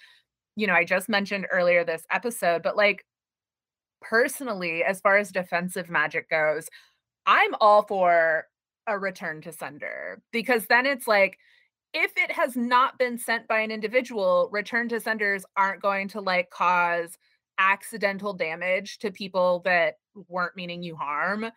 you 0.56 0.68
know 0.68 0.74
i 0.74 0.84
just 0.84 1.10
mentioned 1.10 1.48
earlier 1.52 1.84
this 1.84 2.06
episode 2.12 2.62
but 2.62 2.78
like 2.78 3.06
personally 4.02 4.84
as 4.84 5.00
far 5.00 5.18
as 5.18 5.32
defensive 5.32 5.90
magic 5.90 6.30
goes 6.30 6.68
i'm 7.26 7.56
all 7.60 7.84
for 7.84 8.46
a 8.86 9.00
return 9.00 9.42
to 9.42 9.52
sender 9.52 10.22
because 10.32 10.68
then 10.68 10.86
it's 10.86 11.08
like 11.08 11.38
if 11.94 12.12
it 12.18 12.32
has 12.32 12.58
not 12.58 12.98
been 12.98 13.18
sent 13.18 13.48
by 13.48 13.60
an 13.60 13.72
individual 13.72 14.50
return 14.52 14.90
to 14.90 15.00
senders 15.00 15.46
aren't 15.56 15.82
going 15.82 16.08
to 16.10 16.20
like 16.20 16.50
cause 16.50 17.18
accidental 17.60 18.34
damage 18.34 18.98
to 18.98 19.12
people 19.12 19.62
that 19.64 19.96
weren't 20.28 20.56
meaning 20.56 20.84
you 20.84 20.96
harm 20.96 21.50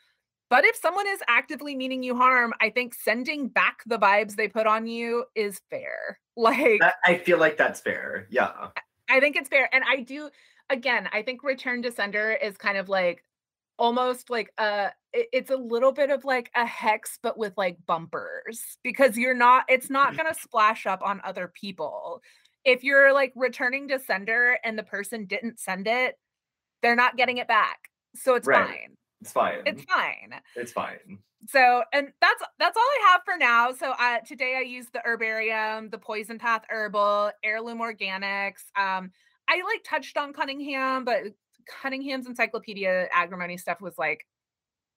but 0.49 0.65
if 0.65 0.77
someone 0.77 1.07
is 1.09 1.21
actively 1.29 1.75
meaning 1.75 2.03
you 2.03 2.17
harm, 2.17 2.55
I 2.61 2.71
think 2.71 2.95
sending 2.95 3.49
back 3.49 3.79
the 3.87 3.99
vibes 3.99 4.37
they 4.37 4.49
put 4.49 4.67
on 4.67 4.87
you 4.87 5.25
is 5.35 5.61
fair. 5.71 6.19
Like 6.39 6.83
I 7.07 7.17
feel 7.17 7.39
like 7.39 7.57
that's 7.57 7.81
fair. 7.81 8.27
Yeah. 8.29 8.69
I 9.09 9.21
think 9.21 9.37
it's 9.37 9.49
fair. 9.49 9.75
And 9.75 9.83
I 9.91 10.01
do 10.01 10.29
again, 10.69 11.09
I 11.11 11.23
think 11.23 11.43
return 11.43 11.81
to 11.85 11.91
sender 11.91 12.33
is 12.33 12.59
kind 12.59 12.77
of 12.77 12.91
like 12.91 13.25
almost 13.79 14.29
like 14.29 14.53
uh, 14.59 14.89
a 15.15 15.27
it's 15.33 15.51
a 15.51 15.57
little 15.57 15.93
bit 15.93 16.11
of 16.11 16.27
like 16.27 16.51
a 16.55 16.67
hex 16.67 17.19
but 17.23 17.39
with 17.39 17.55
like 17.57 17.79
bumpers 17.87 18.77
because 18.83 19.17
you're 19.17 19.35
not 19.35 19.65
it's 19.71 19.89
not 19.89 20.15
going 20.15 20.29
to 20.35 20.39
splash 20.39 20.85
up 20.85 21.01
on 21.03 21.23
other 21.25 21.51
people. 21.59 22.21
If 22.67 22.85
you're 22.85 23.15
like 23.15 23.33
returning 23.35 23.89
to 23.89 23.99
sender 23.99 24.59
and 24.63 24.79
the 24.79 24.83
person 24.83 25.25
didn't 25.25 25.59
send 25.59 25.87
it, 25.87 26.17
they're 26.83 26.97
not 26.97 27.17
getting 27.17 27.39
it 27.39 27.49
back. 27.49 27.79
So 28.15 28.35
it's 28.35 28.47
right. 28.47 28.67
fine. 28.67 28.97
It's 29.21 29.33
fine. 29.33 29.63
It's 29.67 29.83
fine. 29.85 30.41
It's 30.55 30.73
fine. 30.73 31.19
So, 31.49 31.83
and 31.93 32.09
that's 32.21 32.43
that's 32.59 32.77
all 32.77 32.83
I 32.83 33.09
have 33.13 33.21
for 33.25 33.37
now. 33.39 33.73
So, 33.73 33.93
uh, 33.99 34.19
today 34.27 34.57
I 34.59 34.63
used 34.63 34.93
the 34.93 35.01
herbarium, 35.05 35.91
the 35.91 35.99
poison 35.99 36.39
path 36.39 36.63
herbal, 36.69 37.33
heirloom 37.45 37.79
organics. 37.79 38.65
Um, 38.77 39.11
I 39.49 39.63
like 39.63 39.85
touched 39.85 40.17
on 40.17 40.33
Cunningham, 40.33 41.05
but 41.05 41.23
Cunningham's 41.67 42.27
encyclopedia 42.27 43.09
agrimony 43.13 43.57
stuff 43.57 43.81
was 43.81 43.97
like 43.99 44.27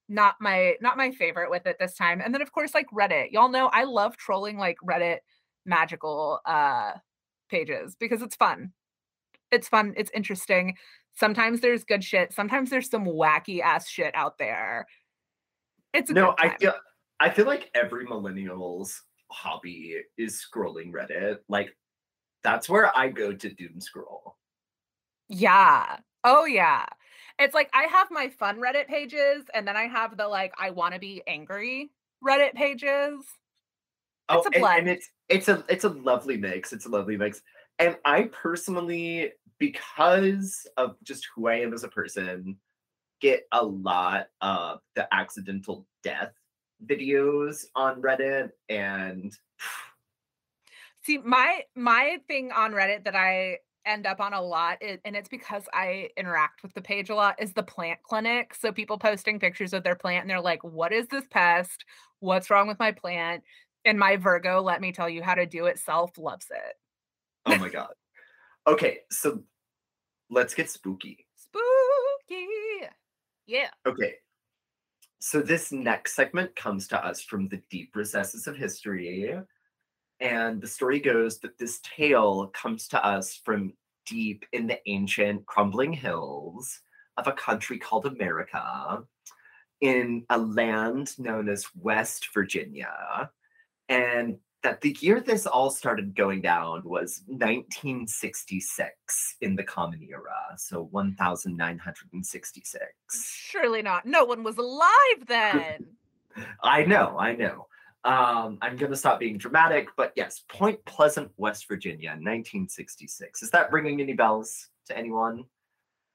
not 0.07 0.35
my 0.41 0.73
not 0.81 0.97
my 0.97 1.11
favorite 1.11 1.51
with 1.51 1.65
it 1.65 1.77
this 1.79 1.95
time. 1.95 2.21
And 2.23 2.33
then 2.33 2.41
of 2.41 2.51
course 2.51 2.73
like 2.73 2.87
Reddit. 2.91 3.31
Y'all 3.31 3.49
know 3.49 3.67
I 3.67 3.83
love 3.83 4.17
trolling 4.17 4.57
like 4.57 4.77
Reddit 4.83 5.19
magical 5.65 6.39
uh 6.45 6.93
pages 7.49 7.95
because 7.99 8.21
it's 8.21 8.35
fun. 8.35 8.73
It's 9.51 9.67
fun, 9.67 9.93
it's 9.97 10.11
interesting. 10.13 10.77
Sometimes 11.15 11.61
there's 11.61 11.83
good 11.83 12.03
shit. 12.03 12.33
Sometimes 12.33 12.69
there's 12.69 12.89
some 12.89 13.05
wacky 13.05 13.61
ass 13.61 13.87
shit 13.87 14.15
out 14.15 14.37
there. 14.37 14.87
It's 15.93 16.11
no. 16.11 16.35
I 16.37 16.55
feel 16.57 16.73
I 17.19 17.29
feel 17.29 17.45
like 17.45 17.69
every 17.73 18.05
millennial's 18.05 19.01
hobby 19.31 19.97
is 20.17 20.43
scrolling 20.43 20.91
Reddit. 20.91 21.39
Like 21.47 21.75
that's 22.43 22.69
where 22.69 22.95
I 22.97 23.09
go 23.09 23.33
to 23.33 23.49
doom 23.49 23.79
scroll. 23.79 24.37
Yeah. 25.27 25.97
Oh, 26.23 26.45
yeah. 26.45 26.85
It's 27.37 27.53
like 27.53 27.69
I 27.73 27.83
have 27.83 28.07
my 28.11 28.29
fun 28.29 28.59
Reddit 28.59 28.87
pages, 28.87 29.43
and 29.53 29.67
then 29.67 29.77
I 29.77 29.83
have 29.83 30.17
the, 30.17 30.27
like, 30.27 30.53
I 30.59 30.71
wanna 30.71 30.99
be 30.99 31.21
angry 31.27 31.91
Reddit 32.25 32.53
pages. 32.53 33.23
Oh, 34.27 34.39
It's 34.39 34.47
a 34.47 34.59
and, 34.59 34.79
and 34.79 34.89
it's 34.89 35.09
it's 35.27 35.47
a 35.47 35.63
it's 35.69 35.83
a 35.85 35.89
lovely 35.89 36.37
mix. 36.37 36.73
It's 36.73 36.85
a 36.85 36.89
lovely 36.89 37.17
mix. 37.17 37.41
And 37.79 37.97
I 38.03 38.23
personally, 38.23 39.31
because 39.59 40.67
of 40.77 40.95
just 41.03 41.27
who 41.35 41.47
I 41.47 41.55
am 41.55 41.73
as 41.73 41.83
a 41.83 41.89
person, 41.89 42.57
get 43.21 43.43
a 43.51 43.63
lot 43.63 44.27
of 44.41 44.79
the 44.95 45.07
accidental 45.13 45.85
death 46.03 46.33
videos 46.85 47.65
on 47.75 48.01
Reddit 48.01 48.49
and 48.69 49.33
See, 51.01 51.17
my 51.17 51.63
my 51.75 52.19
thing 52.27 52.51
on 52.51 52.71
Reddit 52.71 53.05
that 53.05 53.15
I 53.15 53.59
end 53.85 54.05
up 54.05 54.19
on 54.19 54.33
a 54.33 54.41
lot, 54.41 54.77
and 54.81 55.15
it's 55.15 55.29
because 55.29 55.63
I 55.73 56.09
interact 56.17 56.61
with 56.61 56.73
the 56.73 56.81
page 56.81 57.09
a 57.09 57.15
lot, 57.15 57.41
is 57.41 57.53
the 57.53 57.63
plant 57.63 57.99
clinic. 58.03 58.53
So 58.53 58.71
people 58.71 58.97
posting 58.97 59.39
pictures 59.39 59.73
of 59.73 59.83
their 59.83 59.95
plant, 59.95 60.21
and 60.21 60.29
they're 60.29 60.41
like, 60.41 60.63
"What 60.63 60.91
is 60.91 61.07
this 61.07 61.23
pest? 61.29 61.85
What's 62.19 62.49
wrong 62.49 62.67
with 62.67 62.79
my 62.79 62.91
plant?" 62.91 63.43
And 63.85 63.97
my 63.97 64.17
Virgo, 64.17 64.61
let 64.61 64.81
me 64.81 64.91
tell 64.91 65.09
you 65.09 65.23
how 65.23 65.35
to 65.35 65.45
do 65.45 65.65
it 65.65 65.79
self, 65.79 66.17
loves 66.17 66.47
it. 66.51 66.75
oh 67.45 67.57
my 67.57 67.69
god. 67.69 67.93
Okay, 68.67 68.99
so 69.09 69.41
let's 70.29 70.53
get 70.53 70.69
spooky. 70.69 71.25
Spooky. 71.35 72.47
Yeah. 73.47 73.69
Okay. 73.85 74.15
So 75.19 75.41
this 75.41 75.71
next 75.71 76.15
segment 76.15 76.55
comes 76.55 76.87
to 76.89 77.05
us 77.05 77.21
from 77.21 77.49
the 77.49 77.61
deep 77.69 77.95
recesses 77.95 78.47
of 78.47 78.55
history. 78.55 79.37
And 80.19 80.61
the 80.61 80.67
story 80.67 80.99
goes 80.99 81.39
that 81.39 81.57
this 81.57 81.79
tale 81.81 82.47
comes 82.47 82.87
to 82.89 83.05
us 83.05 83.39
from 83.43 83.73
deep 84.05 84.45
in 84.53 84.67
the 84.67 84.79
ancient 84.87 85.45
crumbling 85.45 85.93
hills 85.93 86.81
of 87.17 87.27
a 87.27 87.33
country 87.33 87.77
called 87.77 88.05
America 88.05 89.03
in 89.81 90.25
a 90.29 90.37
land 90.37 91.17
known 91.19 91.49
as 91.49 91.65
West 91.75 92.29
Virginia. 92.33 93.29
And 93.87 94.37
that 94.63 94.81
the 94.81 94.97
year 94.99 95.21
this 95.21 95.45
all 95.45 95.69
started 95.69 96.15
going 96.15 96.41
down 96.41 96.81
was 96.83 97.21
1966 97.27 99.35
in 99.41 99.55
the 99.55 99.63
Common 99.63 100.05
Era. 100.09 100.55
So 100.57 100.83
1966. 101.57 102.83
Surely 103.11 103.81
not. 103.81 104.05
No 104.05 104.25
one 104.25 104.43
was 104.43 104.57
alive 104.57 105.25
then. 105.27 105.85
I 106.63 106.83
know, 106.83 107.17
I 107.17 107.35
know. 107.35 107.67
Um, 108.03 108.57
I'm 108.61 108.77
going 108.77 108.91
to 108.91 108.97
stop 108.97 109.19
being 109.19 109.37
dramatic, 109.37 109.89
but 109.97 110.13
yes, 110.15 110.43
Point 110.47 110.83
Pleasant, 110.85 111.31
West 111.37 111.67
Virginia, 111.67 112.11
1966. 112.11 113.43
Is 113.43 113.49
that 113.51 113.71
ringing 113.73 113.99
any 113.99 114.13
bells 114.13 114.69
to 114.87 114.97
anyone? 114.97 115.43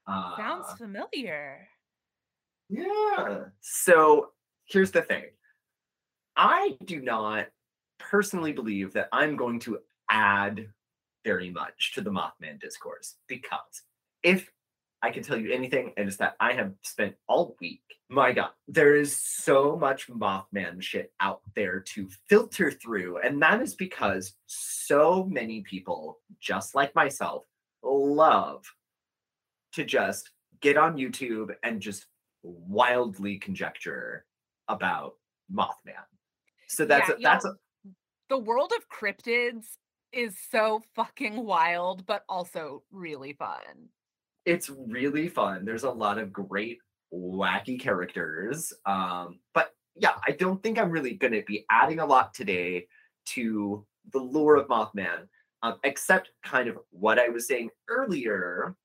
Uh, 0.07 0.35
Sounds 0.37 0.71
familiar. 0.77 1.67
yeah. 2.69 3.45
So 3.61 4.29
here's 4.65 4.91
the 4.91 5.01
thing 5.03 5.25
I 6.35 6.75
do 6.85 7.01
not 7.01 7.47
personally 7.97 8.51
believe 8.51 8.93
that 8.93 9.09
I'm 9.11 9.35
going 9.35 9.59
to 9.61 9.79
add 10.09 10.67
very 11.23 11.49
much 11.49 11.93
to 11.95 12.01
the 12.01 12.11
Mothman 12.11 12.59
discourse 12.59 13.15
because 13.27 13.83
if 14.23 14.49
I 15.01 15.11
can 15.11 15.23
tell 15.23 15.37
you 15.37 15.51
anything, 15.51 15.93
it 15.97 16.07
is 16.07 16.17
that 16.17 16.35
I 16.39 16.53
have 16.53 16.73
spent 16.81 17.15
all 17.27 17.55
week. 17.59 17.81
My 18.09 18.31
God, 18.31 18.49
there 18.67 18.95
is 18.95 19.15
so 19.15 19.75
much 19.75 20.07
Mothman 20.07 20.81
shit 20.81 21.13
out 21.19 21.41
there 21.55 21.79
to 21.79 22.09
filter 22.27 22.71
through. 22.71 23.19
And 23.19 23.41
that 23.41 23.61
is 23.61 23.75
because 23.75 24.33
so 24.47 25.25
many 25.25 25.61
people, 25.61 26.19
just 26.39 26.73
like 26.73 26.95
myself, 26.95 27.43
love 27.83 28.65
to 29.73 29.83
just 29.83 30.31
get 30.61 30.77
on 30.77 30.97
YouTube 30.97 31.53
and 31.63 31.81
just 31.81 32.05
wildly 32.41 33.37
conjecture 33.37 34.25
about 34.67 35.13
Mothman. 35.53 36.05
So 36.67 36.85
that's 36.85 37.09
Yeah, 37.09 37.15
a, 37.15 37.19
that's 37.19 37.45
a, 37.45 37.53
The 38.29 38.37
world 38.37 38.73
of 38.75 38.89
cryptids 38.89 39.77
is 40.11 40.35
so 40.51 40.81
fucking 40.95 41.45
wild, 41.45 42.05
but 42.05 42.23
also 42.29 42.83
really 42.91 43.33
fun. 43.33 43.89
it's 44.45 44.69
really 44.69 45.27
fun. 45.27 45.65
There's 45.65 45.83
a 45.83 45.91
lot 45.91 46.17
of 46.19 46.31
great 46.31 46.79
wacky 47.13 47.79
characters. 47.79 48.73
Um, 48.85 49.39
but 49.53 49.73
yeah, 49.95 50.15
I 50.27 50.31
don't 50.31 50.61
think 50.61 50.77
I'm 50.77 50.91
really 50.91 51.13
going 51.15 51.33
to 51.33 51.43
be 51.43 51.65
adding 51.71 51.99
a 51.99 52.05
lot 52.05 52.33
today 52.33 52.87
to 53.27 53.85
the 54.11 54.19
lore 54.19 54.55
of 54.57 54.67
Mothman, 54.67 55.27
um, 55.63 55.79
except 55.83 56.31
kind 56.43 56.67
of 56.69 56.77
what 56.91 57.17
I 57.19 57.29
was 57.29 57.47
saying 57.47 57.69
earlier 57.89 58.75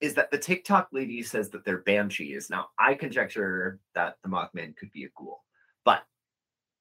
is 0.00 0.14
that 0.14 0.30
the 0.30 0.38
TikTok 0.38 0.88
lady 0.92 1.22
says 1.22 1.50
that 1.50 1.64
they're 1.64 1.78
banshees. 1.82 2.48
Now, 2.48 2.68
I 2.78 2.94
conjecture 2.94 3.80
that 3.94 4.16
the 4.22 4.28
Mothman 4.28 4.76
could 4.76 4.92
be 4.92 5.04
a 5.04 5.08
ghoul, 5.16 5.40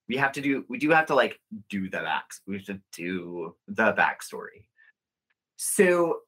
we 0.08 0.18
have 0.18 0.32
to 0.34 0.41
do, 0.41 0.66
we 0.70 0.78
do 0.78 0.89
have 0.91 1.08
to 1.08 1.16
like 1.16 1.39
do 1.70 1.89
the 1.89 1.99
back, 1.99 2.32
we 2.45 2.58
have 2.58 2.66
to 2.66 2.80
do 2.93 3.55
the 3.68 3.93
backstory. 3.93 4.66
So 5.58 6.20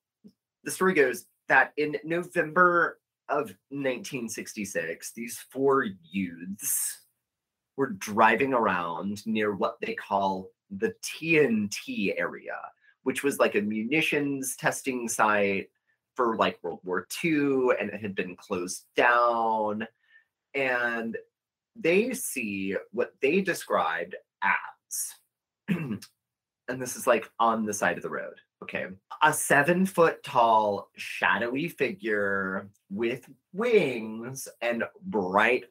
the 0.63 0.71
story 0.71 0.93
goes 0.93 1.25
that 1.47 1.73
in 1.77 1.97
November 2.03 2.99
of 3.29 3.55
1966, 3.69 5.13
these 5.13 5.39
four 5.51 5.85
youths 6.11 7.05
were 7.77 7.91
driving 7.91 8.53
around 8.53 9.25
near 9.25 9.55
what 9.55 9.77
they 9.81 9.93
call 9.93 10.49
the 10.69 10.93
TNT 11.01 12.13
area, 12.17 12.57
which 13.03 13.23
was 13.23 13.39
like 13.39 13.55
a 13.55 13.61
munitions 13.61 14.55
testing 14.55 15.07
site 15.07 15.69
for 16.15 16.35
like 16.35 16.59
World 16.61 16.81
War 16.83 17.07
II 17.23 17.69
and 17.79 17.89
it 17.89 18.01
had 18.01 18.15
been 18.15 18.35
closed 18.35 18.83
down. 18.95 19.87
And 20.53 21.17
they 21.79 22.13
see 22.13 22.75
what 22.91 23.13
they 23.21 23.41
described 23.41 24.15
as, 24.43 25.13
and 25.69 26.01
this 26.81 26.95
is 26.95 27.07
like 27.07 27.29
on 27.39 27.65
the 27.65 27.73
side 27.73 27.97
of 27.97 28.03
the 28.03 28.09
road, 28.09 28.35
okay? 28.63 28.87
A 29.23 29.33
seven 29.33 29.85
foot 29.85 30.23
tall, 30.23 30.89
shadowy 30.95 31.69
figure 31.69 32.69
with 32.89 33.29
wings 33.53 34.47
and 34.61 34.83
bright, 35.01 35.65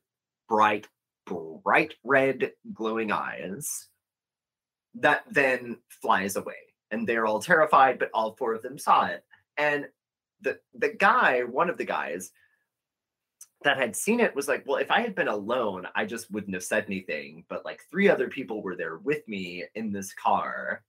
bright, 0.49 0.87
bright 1.27 1.95
red 2.05 2.53
glowing 2.73 3.13
eyes 3.13 3.89
that 4.95 5.25
then 5.31 5.77
flies 5.89 6.37
away. 6.37 6.55
And 6.91 7.07
they're 7.07 7.27
all 7.27 7.41
terrified, 7.41 7.99
but 7.99 8.11
all 8.15 8.35
four 8.37 8.55
of 8.55 8.63
them 8.63 8.79
saw 8.79 9.07
it. 9.07 9.25
And 9.57 9.87
the 10.41 10.59
the 10.75 10.91
guy, 10.91 11.43
one 11.43 11.69
of 11.69 11.77
the 11.77 11.85
guys 11.85 12.31
that 13.63 13.77
had 13.77 13.97
seen 13.97 14.21
it 14.21 14.35
was 14.35 14.49
like, 14.49 14.65
well, 14.67 14.77
if 14.79 14.91
I 14.91 15.01
had 15.01 15.15
been 15.15 15.29
alone, 15.29 15.87
I 15.95 16.05
just 16.07 16.31
wouldn't 16.31 16.55
have 16.55 16.65
said 16.65 16.85
anything. 16.87 17.45
But 17.49 17.65
like 17.65 17.83
three 17.91 18.09
other 18.09 18.29
people 18.29 18.63
were 18.63 18.77
there 18.77 18.99
with 18.99 19.27
me 19.29 19.65
in 19.75 19.93
this 19.93 20.13
car. 20.15 20.85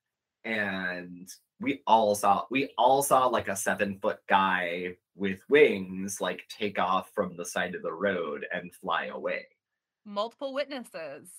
And 0.45 1.27
we 1.59 1.81
all 1.87 2.15
saw 2.15 2.45
we 2.49 2.71
all 2.77 3.03
saw 3.03 3.27
like 3.27 3.47
a 3.49 3.55
seven 3.55 3.99
foot 4.01 4.19
guy 4.27 4.95
with 5.15 5.41
wings 5.49 6.21
like 6.21 6.43
take 6.49 6.79
off 6.79 7.11
from 7.13 7.35
the 7.35 7.45
side 7.45 7.75
of 7.75 7.81
the 7.81 7.91
road 7.93 8.45
and 8.53 8.73
fly 8.73 9.07
away 9.07 9.45
Multiple 10.05 10.53
witnesses. 10.53 11.29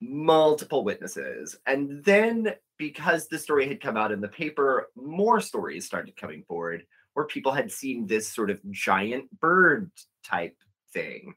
multiple 0.00 0.84
witnesses. 0.84 1.56
And 1.66 2.02
then 2.04 2.54
because 2.78 3.28
the 3.28 3.38
story 3.38 3.68
had 3.68 3.80
come 3.80 3.96
out 3.96 4.12
in 4.12 4.20
the 4.20 4.28
paper, 4.28 4.88
more 4.96 5.40
stories 5.40 5.86
started 5.86 6.16
coming 6.16 6.42
forward 6.48 6.84
where 7.14 7.26
people 7.26 7.52
had 7.52 7.70
seen 7.70 8.06
this 8.06 8.28
sort 8.32 8.50
of 8.50 8.58
giant 8.70 9.28
bird 9.40 9.90
type 10.24 10.56
thing. 10.92 11.34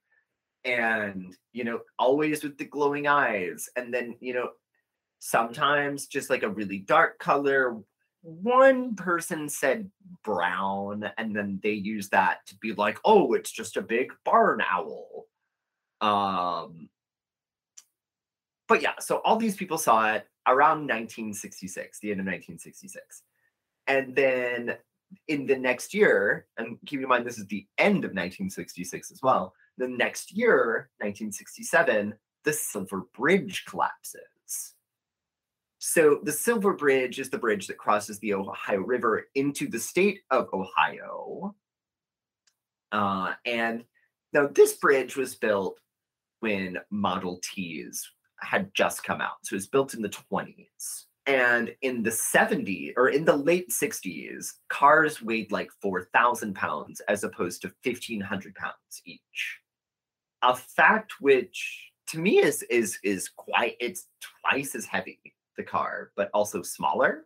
And, 0.65 1.35
you 1.51 1.63
know, 1.63 1.81
always 1.99 2.43
with 2.43 2.57
the 2.57 2.65
glowing 2.65 3.07
eyes. 3.07 3.69
And 3.75 3.93
then, 3.93 4.15
you 4.19 4.33
know, 4.33 4.49
sometimes 5.19 6.07
just 6.07 6.29
like 6.29 6.43
a 6.43 6.49
really 6.49 6.79
dark 6.79 7.19
color. 7.19 7.77
One 8.21 8.95
person 8.95 9.49
said 9.49 9.89
brown, 10.23 11.09
and 11.17 11.35
then 11.35 11.59
they 11.61 11.71
use 11.71 12.09
that 12.09 12.45
to 12.47 12.55
be 12.57 12.73
like, 12.73 12.99
oh, 13.03 13.33
it's 13.33 13.51
just 13.51 13.77
a 13.77 13.81
big 13.81 14.11
barn 14.23 14.61
owl. 14.61 15.25
Um, 16.01 16.89
but 18.67 18.81
yeah, 18.81 18.93
so 18.99 19.21
all 19.23 19.37
these 19.37 19.55
people 19.55 19.77
saw 19.77 20.13
it 20.13 20.27
around 20.47 20.87
1966, 20.87 21.99
the 21.99 22.11
end 22.11 22.19
of 22.19 22.25
1966. 22.25 23.23
And 23.87 24.15
then 24.15 24.77
in 25.27 25.45
the 25.45 25.57
next 25.57 25.93
year, 25.93 26.47
and 26.57 26.77
keep 26.85 27.01
in 27.01 27.07
mind 27.07 27.25
this 27.25 27.37
is 27.37 27.47
the 27.47 27.65
end 27.77 28.05
of 28.05 28.11
1966 28.11 29.11
as 29.11 29.21
well, 29.21 29.53
the 29.77 29.87
next 29.87 30.31
year, 30.31 30.89
1967, 30.99 32.13
the 32.43 32.53
Silver 32.53 33.03
Bridge 33.15 33.65
collapses. 33.65 34.75
So 35.79 36.19
the 36.23 36.31
Silver 36.31 36.73
Bridge 36.73 37.19
is 37.19 37.29
the 37.29 37.37
bridge 37.37 37.67
that 37.67 37.77
crosses 37.77 38.19
the 38.19 38.33
Ohio 38.33 38.79
River 38.79 39.27
into 39.35 39.67
the 39.67 39.79
state 39.79 40.21
of 40.31 40.47
Ohio. 40.53 41.55
Uh, 42.91 43.33
and 43.45 43.83
now 44.31 44.47
this 44.47 44.73
bridge 44.73 45.17
was 45.17 45.35
built 45.35 45.79
when 46.39 46.77
Model 46.89 47.41
Ts 47.43 48.09
had 48.39 48.73
just 48.73 49.03
come 49.03 49.21
out. 49.21 49.37
So 49.43 49.55
it 49.55 49.57
was 49.57 49.67
built 49.67 49.93
in 49.93 50.01
the 50.01 50.09
20s. 50.09 51.05
And 51.25 51.73
in 51.81 52.03
the 52.03 52.09
70s 52.09 52.93
or 52.97 53.09
in 53.09 53.23
the 53.23 53.35
late 53.35 53.69
60s, 53.69 54.53
cars 54.67 55.21
weighed 55.21 55.51
like 55.51 55.71
4,000 55.81 56.53
pounds 56.53 57.01
as 57.07 57.23
opposed 57.23 57.61
to 57.61 57.71
1,500 57.83 58.55
pounds 58.55 59.01
each. 59.05 59.59
A 60.41 60.53
fact 60.53 61.13
which 61.21 61.93
to 62.07 62.19
me 62.19 62.39
is 62.39 62.63
is 62.63 62.99
is 63.03 63.29
quite 63.29 63.75
it's 63.79 64.07
twice 64.41 64.75
as 64.75 64.85
heavy 64.85 65.19
the 65.57 65.63
car 65.63 66.11
but 66.15 66.29
also 66.33 66.61
smaller 66.61 67.25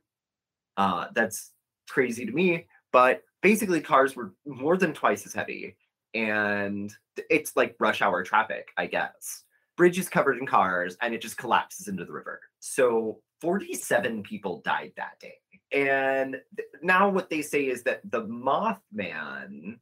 uh 0.77 1.07
that's 1.13 1.51
crazy 1.89 2.25
to 2.25 2.31
me 2.31 2.65
but 2.91 3.21
basically 3.41 3.81
cars 3.81 4.15
were 4.15 4.33
more 4.45 4.77
than 4.77 4.93
twice 4.93 5.25
as 5.25 5.33
heavy 5.33 5.75
and 6.13 6.93
it's 7.29 7.55
like 7.55 7.75
rush 7.79 8.01
hour 8.01 8.23
traffic 8.23 8.69
i 8.77 8.85
guess 8.85 9.43
bridge 9.77 9.97
is 9.97 10.09
covered 10.09 10.37
in 10.37 10.45
cars 10.45 10.97
and 11.01 11.13
it 11.13 11.21
just 11.21 11.37
collapses 11.37 11.87
into 11.87 12.03
the 12.03 12.11
river 12.11 12.41
so 12.59 13.19
47 13.41 14.23
people 14.23 14.61
died 14.65 14.91
that 14.97 15.19
day 15.19 15.35
and 15.71 16.37
th- 16.55 16.69
now 16.81 17.07
what 17.07 17.29
they 17.29 17.41
say 17.41 17.67
is 17.67 17.83
that 17.83 18.01
the 18.11 18.23
mothman 18.23 19.79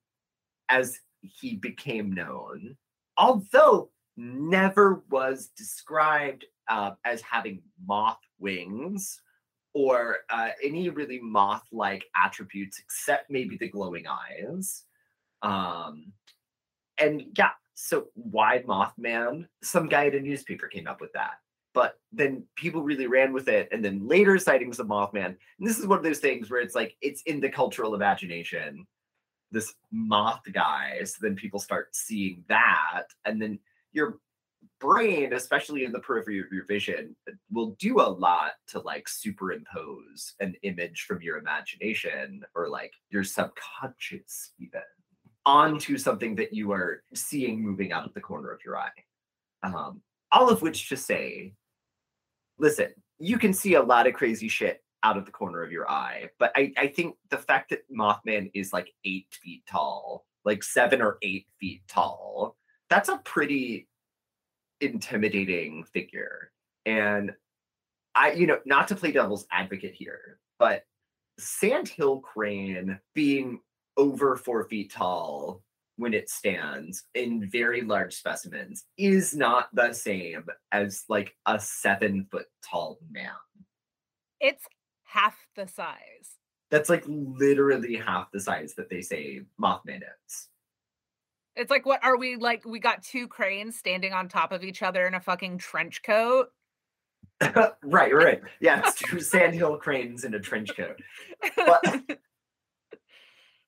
as 0.70 1.00
he 1.22 1.56
became 1.56 2.12
known 2.12 2.76
although 3.18 3.90
never 4.18 5.04
was 5.10 5.48
described 5.58 6.46
uh, 6.68 6.92
as 7.04 7.22
having 7.22 7.62
moth 7.86 8.20
wings 8.40 9.22
or 9.74 10.20
uh, 10.30 10.50
any 10.64 10.90
really 10.90 11.20
moth-like 11.20 12.06
attributes 12.16 12.80
except 12.80 13.30
maybe 13.30 13.58
the 13.58 13.68
glowing 13.68 14.06
eyes. 14.08 14.84
Um, 15.42 16.14
and 16.98 17.24
yeah, 17.38 17.52
so 17.76 18.08
why 18.16 18.64
Mothman? 18.68 19.48
Some 19.62 19.88
guy 19.88 20.08
at 20.08 20.16
a 20.16 20.20
newspaper 20.20 20.68
came 20.68 20.88
up 20.88 21.02
with 21.02 21.14
that. 21.14 21.34
But 21.74 22.00
then 22.14 22.44
people 22.56 22.82
really 22.82 23.06
ran 23.06 23.34
with 23.34 23.50
it, 23.50 23.68
and 23.72 23.84
then 23.84 24.08
later 24.08 24.40
sightings 24.40 24.80
of 24.80 24.88
Mothman. 24.88 25.26
And 25.26 25.38
this 25.60 25.78
is 25.78 25.86
one 25.86 25.98
of 25.98 26.04
those 26.04 26.20
things 26.20 26.50
where 26.50 26.62
it's 26.62 26.74
like 26.74 26.96
it's 27.02 27.22
in 27.24 27.42
the 27.42 27.50
cultural 27.50 27.94
imagination, 27.94 28.88
this 29.52 29.74
moth 29.92 30.44
guy. 30.54 31.02
So 31.04 31.18
then 31.22 31.36
people 31.36 31.60
start 31.60 31.94
seeing 31.94 32.46
that, 32.48 33.08
and 33.26 33.42
then 33.42 33.60
your 33.92 34.20
brain, 34.80 35.34
especially 35.34 35.84
in 35.84 35.92
the 35.92 36.00
periphery 36.00 36.40
of 36.40 36.52
your 36.52 36.66
vision, 36.66 37.14
will 37.52 37.72
do 37.72 38.00
a 38.00 38.08
lot 38.08 38.54
to 38.68 38.80
like 38.80 39.10
superimpose 39.10 40.34
an 40.40 40.56
image 40.64 41.02
from 41.02 41.22
your 41.22 41.38
imagination 41.38 42.42
or 42.56 42.70
like 42.70 42.94
your 43.10 43.24
subconscious 43.24 44.52
even 44.60 44.82
onto 45.46 45.98
something 45.98 46.36
that 46.36 46.54
you 46.54 46.72
are 46.72 47.04
seeing 47.14 47.62
moving 47.62 47.92
out 47.92 48.06
of 48.06 48.14
the 48.14 48.22
corner 48.22 48.52
of 48.52 48.60
your 48.66 48.78
eye. 48.78 48.90
Um, 49.64 50.02
all 50.32 50.50
of 50.50 50.62
which 50.62 50.90
to 50.90 50.98
say, 50.98 51.54
listen, 52.58 52.88
you 53.20 53.38
can 53.38 53.54
see 53.54 53.76
a 53.76 53.82
lot 53.82 54.08
of 54.08 54.14
crazy 54.14 54.48
shit 54.48 54.84
out 55.04 55.18
of 55.18 55.26
the 55.26 55.32
corner 55.32 55.62
of 55.62 55.72
your 55.72 55.90
eye, 55.90 56.30
but 56.40 56.52
I, 56.56 56.74
I 56.78 56.88
think 56.88 57.16
the 57.30 57.38
fact 57.38 57.70
that 57.70 57.90
Mothman 57.92 58.50
is 58.54 58.74
like 58.74 58.92
eight 59.06 59.28
feet 59.32 59.64
tall, 59.70 60.26
like 60.44 60.64
seven 60.64 61.02
or 61.02 61.18
eight 61.22 61.46
feet 61.60 61.84
tall, 61.88 62.58
that's 62.90 63.10
a 63.10 63.22
pretty 63.24 63.88
intimidating 64.82 65.84
figure. 65.84 66.52
And 66.86 67.34
I, 68.16 68.32
you 68.32 68.48
know, 68.48 68.60
not 68.66 68.88
to 68.88 68.96
play 68.96 69.12
devil's 69.12 69.46
advocate 69.52 69.94
here, 69.94 70.40
but 70.58 70.84
Sandhill 71.38 72.20
Crane 72.22 73.00
being 73.14 73.60
over 73.98 74.36
four 74.36 74.66
feet 74.66 74.92
tall 74.92 75.62
when 75.98 76.14
it 76.14 76.30
stands 76.30 77.04
in 77.14 77.50
very 77.50 77.82
large 77.82 78.14
specimens 78.14 78.84
is 78.98 79.34
not 79.34 79.74
the 79.74 79.94
same 79.94 80.46
as 80.72 81.04
like 81.08 81.36
a 81.46 81.60
seven 81.60 82.28
foot 82.30 82.48
tall 82.70 83.00
man. 83.10 83.32
It's 84.40 84.64
half 85.04 85.38
the 85.56 85.68
size. 85.68 86.38
That's 86.70 86.90
like 86.90 87.04
literally 87.08 87.96
half 87.96 88.32
the 88.32 88.40
size 88.40 88.74
that 88.76 88.90
they 88.90 89.02
say 89.02 89.42
Mothman 89.62 90.02
is. 90.02 90.50
It's 91.56 91.72
like, 91.72 91.86
what 91.86 92.04
are 92.04 92.18
we 92.18 92.36
like? 92.36 92.66
We 92.66 92.80
got 92.80 93.02
two 93.02 93.28
cranes 93.28 93.78
standing 93.78 94.12
on 94.12 94.28
top 94.28 94.52
of 94.52 94.64
each 94.64 94.84
other 94.84 95.08
in 95.08 95.14
a 95.14 95.22
fucking 95.22 95.60
trench 95.60 96.04
coat. 96.04 96.50
right, 97.84 98.14
right. 98.14 98.42
Yeah, 98.60 98.82
it's 98.86 98.96
two 98.96 99.22
sandhill 99.22 99.78
cranes 99.78 100.26
in 100.26 100.34
a 100.34 100.40
trench 100.40 100.76
coat. 100.76 101.00
But 101.56 102.04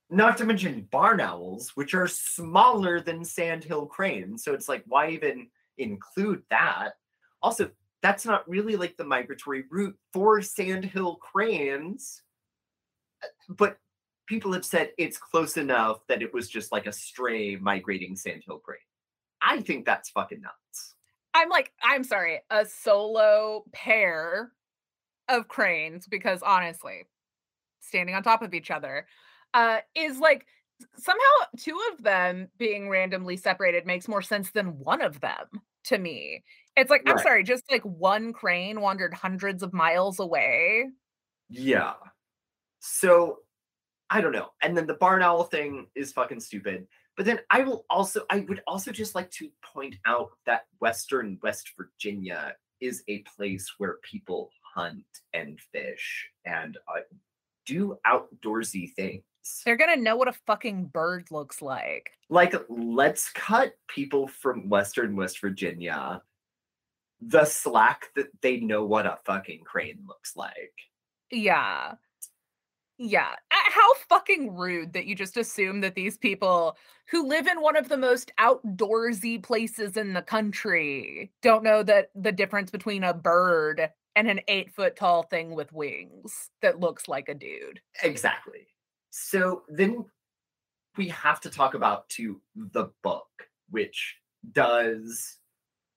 not 0.10 0.38
to 0.38 0.46
mention 0.46 0.88
barn 0.92 1.20
owls, 1.20 1.72
which 1.76 1.94
are 1.94 2.08
smaller 2.08 3.02
than 3.02 3.26
sandhill 3.26 3.86
cranes. 3.86 4.44
So 4.44 4.54
it's 4.54 4.70
like, 4.70 4.84
why 4.88 5.10
even 5.10 5.48
include 5.78 6.44
that? 6.50 6.92
Also, 7.42 7.70
that's 8.02 8.26
not 8.26 8.48
really 8.48 8.76
like 8.76 8.96
the 8.96 9.04
migratory 9.04 9.66
route 9.70 9.98
for 10.14 10.42
sandhill 10.42 11.16
cranes. 11.16 12.22
Uh, 13.24 13.28
but 13.50 13.80
people 14.28 14.54
have 14.54 14.66
said 14.66 14.92
it's 14.98 15.18
close 15.18 15.58
enough 15.58 16.00
that 16.08 16.22
it 16.22 16.34
was 16.34 16.50
just 16.50 16.72
like 16.72 16.86
a 16.86 16.92
stray 16.92 17.56
migrating 17.56 18.16
sandhill 18.16 18.60
crane. 18.60 18.80
I 19.42 19.62
think 19.62 19.86
that's 19.86 20.10
fucking 20.10 20.42
nuts. 20.42 20.96
I'm 21.34 21.50
like, 21.50 21.72
I'm 21.84 22.04
sorry, 22.04 22.40
a 22.50 22.66
solo 22.66 23.64
pair 23.72 24.52
of 25.30 25.48
cranes, 25.48 26.08
because 26.08 26.42
honestly, 26.42 27.06
standing 27.80 28.16
on 28.16 28.24
top 28.24 28.42
of 28.42 28.54
each 28.54 28.72
other, 28.72 29.06
uh, 29.58 29.80
is 29.96 30.20
like 30.20 30.46
somehow 30.98 31.18
two 31.58 31.78
of 31.92 32.04
them 32.04 32.48
being 32.60 32.90
randomly 32.90 33.36
separated 33.36 33.88
makes 33.88 34.08
more 34.08 34.22
sense 34.22 34.52
than 34.52 34.78
one 34.78 35.02
of 35.02 35.20
them 35.20 35.48
to 35.86 35.98
me. 35.98 36.44
It's 36.76 36.92
like, 36.92 37.02
I'm 37.08 37.18
sorry, 37.18 37.44
just 37.44 37.64
like 37.72 37.82
one 37.82 38.34
crane 38.34 38.82
wandered 38.82 39.16
hundreds 39.16 39.64
of 39.64 39.74
miles 39.74 40.20
away. 40.20 40.86
Yeah. 41.50 41.94
So 42.82 43.40
I 44.12 44.22
don't 44.22 44.32
know. 44.32 44.50
And 44.62 44.78
then 44.78 44.86
the 44.86 44.94
barn 44.94 45.24
owl 45.24 45.46
thing 45.46 45.88
is 45.96 46.12
fucking 46.12 46.40
stupid. 46.40 46.86
But 47.16 47.26
then 47.26 47.40
I 47.50 47.62
will 47.62 47.84
also 47.90 48.26
I 48.30 48.42
would 48.42 48.62
also 48.68 48.92
just 48.92 49.16
like 49.16 49.32
to 49.32 49.50
point 49.64 49.96
out 50.06 50.30
that 50.46 50.66
Western 50.80 51.40
West 51.42 51.72
Virginia 51.76 52.54
is 52.80 53.02
a 53.08 53.24
place 53.36 53.74
where 53.80 53.98
people 54.04 54.52
hunt 54.76 55.04
and 55.34 55.60
fish 55.72 56.30
and 56.46 56.78
uh, 56.88 57.00
do 57.66 57.98
outdoorsy 58.06 58.94
things. 58.94 59.24
They're 59.66 59.78
gonna 59.78 59.96
know 59.96 60.16
what 60.16 60.28
a 60.28 60.34
fucking 60.34 60.86
bird 60.86 61.32
looks 61.32 61.62
like. 61.62 62.12
Like 62.30 62.54
let's 62.70 63.32
cut 63.32 63.74
people 63.88 64.28
from 64.28 64.70
Western 64.70 65.16
West 65.16 65.42
Virginia 65.42 66.22
the 67.22 67.46
slack 67.46 68.08
that 68.16 68.28
they 68.42 68.58
know 68.58 68.86
what 68.86 69.06
a 69.06 69.18
fucking 69.26 69.64
crane 69.64 70.00
looks 70.08 70.36
like. 70.36 70.74
Yeah. 71.32 71.94
Yeah. 72.98 73.36
How 73.50 73.94
fucking 74.10 74.56
rude 74.56 74.94
that 74.94 75.06
you 75.06 75.16
just 75.16 75.38
assume 75.38 75.82
that 75.82 75.96
these 75.96 76.18
people 76.18 76.78
who 77.10 77.28
live 77.28 77.48
in 77.48 77.62
one 77.62 77.76
of 77.76 77.90
the 77.90 77.98
most 77.98 78.32
outdoorsy 78.40 79.42
places 79.42 79.98
in 79.98 80.14
the 80.14 80.22
country 80.22 81.32
don't 81.42 81.64
know 81.64 81.84
that 81.84 82.10
the 82.16 82.32
difference 82.32 82.72
between 82.72 83.04
a 83.04 83.14
bird 83.14 83.90
and 84.16 84.30
an 84.30 84.42
eight 84.48 84.72
foot 84.74 84.96
tall 84.96 85.24
thing 85.24 85.54
with 85.54 85.72
wings 85.72 86.50
that 86.62 86.80
looks 86.80 87.08
like 87.08 87.30
a 87.30 87.36
dude. 87.36 87.80
Exactly. 88.04 88.68
So 89.10 89.64
then 89.68 90.06
we 90.98 91.10
have 91.10 91.40
to 91.42 91.50
talk 91.50 91.74
about 91.74 92.10
to 92.10 92.42
the 92.56 92.90
book, 93.04 93.28
which 93.70 94.18
does 94.52 95.38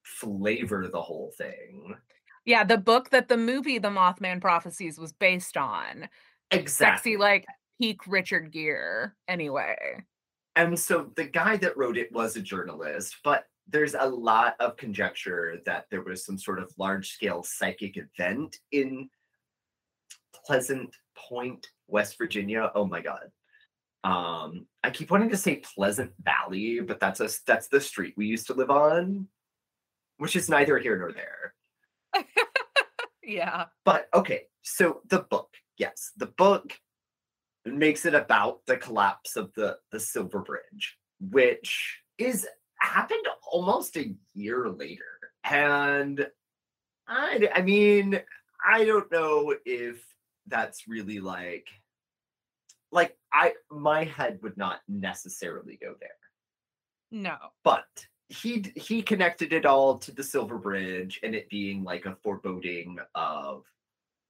flavor 0.02 0.88
the 0.88 1.00
whole 1.00 1.32
thing. 1.36 1.94
Yeah, 2.44 2.64
the 2.64 2.78
book 2.78 3.10
that 3.10 3.28
the 3.28 3.36
movie 3.36 3.78
The 3.78 3.88
Mothman 3.88 4.40
Prophecies 4.40 4.98
was 4.98 5.12
based 5.12 5.56
on. 5.56 6.08
Exactly. 6.50 7.12
Sexy, 7.12 7.16
like 7.16 7.46
peak 7.80 8.00
Richard 8.06 8.50
Gere, 8.50 9.12
anyway. 9.28 9.76
And 10.56 10.78
so 10.78 11.10
the 11.16 11.24
guy 11.24 11.56
that 11.58 11.76
wrote 11.76 11.96
it 11.96 12.12
was 12.12 12.36
a 12.36 12.42
journalist, 12.42 13.16
but 13.22 13.44
there's 13.68 13.94
a 13.94 14.04
lot 14.04 14.56
of 14.58 14.76
conjecture 14.76 15.58
that 15.64 15.86
there 15.90 16.02
was 16.02 16.24
some 16.24 16.36
sort 16.36 16.58
of 16.58 16.72
large 16.76 17.10
scale 17.12 17.42
psychic 17.42 17.96
event 17.96 18.58
in 18.72 19.08
Pleasant 20.44 20.94
Point, 21.14 21.68
West 21.90 22.16
Virginia. 22.18 22.70
Oh 22.74 22.86
my 22.86 23.00
god. 23.00 23.30
Um, 24.02 24.66
I 24.82 24.90
keep 24.90 25.10
wanting 25.10 25.30
to 25.30 25.36
say 25.36 25.56
Pleasant 25.56 26.12
Valley, 26.22 26.80
but 26.80 27.00
that's 27.00 27.20
a 27.20 27.28
that's 27.46 27.68
the 27.68 27.80
street 27.80 28.14
we 28.16 28.26
used 28.26 28.46
to 28.46 28.54
live 28.54 28.70
on, 28.70 29.28
which 30.18 30.36
is 30.36 30.48
neither 30.48 30.78
here 30.78 30.98
nor 30.98 31.12
there. 31.12 31.54
Yeah. 33.30 33.66
But 33.84 34.08
okay, 34.12 34.42
so 34.62 35.02
the 35.08 35.20
book, 35.20 35.54
yes, 35.78 36.10
the 36.16 36.26
book 36.26 36.72
makes 37.64 38.04
it 38.04 38.14
about 38.14 38.66
the 38.66 38.76
collapse 38.76 39.36
of 39.36 39.52
the 39.54 39.78
the 39.92 40.00
Silver 40.00 40.40
Bridge, 40.40 40.98
which 41.20 42.00
is 42.18 42.46
happened 42.80 43.26
almost 43.52 43.96
a 43.96 44.14
year 44.34 44.68
later. 44.68 45.04
And 45.44 46.26
I 47.06 47.48
I 47.54 47.62
mean, 47.62 48.20
I 48.66 48.84
don't 48.84 49.10
know 49.12 49.54
if 49.64 50.04
that's 50.48 50.88
really 50.88 51.20
like 51.20 51.68
like 52.92 53.16
I 53.32 53.54
my 53.70 54.04
head 54.04 54.40
would 54.42 54.56
not 54.56 54.80
necessarily 54.88 55.78
go 55.80 55.94
there 56.00 56.10
No. 57.10 57.36
but 57.64 57.86
he 58.28 58.72
he 58.76 59.02
connected 59.02 59.52
it 59.52 59.66
all 59.66 59.98
to 59.98 60.12
the 60.12 60.22
silver 60.22 60.58
bridge 60.58 61.20
and 61.22 61.34
it 61.34 61.48
being 61.50 61.82
like 61.82 62.06
a 62.06 62.16
foreboding 62.22 62.98
of 63.14 63.64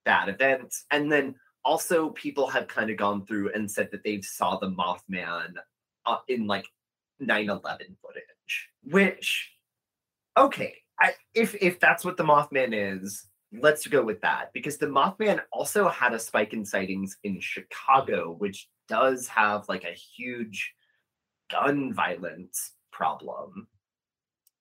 bad 0.07 0.29
events. 0.31 0.87
And 0.91 1.13
then 1.13 1.35
also 1.65 2.11
people 2.11 2.47
have 2.49 2.67
kind 2.69 2.91
of 2.91 2.97
gone 2.97 3.27
through 3.27 3.53
and 3.53 3.71
said 3.71 3.91
that 3.93 4.03
they've 4.03 4.25
saw 4.25 4.57
the 4.59 4.71
Mothman 4.71 5.55
uh, 6.07 6.17
in 6.29 6.47
like 6.47 6.67
9/11 7.23 7.97
footage, 8.01 8.71
which 8.85 9.53
okay, 10.37 10.77
I, 11.01 11.13
if 11.35 11.55
if 11.61 11.79
that's 11.81 12.05
what 12.05 12.17
the 12.17 12.25
Mothman 12.25 12.73
is, 12.73 13.27
let's 13.53 13.87
go 13.87 14.03
with 14.03 14.21
that 14.21 14.53
because 14.53 14.77
the 14.77 14.87
Mothman 14.87 15.41
also 15.53 15.89
had 15.89 16.13
a 16.13 16.19
spike 16.19 16.53
in 16.53 16.65
sightings 16.65 17.17
in 17.25 17.41
Chicago, 17.41 18.33
which 18.39 18.69
does 18.89 19.27
have 19.29 19.69
like 19.69 19.85
a 19.85 19.93
huge 19.93 20.73
gun 21.51 21.93
violence 21.93 22.73
problem. 22.93 23.67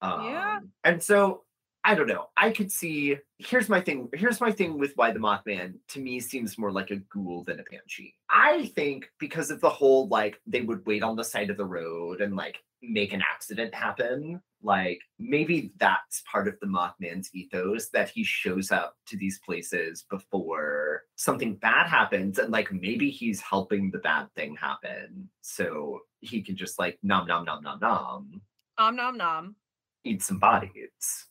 Um, 0.02 0.26
Yeah. 0.26 0.60
And 0.84 1.04
so 1.04 1.44
I 1.86 1.96
don't 1.96 2.08
know. 2.08 2.28
I 2.38 2.52
could 2.52 2.72
see. 2.72 3.18
Here's 3.38 3.70
my 3.70 3.80
thing. 3.82 4.10
Here's 4.14 4.42
my 4.42 4.52
thing 4.52 4.78
with 4.78 4.92
why 4.96 5.12
the 5.12 5.20
Mothman 5.20 5.76
to 5.90 6.00
me 6.00 6.20
seems 6.20 6.58
more 6.58 6.72
like 6.72 6.92
a 6.92 6.98
ghoul 6.98 7.44
than 7.46 7.60
a 7.60 7.64
banshee. 7.64 8.16
I 8.30 8.68
think 8.76 9.10
because 9.20 9.50
of 9.50 9.62
the 9.62 9.70
whole 9.70 10.08
like 10.10 10.40
they 10.46 10.62
would 10.62 10.86
wait 10.86 11.04
on 11.04 11.16
the 11.16 11.24
side 11.24 11.50
of 11.50 11.58
the 11.58 11.66
road 11.66 12.22
and 12.22 12.36
like 12.36 12.58
make 12.82 13.14
an 13.14 13.22
accident 13.22 13.74
happen. 13.74 14.42
Like 14.62 15.00
maybe 15.20 15.72
that's 15.78 16.22
part 16.30 16.50
of 16.50 16.56
the 16.60 16.68
Mothman's 16.68 17.30
ethos 17.34 17.90
that 17.90 18.10
he 18.10 18.26
shows 18.26 18.72
up 18.72 18.98
to 19.08 19.16
these 19.18 19.40
places 19.40 20.06
before 20.10 21.04
something 21.16 21.56
bad 21.56 21.88
happens, 21.88 22.40
and 22.40 22.52
like 22.52 22.72
maybe 22.74 23.10
he's 23.10 23.40
helping 23.40 23.90
the 23.90 24.00
bad 24.00 24.28
thing 24.36 24.58
happen, 24.58 25.30
so 25.42 26.02
he 26.20 26.42
can 26.42 26.58
just 26.58 26.78
like 26.78 27.00
nom 27.04 27.26
nom 27.26 27.46
nom 27.46 27.64
nom 27.64 27.80
nom 27.80 28.42
Om 28.78 28.96
nom 28.98 29.18
nom. 29.18 29.56
eat 30.04 30.22
some 30.22 30.40
bodies. 30.40 31.26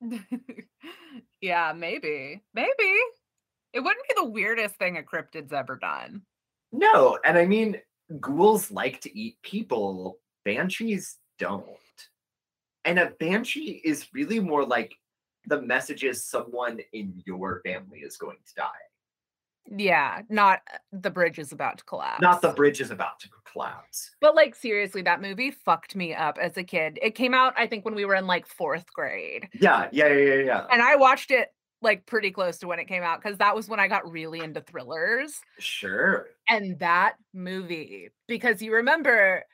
yeah, 1.40 1.72
maybe. 1.76 2.42
Maybe. 2.54 2.94
It 3.72 3.80
wouldn't 3.80 4.08
be 4.08 4.14
the 4.16 4.28
weirdest 4.28 4.76
thing 4.76 4.96
a 4.96 5.02
cryptid's 5.02 5.52
ever 5.52 5.76
done. 5.76 6.22
No, 6.72 7.18
and 7.24 7.36
I 7.38 7.46
mean, 7.46 7.80
ghouls 8.20 8.70
like 8.70 9.00
to 9.02 9.18
eat 9.18 9.36
people, 9.42 10.18
banshees 10.44 11.16
don't. 11.38 11.64
And 12.84 12.98
a 12.98 13.10
banshee 13.20 13.80
is 13.84 14.08
really 14.12 14.40
more 14.40 14.64
like 14.64 14.94
the 15.46 15.60
message 15.62 16.04
is 16.04 16.24
someone 16.24 16.80
in 16.92 17.22
your 17.26 17.60
family 17.64 18.00
is 18.00 18.16
going 18.16 18.38
to 18.46 18.54
die, 18.54 18.68
Yeah, 19.66 20.22
not 20.28 20.60
uh, 20.72 20.78
the 20.92 21.10
bridge 21.10 21.38
is 21.38 21.52
about 21.52 21.78
to 21.78 21.84
collapse. 21.84 22.20
not 22.20 22.42
the 22.42 22.50
bridge 22.50 22.80
is 22.80 22.90
about 22.90 23.20
to 23.20 23.28
collapse. 23.52 24.10
But 24.20 24.34
like 24.34 24.54
seriously, 24.54 25.02
that 25.02 25.20
movie 25.20 25.50
fucked 25.50 25.94
me 25.94 26.14
up 26.14 26.38
as 26.38 26.56
a 26.56 26.64
kid. 26.64 26.98
It 27.02 27.14
came 27.14 27.34
out, 27.34 27.54
I 27.56 27.66
think, 27.66 27.84
when 27.84 27.94
we 27.94 28.04
were 28.04 28.14
in 28.14 28.26
like 28.26 28.46
fourth 28.46 28.92
grade. 28.92 29.48
Yeah, 29.60 29.88
yeah, 29.92 30.08
yeah, 30.08 30.34
yeah. 30.34 30.42
yeah. 30.44 30.66
And 30.70 30.82
I 30.82 30.96
watched 30.96 31.30
it 31.30 31.48
like 31.82 32.04
pretty 32.06 32.30
close 32.30 32.58
to 32.58 32.66
when 32.66 32.78
it 32.78 32.88
came 32.88 33.02
out 33.02 33.22
because 33.22 33.38
that 33.38 33.54
was 33.54 33.68
when 33.68 33.80
I 33.80 33.88
got 33.88 34.10
really 34.10 34.40
into 34.40 34.60
thrillers. 34.60 35.40
Sure. 35.58 36.26
And 36.48 36.78
that 36.80 37.14
movie, 37.32 38.10
because 38.28 38.60
you 38.60 38.74
remember 38.74 39.44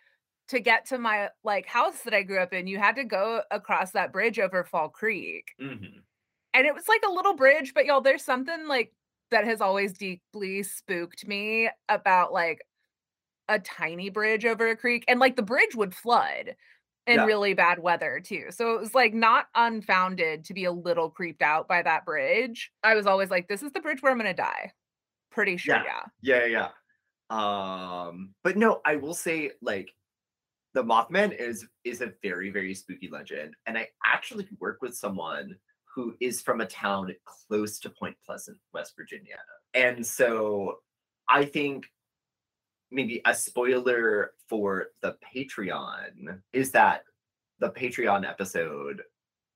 to 0.49 0.61
get 0.61 0.87
to 0.87 0.99
my 0.99 1.29
like 1.45 1.67
house 1.67 2.01
that 2.05 2.15
I 2.15 2.23
grew 2.23 2.39
up 2.41 2.53
in, 2.53 2.67
you 2.67 2.79
had 2.79 2.97
to 2.97 3.05
go 3.05 3.43
across 3.51 3.93
that 3.93 4.13
bridge 4.13 4.39
over 4.39 4.65
Fall 4.65 4.89
Creek. 4.89 5.53
Mhm. 5.61 6.01
And 6.55 6.67
it 6.67 6.75
was 6.75 6.89
like 6.89 7.03
a 7.07 7.13
little 7.13 7.35
bridge, 7.35 7.75
but 7.75 7.85
y'all, 7.87 8.01
there's 8.01 8.25
something 8.25 8.67
like 8.67 8.93
that 9.31 9.45
has 9.45 9.61
always 9.61 9.93
deeply 9.95 10.63
spooked 10.63 11.27
me 11.27 11.71
about 11.89 12.33
like 12.33 12.61
a 13.49 13.59
tiny 13.61 14.11
bridge 14.11 14.45
over 14.45 14.69
a 14.69 14.77
creek. 14.77 15.05
And 15.09 15.21
like 15.21 15.37
the 15.37 15.43
bridge 15.43 15.75
would 15.77 15.95
flood 15.95 16.57
in 17.07 17.23
Yeah. 17.23 17.25
really 17.25 17.55
bad 17.55 17.79
weather 17.81 18.21
too. 18.21 18.47
So 18.51 18.75
it 18.75 18.81
was 18.81 18.95
like 18.95 19.15
not 19.15 19.49
unfounded 19.55 20.45
to 20.47 20.55
be 20.55 20.65
a 20.65 20.73
little 20.73 21.11
creeped 21.11 21.43
out 21.43 21.69
by 21.69 21.83
that 21.83 22.05
bridge. 22.05 22.73
I 22.83 22.95
was 22.95 23.07
always 23.07 23.31
like, 23.31 23.49
this 23.49 23.63
is 23.63 23.73
the 23.73 23.81
bridge 23.81 24.03
where 24.03 24.13
I'm 24.13 24.19
gonna 24.19 24.35
die. 24.35 24.73
Pretty 25.31 25.57
sure, 25.59 25.77
Yeah. 25.77 25.85
yeah. 25.85 26.05
Yeah, 26.23 26.45
yeah. 26.47 26.47
yeah. 26.47 26.71
Um, 27.31 28.35
but 28.45 28.57
no, 28.57 28.81
I 28.85 28.97
will 28.97 29.15
say 29.15 29.53
like 29.63 29.95
the 30.75 30.85
Mothman 30.85 31.37
is 31.39 31.67
is 31.85 32.01
a 32.03 32.15
very 32.23 32.51
very 32.51 32.75
spooky 32.75 33.09
legend, 33.11 33.55
and 33.67 33.79
I 33.79 33.89
actually 34.05 34.49
work 34.61 34.83
with 34.83 34.97
someone 34.97 35.57
who 35.97 36.15
is 36.21 36.43
from 36.43 36.61
a 36.61 36.67
town 36.67 37.13
close 37.25 37.81
to 37.81 37.89
Point 37.89 38.17
Pleasant, 38.25 38.59
West 38.75 38.95
Virginia, 38.97 39.39
and 39.75 40.07
so 40.07 40.81
I 41.29 41.47
think 41.47 41.87
maybe 42.91 43.23
a 43.25 43.35
spoiler 43.35 44.33
for 44.49 44.89
the 45.01 45.17
Patreon 45.35 46.41
is 46.53 46.71
that 46.73 47.05
the 47.59 47.71
Patreon 47.71 48.29
episode 48.29 49.03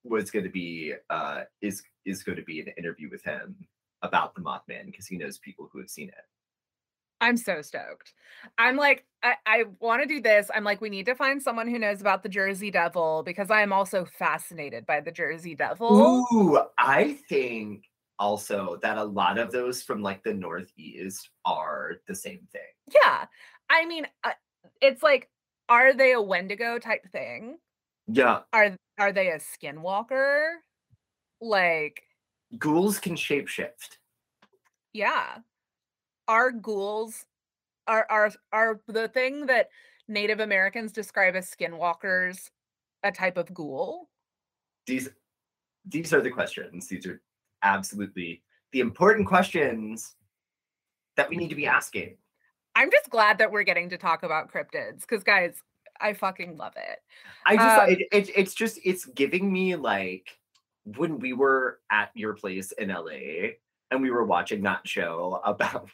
was 0.02 0.30
going 0.30 0.46
to 0.46 0.50
be 0.50 0.94
uh 1.10 1.42
is 1.60 1.82
is 2.06 2.22
going 2.22 2.36
to 2.36 2.44
be 2.44 2.60
an 2.60 2.68
interview 2.78 3.10
with 3.10 3.22
him 3.22 3.54
about 4.02 4.34
the 4.34 4.40
Mothman 4.40 4.86
because 4.86 5.06
he 5.06 5.18
knows 5.18 5.38
people 5.38 5.68
who 5.70 5.78
have 5.78 5.90
seen 5.90 6.08
it. 6.08 6.24
I'm 7.20 7.36
so 7.36 7.62
stoked. 7.62 8.14
I'm 8.56 8.76
like, 8.76 9.04
I, 9.22 9.34
I 9.46 9.64
want 9.80 10.02
to 10.02 10.08
do 10.08 10.20
this. 10.20 10.50
I'm 10.54 10.64
like, 10.64 10.80
we 10.80 10.88
need 10.88 11.06
to 11.06 11.14
find 11.14 11.42
someone 11.42 11.68
who 11.68 11.78
knows 11.78 12.00
about 12.00 12.22
the 12.22 12.28
Jersey 12.28 12.70
Devil 12.70 13.22
because 13.24 13.50
I 13.50 13.60
am 13.62 13.72
also 13.72 14.04
fascinated 14.04 14.86
by 14.86 15.00
the 15.00 15.12
Jersey 15.12 15.54
Devil. 15.54 16.24
Ooh, 16.32 16.58
I 16.78 17.18
think 17.28 17.84
also 18.18 18.78
that 18.82 18.96
a 18.98 19.04
lot 19.04 19.38
of 19.38 19.50
those 19.52 19.82
from 19.82 20.02
like 20.02 20.22
the 20.22 20.32
Northeast 20.34 21.30
are 21.44 21.96
the 22.06 22.14
same 22.14 22.46
thing. 22.52 22.62
Yeah. 23.02 23.26
I 23.68 23.84
mean, 23.86 24.06
uh, 24.24 24.32
it's 24.80 25.02
like, 25.02 25.28
are 25.68 25.92
they 25.92 26.12
a 26.12 26.20
Wendigo 26.20 26.78
type 26.78 27.06
thing? 27.12 27.58
Yeah, 28.12 28.40
Are 28.52 28.74
are 28.98 29.12
they 29.12 29.28
a 29.28 29.38
skinwalker? 29.38 30.54
Like, 31.40 32.02
ghouls 32.58 32.98
can 32.98 33.14
shapeshift. 33.14 33.98
yeah. 34.92 35.36
Are 36.30 36.52
ghouls 36.52 37.26
are 37.88 38.06
are 38.08 38.30
are 38.52 38.80
the 38.86 39.08
thing 39.08 39.46
that 39.46 39.68
Native 40.06 40.38
Americans 40.38 40.92
describe 40.92 41.34
as 41.34 41.50
skinwalkers 41.50 42.50
a 43.02 43.10
type 43.10 43.36
of 43.36 43.52
ghoul? 43.52 44.08
These 44.86 45.08
these 45.84 46.14
are 46.14 46.20
the 46.20 46.30
questions. 46.30 46.86
These 46.86 47.04
are 47.06 47.20
absolutely 47.64 48.42
the 48.70 48.78
important 48.78 49.26
questions 49.26 50.14
that 51.16 51.28
we 51.28 51.36
need 51.36 51.48
to 51.48 51.56
be 51.56 51.66
asking. 51.66 52.16
I'm 52.76 52.92
just 52.92 53.10
glad 53.10 53.38
that 53.38 53.50
we're 53.50 53.64
getting 53.64 53.88
to 53.90 53.98
talk 53.98 54.22
about 54.22 54.52
cryptids 54.52 55.00
because, 55.00 55.24
guys, 55.24 55.56
I 56.00 56.12
fucking 56.12 56.56
love 56.56 56.74
it. 56.76 57.00
I 57.44 57.56
just 57.56 57.80
Um, 57.80 57.90
it, 57.90 57.98
it, 58.12 58.30
it's 58.36 58.54
just 58.54 58.78
it's 58.84 59.04
giving 59.04 59.52
me 59.52 59.74
like 59.74 60.38
when 60.84 61.18
we 61.18 61.32
were 61.32 61.80
at 61.90 62.10
your 62.14 62.34
place 62.34 62.70
in 62.70 62.90
LA 62.90 63.54
and 63.90 64.00
we 64.00 64.12
were 64.12 64.24
watching 64.24 64.62
that 64.62 64.86
show 64.86 65.40
about 65.44 65.90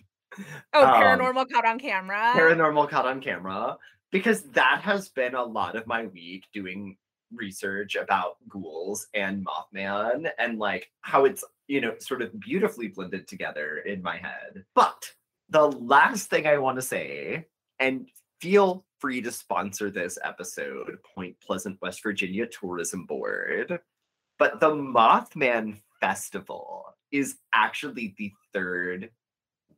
Oh, 0.73 0.87
um, 0.87 0.95
paranormal 1.03 1.51
caught 1.51 1.67
on 1.67 1.79
camera. 1.79 2.33
paranormal 2.35 2.89
caught 2.89 3.07
on 3.07 3.21
camera 3.21 3.77
because 4.11 4.43
that 4.51 4.81
has 4.83 5.09
been 5.09 5.35
a 5.35 5.45
lot 5.45 5.77
of 5.77 5.87
my 5.87 6.07
week 6.07 6.45
doing 6.53 6.97
research 7.35 7.97
about 7.97 8.37
ghouls 8.49 9.09
and 9.15 9.45
mothman 9.45 10.31
and 10.39 10.59
like 10.59 10.91
how 11.01 11.25
it's 11.25 11.45
you 11.67 11.81
know 11.81 11.95
sort 11.99 12.23
of 12.23 12.39
beautifully 12.39 12.89
blended 12.89 13.27
together 13.27 13.79
in 13.79 14.01
my 14.01 14.17
head 14.17 14.65
but 14.75 15.11
the 15.51 15.67
last 15.73 16.31
thing 16.31 16.47
i 16.47 16.57
want 16.57 16.77
to 16.77 16.83
say 16.83 17.45
and 17.81 18.09
feel 18.41 18.85
free 19.01 19.21
to 19.21 19.33
sponsor 19.33 19.91
this 19.91 20.19
episode 20.23 20.97
point 21.15 21.35
pleasant 21.41 21.77
west 21.83 22.03
virginia 22.03 22.47
tourism 22.47 23.05
board 23.07 23.81
but 24.39 24.61
the 24.61 24.71
mothman 24.71 25.81
festival 26.01 26.85
is 27.11 27.37
actually 27.53 28.15
the 28.19 28.31
third 28.53 29.11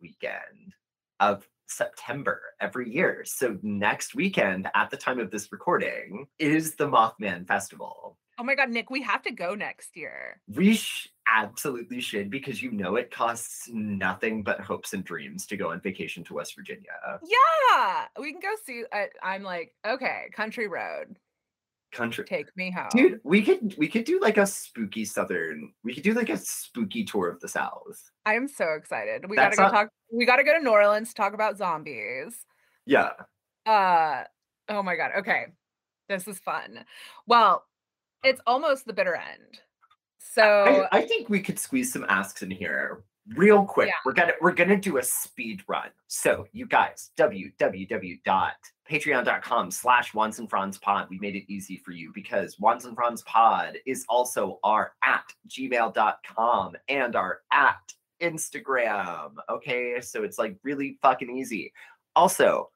weekend 0.01 0.75
of 1.21 1.47
September 1.67 2.41
every 2.61 2.91
year. 2.91 3.25
So 3.27 3.59
next 3.63 4.15
weekend, 4.15 4.69
at 4.75 4.91
the 4.91 4.97
time 4.97 5.19
of 5.19 5.31
this 5.31 5.53
recording, 5.53 6.27
is 6.39 6.77
the 6.77 6.89
Mothman 6.89 7.47
Festival. 7.47 8.17
oh 8.39 8.45
my 8.45 8.55
god, 8.55 8.71
Nick, 8.71 8.89
we 8.89 9.03
have 9.03 9.23
to 9.23 9.33
go 9.33 9.55
next 9.55 9.97
year. 9.97 10.41
We 10.55 10.75
sh- 10.77 11.09
absolutely 11.27 12.01
should 12.01 12.31
because 12.31 12.63
you 12.63 12.71
know 12.71 12.97
it 12.97 13.11
costs 13.11 13.69
nothing 13.71 14.43
but 14.43 14.61
hopes 14.61 14.93
and 14.95 15.05
dreams 15.05 15.45
to 15.47 15.57
go 15.57 15.71
on 15.73 15.81
vacation 15.81 16.25
to 16.25 16.35
West 16.35 16.55
Virginia. 16.57 17.21
Yeah, 17.23 18.05
we 18.19 18.33
can 18.33 18.41
go 18.41 18.55
see. 18.65 18.85
I, 18.93 19.09
I'm 19.23 19.43
like, 19.43 19.75
okay, 19.87 20.31
country 20.33 20.69
road, 20.69 21.17
Country. 21.93 22.25
take 22.25 22.55
me 22.57 22.71
home. 22.71 22.89
Dude, 22.93 23.21
we 23.25 23.43
could 23.43 23.75
we 23.79 23.89
could 23.89 24.05
do 24.05 24.21
like 24.21 24.37
a 24.37 24.47
spooky 24.47 25.05
southern. 25.05 25.73
We 25.85 25.95
could 25.95 26.03
do 26.03 26.13
like 26.13 26.29
a 26.29 26.37
spooky 26.37 27.05
tour 27.05 27.29
of 27.29 27.41
the 27.41 27.49
South. 27.49 28.11
I'm 28.27 28.47
so 28.47 28.73
excited. 28.75 29.29
We 29.29 29.37
That's 29.37 29.57
gotta 29.57 29.71
go 29.71 29.75
not- 29.77 29.83
talk. 29.85 29.91
We 30.13 30.27
gotta 30.27 30.45
go 30.45 30.53
to 30.57 30.63
New 30.63 30.71
Orleans 30.71 31.09
to 31.09 31.15
talk 31.15 31.33
about 31.35 31.57
zombies. 31.57 32.45
Yeah. 32.87 33.11
Uh, 33.67 34.25
oh 34.69 34.83
my 34.83 34.97
god. 34.97 35.13
Okay, 35.19 35.47
this 36.09 36.29
is 36.29 36.39
fun. 36.39 36.85
Well, 37.27 37.65
it's 38.23 38.41
almost 38.47 38.85
the 38.87 38.93
bitter 38.93 39.15
end. 39.17 39.61
So 40.19 40.89
I, 40.93 40.99
I 40.99 41.03
think 41.07 41.29
we 41.29 41.41
could 41.41 41.59
squeeze 41.59 41.93
some 41.93 42.05
asks 42.09 42.43
in 42.43 42.51
here 42.51 43.05
real 43.37 43.65
quick. 43.65 43.89
Yeah. 43.89 43.95
We're 44.05 44.13
gonna 44.13 44.33
we're 44.41 44.53
gonna 44.53 44.77
do 44.77 44.99
a 44.99 45.03
speed 45.03 45.63
run. 45.69 45.89
So 46.07 46.47
you 46.53 46.67
guys, 46.67 47.11
www.patreon.com 48.89 49.71
slash 49.71 50.15
Wands 50.15 50.39
and 50.39 50.49
Franz 50.49 50.79
pod. 50.79 51.09
We 51.11 51.19
made 51.19 51.37
it 51.37 51.51
easy 51.53 51.77
for 51.77 51.93
you 51.93 52.13
because 52.15 52.59
Wands 52.59 52.85
and 52.85 52.95
Franz 52.95 53.23
pod 53.23 53.79
is 53.87 54.05
also 54.09 54.59
our 54.65 54.93
at 55.05 55.25
gmail.com 55.49 56.77
and 56.89 57.17
our 57.17 57.41
at 57.53 57.93
Instagram. 58.23 59.33
Okay, 59.49 60.01
so 60.01 60.23
it's 60.25 60.39
like 60.39 60.57
really 60.63 60.99
fucking 61.03 61.37
easy. 61.37 61.73
Also, 62.17 62.71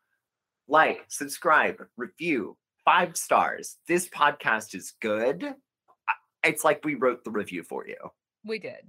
like, 0.69 1.05
subscribe, 1.09 1.77
review, 1.97 2.57
five 2.85 3.17
stars. 3.17 3.79
This 3.89 4.09
podcast 4.09 4.75
is 4.75 4.95
good. 5.01 5.55
It's 6.45 6.65
like 6.65 6.85
we 6.85 6.95
wrote 6.95 7.25
the 7.25 7.31
review 7.31 7.63
for 7.63 7.87
you. 7.87 7.97
We 8.45 8.59
did. 8.59 8.87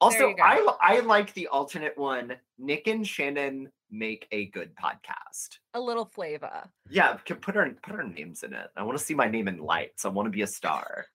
Also. 0.00 0.34
I 0.42 0.66
I 0.80 1.00
like 1.00 1.32
the 1.34 1.48
alternate 1.48 1.96
one. 1.98 2.36
Nick 2.58 2.86
and 2.86 3.06
Shannon 3.06 3.70
make 3.90 4.26
a 4.32 4.46
good 4.46 4.70
podcast. 4.76 5.58
A 5.74 5.80
little 5.80 6.04
flavor. 6.06 6.68
Yeah, 6.88 7.16
can 7.24 7.36
put 7.36 7.56
our 7.56 7.68
put 7.82 7.94
our 7.94 8.04
names 8.04 8.42
in 8.42 8.54
it. 8.54 8.68
I 8.76 8.82
want 8.82 8.96
to 8.98 9.04
see 9.04 9.14
my 9.14 9.28
name 9.28 9.48
in 9.48 9.58
lights. 9.58 10.04
I 10.04 10.08
want 10.08 10.26
to 10.26 10.30
be 10.30 10.42
a 10.42 10.46
star. 10.46 11.06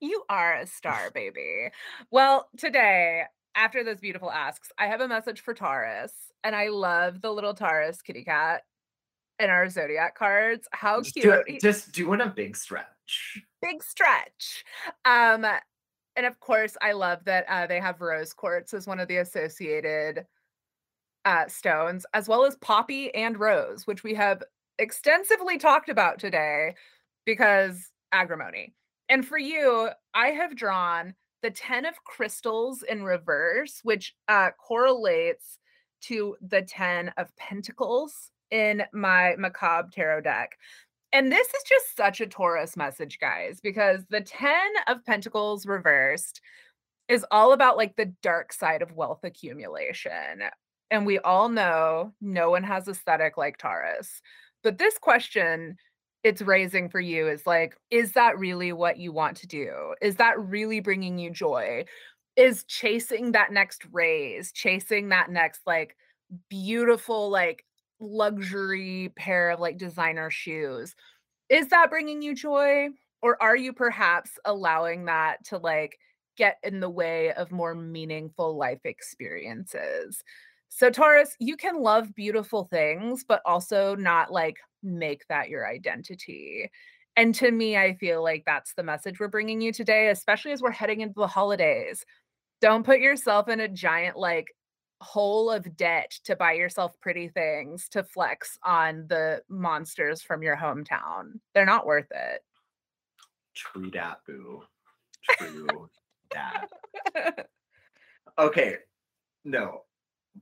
You 0.00 0.22
are 0.28 0.54
a 0.60 0.66
star, 0.68 1.10
baby. 1.12 1.70
Well, 2.12 2.48
today, 2.56 3.24
after 3.56 3.82
those 3.82 3.98
beautiful 3.98 4.30
asks, 4.30 4.70
I 4.78 4.86
have 4.86 5.00
a 5.00 5.08
message 5.08 5.40
for 5.40 5.52
Taurus, 5.52 6.12
and 6.44 6.54
I 6.54 6.68
love 6.68 7.20
the 7.22 7.32
little 7.32 7.54
Taurus 7.54 8.00
kitty 8.00 8.22
cat 8.22 8.62
in 9.40 9.50
our 9.50 9.68
zodiac 9.68 10.14
cards. 10.16 10.68
How 10.70 11.00
Just, 11.02 11.14
cute! 11.16 11.24
do, 11.24 11.42
He- 11.54 11.58
just 11.58 11.90
doing 11.90 12.20
a 12.20 12.28
big 12.28 12.56
stretch. 12.56 13.42
big 13.60 13.82
stretch. 13.82 14.64
Um, 15.04 15.44
and 16.18 16.26
of 16.26 16.40
course, 16.40 16.76
I 16.82 16.92
love 16.92 17.24
that 17.26 17.44
uh, 17.48 17.68
they 17.68 17.78
have 17.78 18.00
rose 18.00 18.32
quartz 18.32 18.74
as 18.74 18.88
one 18.88 18.98
of 18.98 19.06
the 19.06 19.18
associated 19.18 20.26
uh, 21.24 21.46
stones, 21.46 22.04
as 22.12 22.26
well 22.26 22.44
as 22.44 22.56
poppy 22.56 23.14
and 23.14 23.38
rose, 23.38 23.86
which 23.86 24.02
we 24.02 24.14
have 24.14 24.42
extensively 24.80 25.58
talked 25.58 25.88
about 25.88 26.18
today 26.18 26.74
because 27.24 27.92
agrimony. 28.10 28.74
And 29.08 29.24
for 29.24 29.38
you, 29.38 29.90
I 30.12 30.30
have 30.30 30.56
drawn 30.56 31.14
the 31.42 31.52
10 31.52 31.84
of 31.84 31.94
crystals 32.02 32.82
in 32.82 33.04
reverse, 33.04 33.78
which 33.84 34.16
uh, 34.26 34.48
correlates 34.58 35.60
to 36.00 36.36
the 36.40 36.62
10 36.62 37.12
of 37.16 37.34
pentacles 37.36 38.32
in 38.50 38.82
my 38.92 39.36
macabre 39.38 39.90
tarot 39.92 40.22
deck. 40.22 40.58
And 41.12 41.32
this 41.32 41.48
is 41.48 41.62
just 41.66 41.96
such 41.96 42.20
a 42.20 42.26
Taurus 42.26 42.76
message, 42.76 43.18
guys, 43.18 43.60
because 43.62 44.04
the 44.10 44.20
10 44.20 44.52
of 44.88 45.04
pentacles 45.04 45.66
reversed 45.66 46.40
is 47.08 47.24
all 47.30 47.52
about 47.52 47.78
like 47.78 47.96
the 47.96 48.12
dark 48.22 48.52
side 48.52 48.82
of 48.82 48.92
wealth 48.92 49.20
accumulation. 49.24 50.42
And 50.90 51.06
we 51.06 51.18
all 51.18 51.48
know 51.48 52.12
no 52.20 52.50
one 52.50 52.64
has 52.64 52.88
aesthetic 52.88 53.36
like 53.36 53.56
Taurus. 53.56 54.20
But 54.62 54.78
this 54.78 54.98
question 54.98 55.76
it's 56.24 56.42
raising 56.42 56.88
for 56.88 57.00
you 57.00 57.28
is 57.28 57.46
like, 57.46 57.76
is 57.90 58.12
that 58.12 58.38
really 58.38 58.72
what 58.72 58.98
you 58.98 59.12
want 59.12 59.36
to 59.38 59.46
do? 59.46 59.94
Is 60.02 60.16
that 60.16 60.38
really 60.38 60.80
bringing 60.80 61.18
you 61.18 61.30
joy? 61.30 61.84
Is 62.36 62.64
chasing 62.64 63.32
that 63.32 63.52
next 63.52 63.86
raise, 63.92 64.52
chasing 64.52 65.08
that 65.10 65.30
next 65.30 65.60
like 65.66 65.96
beautiful, 66.50 67.30
like 67.30 67.64
luxury 68.00 69.12
pair 69.16 69.50
of 69.50 69.60
like 69.60 69.78
designer 69.78 70.30
shoes, 70.30 70.94
is 71.48 71.68
that 71.68 71.90
bringing 71.90 72.22
you 72.22 72.34
joy? 72.34 72.88
Or 73.22 73.42
are 73.42 73.56
you 73.56 73.72
perhaps 73.72 74.30
allowing 74.44 75.06
that 75.06 75.44
to 75.46 75.58
like 75.58 75.98
get 76.36 76.58
in 76.62 76.80
the 76.80 76.90
way 76.90 77.32
of 77.32 77.50
more 77.50 77.74
meaningful 77.74 78.56
life 78.56 78.84
experiences? 78.84 80.22
So, 80.68 80.90
Taurus, 80.90 81.34
you 81.40 81.56
can 81.56 81.80
love 81.80 82.14
beautiful 82.14 82.64
things, 82.70 83.24
but 83.26 83.40
also 83.44 83.96
not 83.96 84.30
like 84.30 84.58
make 84.82 85.26
that 85.28 85.48
your 85.48 85.66
identity. 85.66 86.70
And 87.16 87.34
to 87.36 87.50
me, 87.50 87.76
I 87.76 87.94
feel 87.94 88.22
like 88.22 88.44
that's 88.46 88.74
the 88.74 88.84
message 88.84 89.18
we're 89.18 89.28
bringing 89.28 89.60
you 89.60 89.72
today, 89.72 90.10
especially 90.10 90.52
as 90.52 90.62
we're 90.62 90.70
heading 90.70 91.00
into 91.00 91.14
the 91.16 91.26
holidays. 91.26 92.04
Don't 92.60 92.84
put 92.84 93.00
yourself 93.00 93.48
in 93.48 93.60
a 93.60 93.68
giant, 93.68 94.16
like, 94.16 94.46
hole 95.00 95.50
of 95.50 95.76
debt 95.76 96.12
to 96.24 96.36
buy 96.36 96.52
yourself 96.52 96.92
pretty 97.00 97.28
things 97.28 97.88
to 97.90 98.02
flex 98.02 98.58
on 98.64 99.06
the 99.08 99.42
monsters 99.48 100.22
from 100.22 100.42
your 100.42 100.56
hometown. 100.56 101.40
They're 101.54 101.66
not 101.66 101.86
worth 101.86 102.10
it. 102.10 102.42
True 103.54 103.90
dat, 103.90 104.20
boo. 104.26 104.62
True 105.22 105.88
dat. 106.30 106.68
Okay, 108.38 108.76
no. 109.44 109.82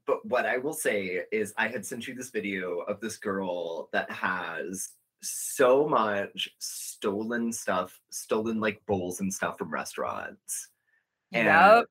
But 0.07 0.24
what 0.26 0.44
I 0.44 0.59
will 0.59 0.74
say 0.74 1.22
is, 1.32 1.54
I 1.57 1.68
had 1.68 1.86
sent 1.86 2.07
you 2.07 2.14
this 2.14 2.28
video 2.28 2.80
of 2.80 3.00
this 3.00 3.16
girl 3.16 3.88
that 3.92 4.11
has 4.11 4.90
so 5.22 5.88
much 5.88 6.50
stolen 6.59 7.50
stuff, 7.52 7.98
stolen 8.11 8.61
like 8.61 8.84
bowls 8.86 9.20
and 9.20 9.32
stuff 9.32 9.57
from 9.57 9.72
restaurants. 9.72 10.68
Yep. 11.30 11.46
and 11.46 11.86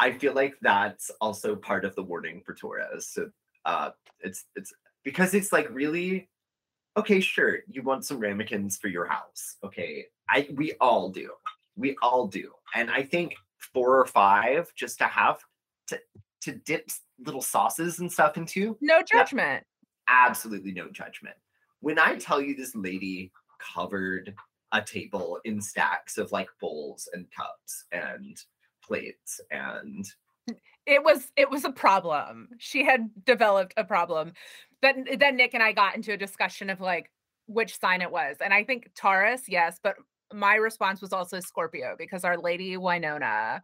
I 0.00 0.12
feel 0.12 0.34
like 0.34 0.54
that's 0.60 1.10
also 1.20 1.56
part 1.56 1.84
of 1.84 1.94
the 1.94 2.02
warning 2.02 2.42
for 2.44 2.54
Taurus. 2.54 3.08
So 3.08 3.30
uh 3.64 3.90
it's 4.20 4.44
it's 4.54 4.72
because 5.04 5.34
it's 5.34 5.52
like 5.52 5.68
really 5.70 6.28
okay, 6.96 7.20
sure, 7.20 7.58
you 7.68 7.82
want 7.82 8.04
some 8.06 8.18
ramekins 8.18 8.78
for 8.78 8.88
your 8.88 9.04
house. 9.06 9.56
Okay. 9.62 10.06
I 10.28 10.48
we 10.54 10.72
all 10.80 11.10
do. 11.10 11.30
We 11.76 11.96
all 12.02 12.26
do. 12.26 12.52
And 12.74 12.90
I 12.90 13.02
think 13.02 13.34
four 13.58 13.98
or 14.00 14.06
five 14.06 14.72
just 14.74 14.98
to 14.98 15.04
have 15.04 15.38
to 15.88 15.98
to 16.42 16.52
dip 16.52 16.88
little 17.18 17.42
sauces 17.42 17.98
and 17.98 18.10
stuff 18.12 18.36
into, 18.36 18.76
No 18.80 19.02
judgment. 19.02 19.64
absolutely 20.08 20.72
no 20.72 20.88
judgment. 20.90 21.36
When 21.80 21.98
I 21.98 22.16
tell 22.16 22.40
you 22.40 22.54
this 22.56 22.74
lady 22.74 23.32
covered 23.74 24.34
a 24.72 24.82
table 24.82 25.38
in 25.44 25.60
stacks 25.60 26.18
of 26.18 26.32
like 26.32 26.48
bowls 26.60 27.08
and 27.12 27.26
cups 27.30 27.84
and 27.92 28.36
plates 28.86 29.40
and 29.50 30.06
it 30.86 31.02
was 31.02 31.32
it 31.36 31.50
was 31.50 31.64
a 31.64 31.72
problem. 31.72 32.48
She 32.58 32.84
had 32.84 33.10
developed 33.24 33.74
a 33.76 33.84
problem 33.84 34.32
then 34.82 35.04
then 35.18 35.36
nick 35.36 35.54
and 35.54 35.62
i 35.62 35.72
got 35.72 35.94
into 35.96 36.12
a 36.12 36.16
discussion 36.16 36.70
of 36.70 36.80
like 36.80 37.10
which 37.46 37.78
sign 37.78 38.02
it 38.02 38.10
was 38.10 38.36
and 38.44 38.52
i 38.52 38.64
think 38.64 38.90
taurus 38.94 39.42
yes 39.48 39.78
but 39.82 39.96
my 40.32 40.56
response 40.56 41.00
was 41.00 41.12
also 41.12 41.40
scorpio 41.40 41.94
because 41.98 42.24
our 42.24 42.36
lady 42.36 42.76
winona 42.76 43.62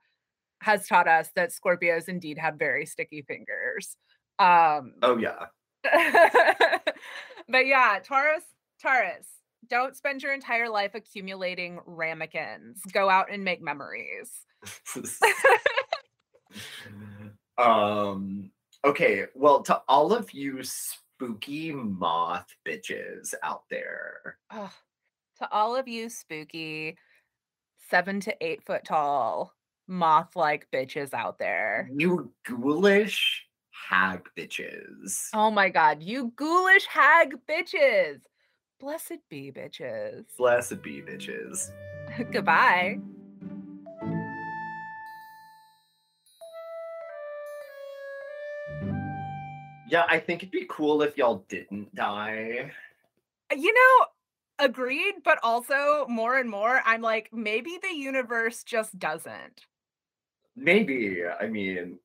has 0.61 0.87
taught 0.87 1.09
us 1.09 1.31
that 1.35 1.51
scorpios 1.51 2.09
indeed 2.09 2.39
have 2.39 2.55
very 2.59 2.87
sticky 2.87 3.23
fingers 3.23 3.97
um 4.39 4.95
oh 5.03 5.19
yeah. 5.19 5.47
but 7.49 7.67
yeah 7.67 7.99
taurus 8.03 8.45
taurus 8.81 9.27
don't 9.69 9.97
spend 9.97 10.23
your 10.23 10.35
entire 10.35 10.69
life 10.69 10.95
accumulating 10.95 11.79
ramekins. 11.87 12.81
Go 12.93 13.09
out 13.09 13.31
and 13.31 13.45
make 13.45 13.63
memories 13.63 14.45
um 17.59 18.51
okay, 18.85 19.27
well 19.35 19.63
to 19.63 19.81
all 19.89 20.13
of 20.13 20.33
you 20.33 20.63
spooky 20.63 21.73
moth 21.73 22.55
bitches 22.67 23.35
out 23.43 23.65
there. 23.71 24.39
Ugh. 24.51 24.71
to 25.39 25.51
all 25.53 25.77
of 25.77 25.89
you 25.89 26.09
spooky 26.09 26.97
seven 27.91 28.21
to 28.21 28.35
eight 28.41 28.65
foot 28.65 28.85
tall 28.85 29.55
moth 29.89 30.35
like 30.37 30.69
bitches 30.73 31.13
out 31.15 31.39
there. 31.39 31.91
You 31.95 32.33
ghoulish 32.45 33.43
hag 33.89 34.29
bitches. 34.39 35.29
Oh 35.35 35.51
my 35.51 35.69
god, 35.69 36.03
you 36.03 36.33
ghoulish 36.37 36.87
hag 36.87 37.35
bitches. 37.49 38.21
Blessed 38.81 39.19
be 39.29 39.53
bitches. 39.53 40.25
Blessed 40.37 40.83
be 40.83 41.03
bitches. 41.03 41.71
Goodbye. 42.33 42.99
Yeah, 49.93 50.07
I 50.09 50.21
think 50.21 50.43
it'd 50.43 50.51
be 50.51 50.65
cool 50.71 51.03
if 51.03 51.19
y'all 51.19 51.45
didn't 51.51 51.95
die. 51.95 52.73
Uh, 53.53 53.57
you 53.57 53.75
know, 53.75 54.07
agreed, 54.65 55.17
but 55.23 55.39
also 55.43 56.07
more 56.09 56.39
and 56.39 56.49
more, 56.49 56.81
I'm 56.87 57.03
like, 57.03 57.29
maybe 57.31 57.79
the 57.83 57.95
universe 57.95 58.65
just 58.65 58.99
doesn't. 58.99 59.67
Maybe. 60.57 61.19
I 61.27 61.47
mean, 61.47 61.99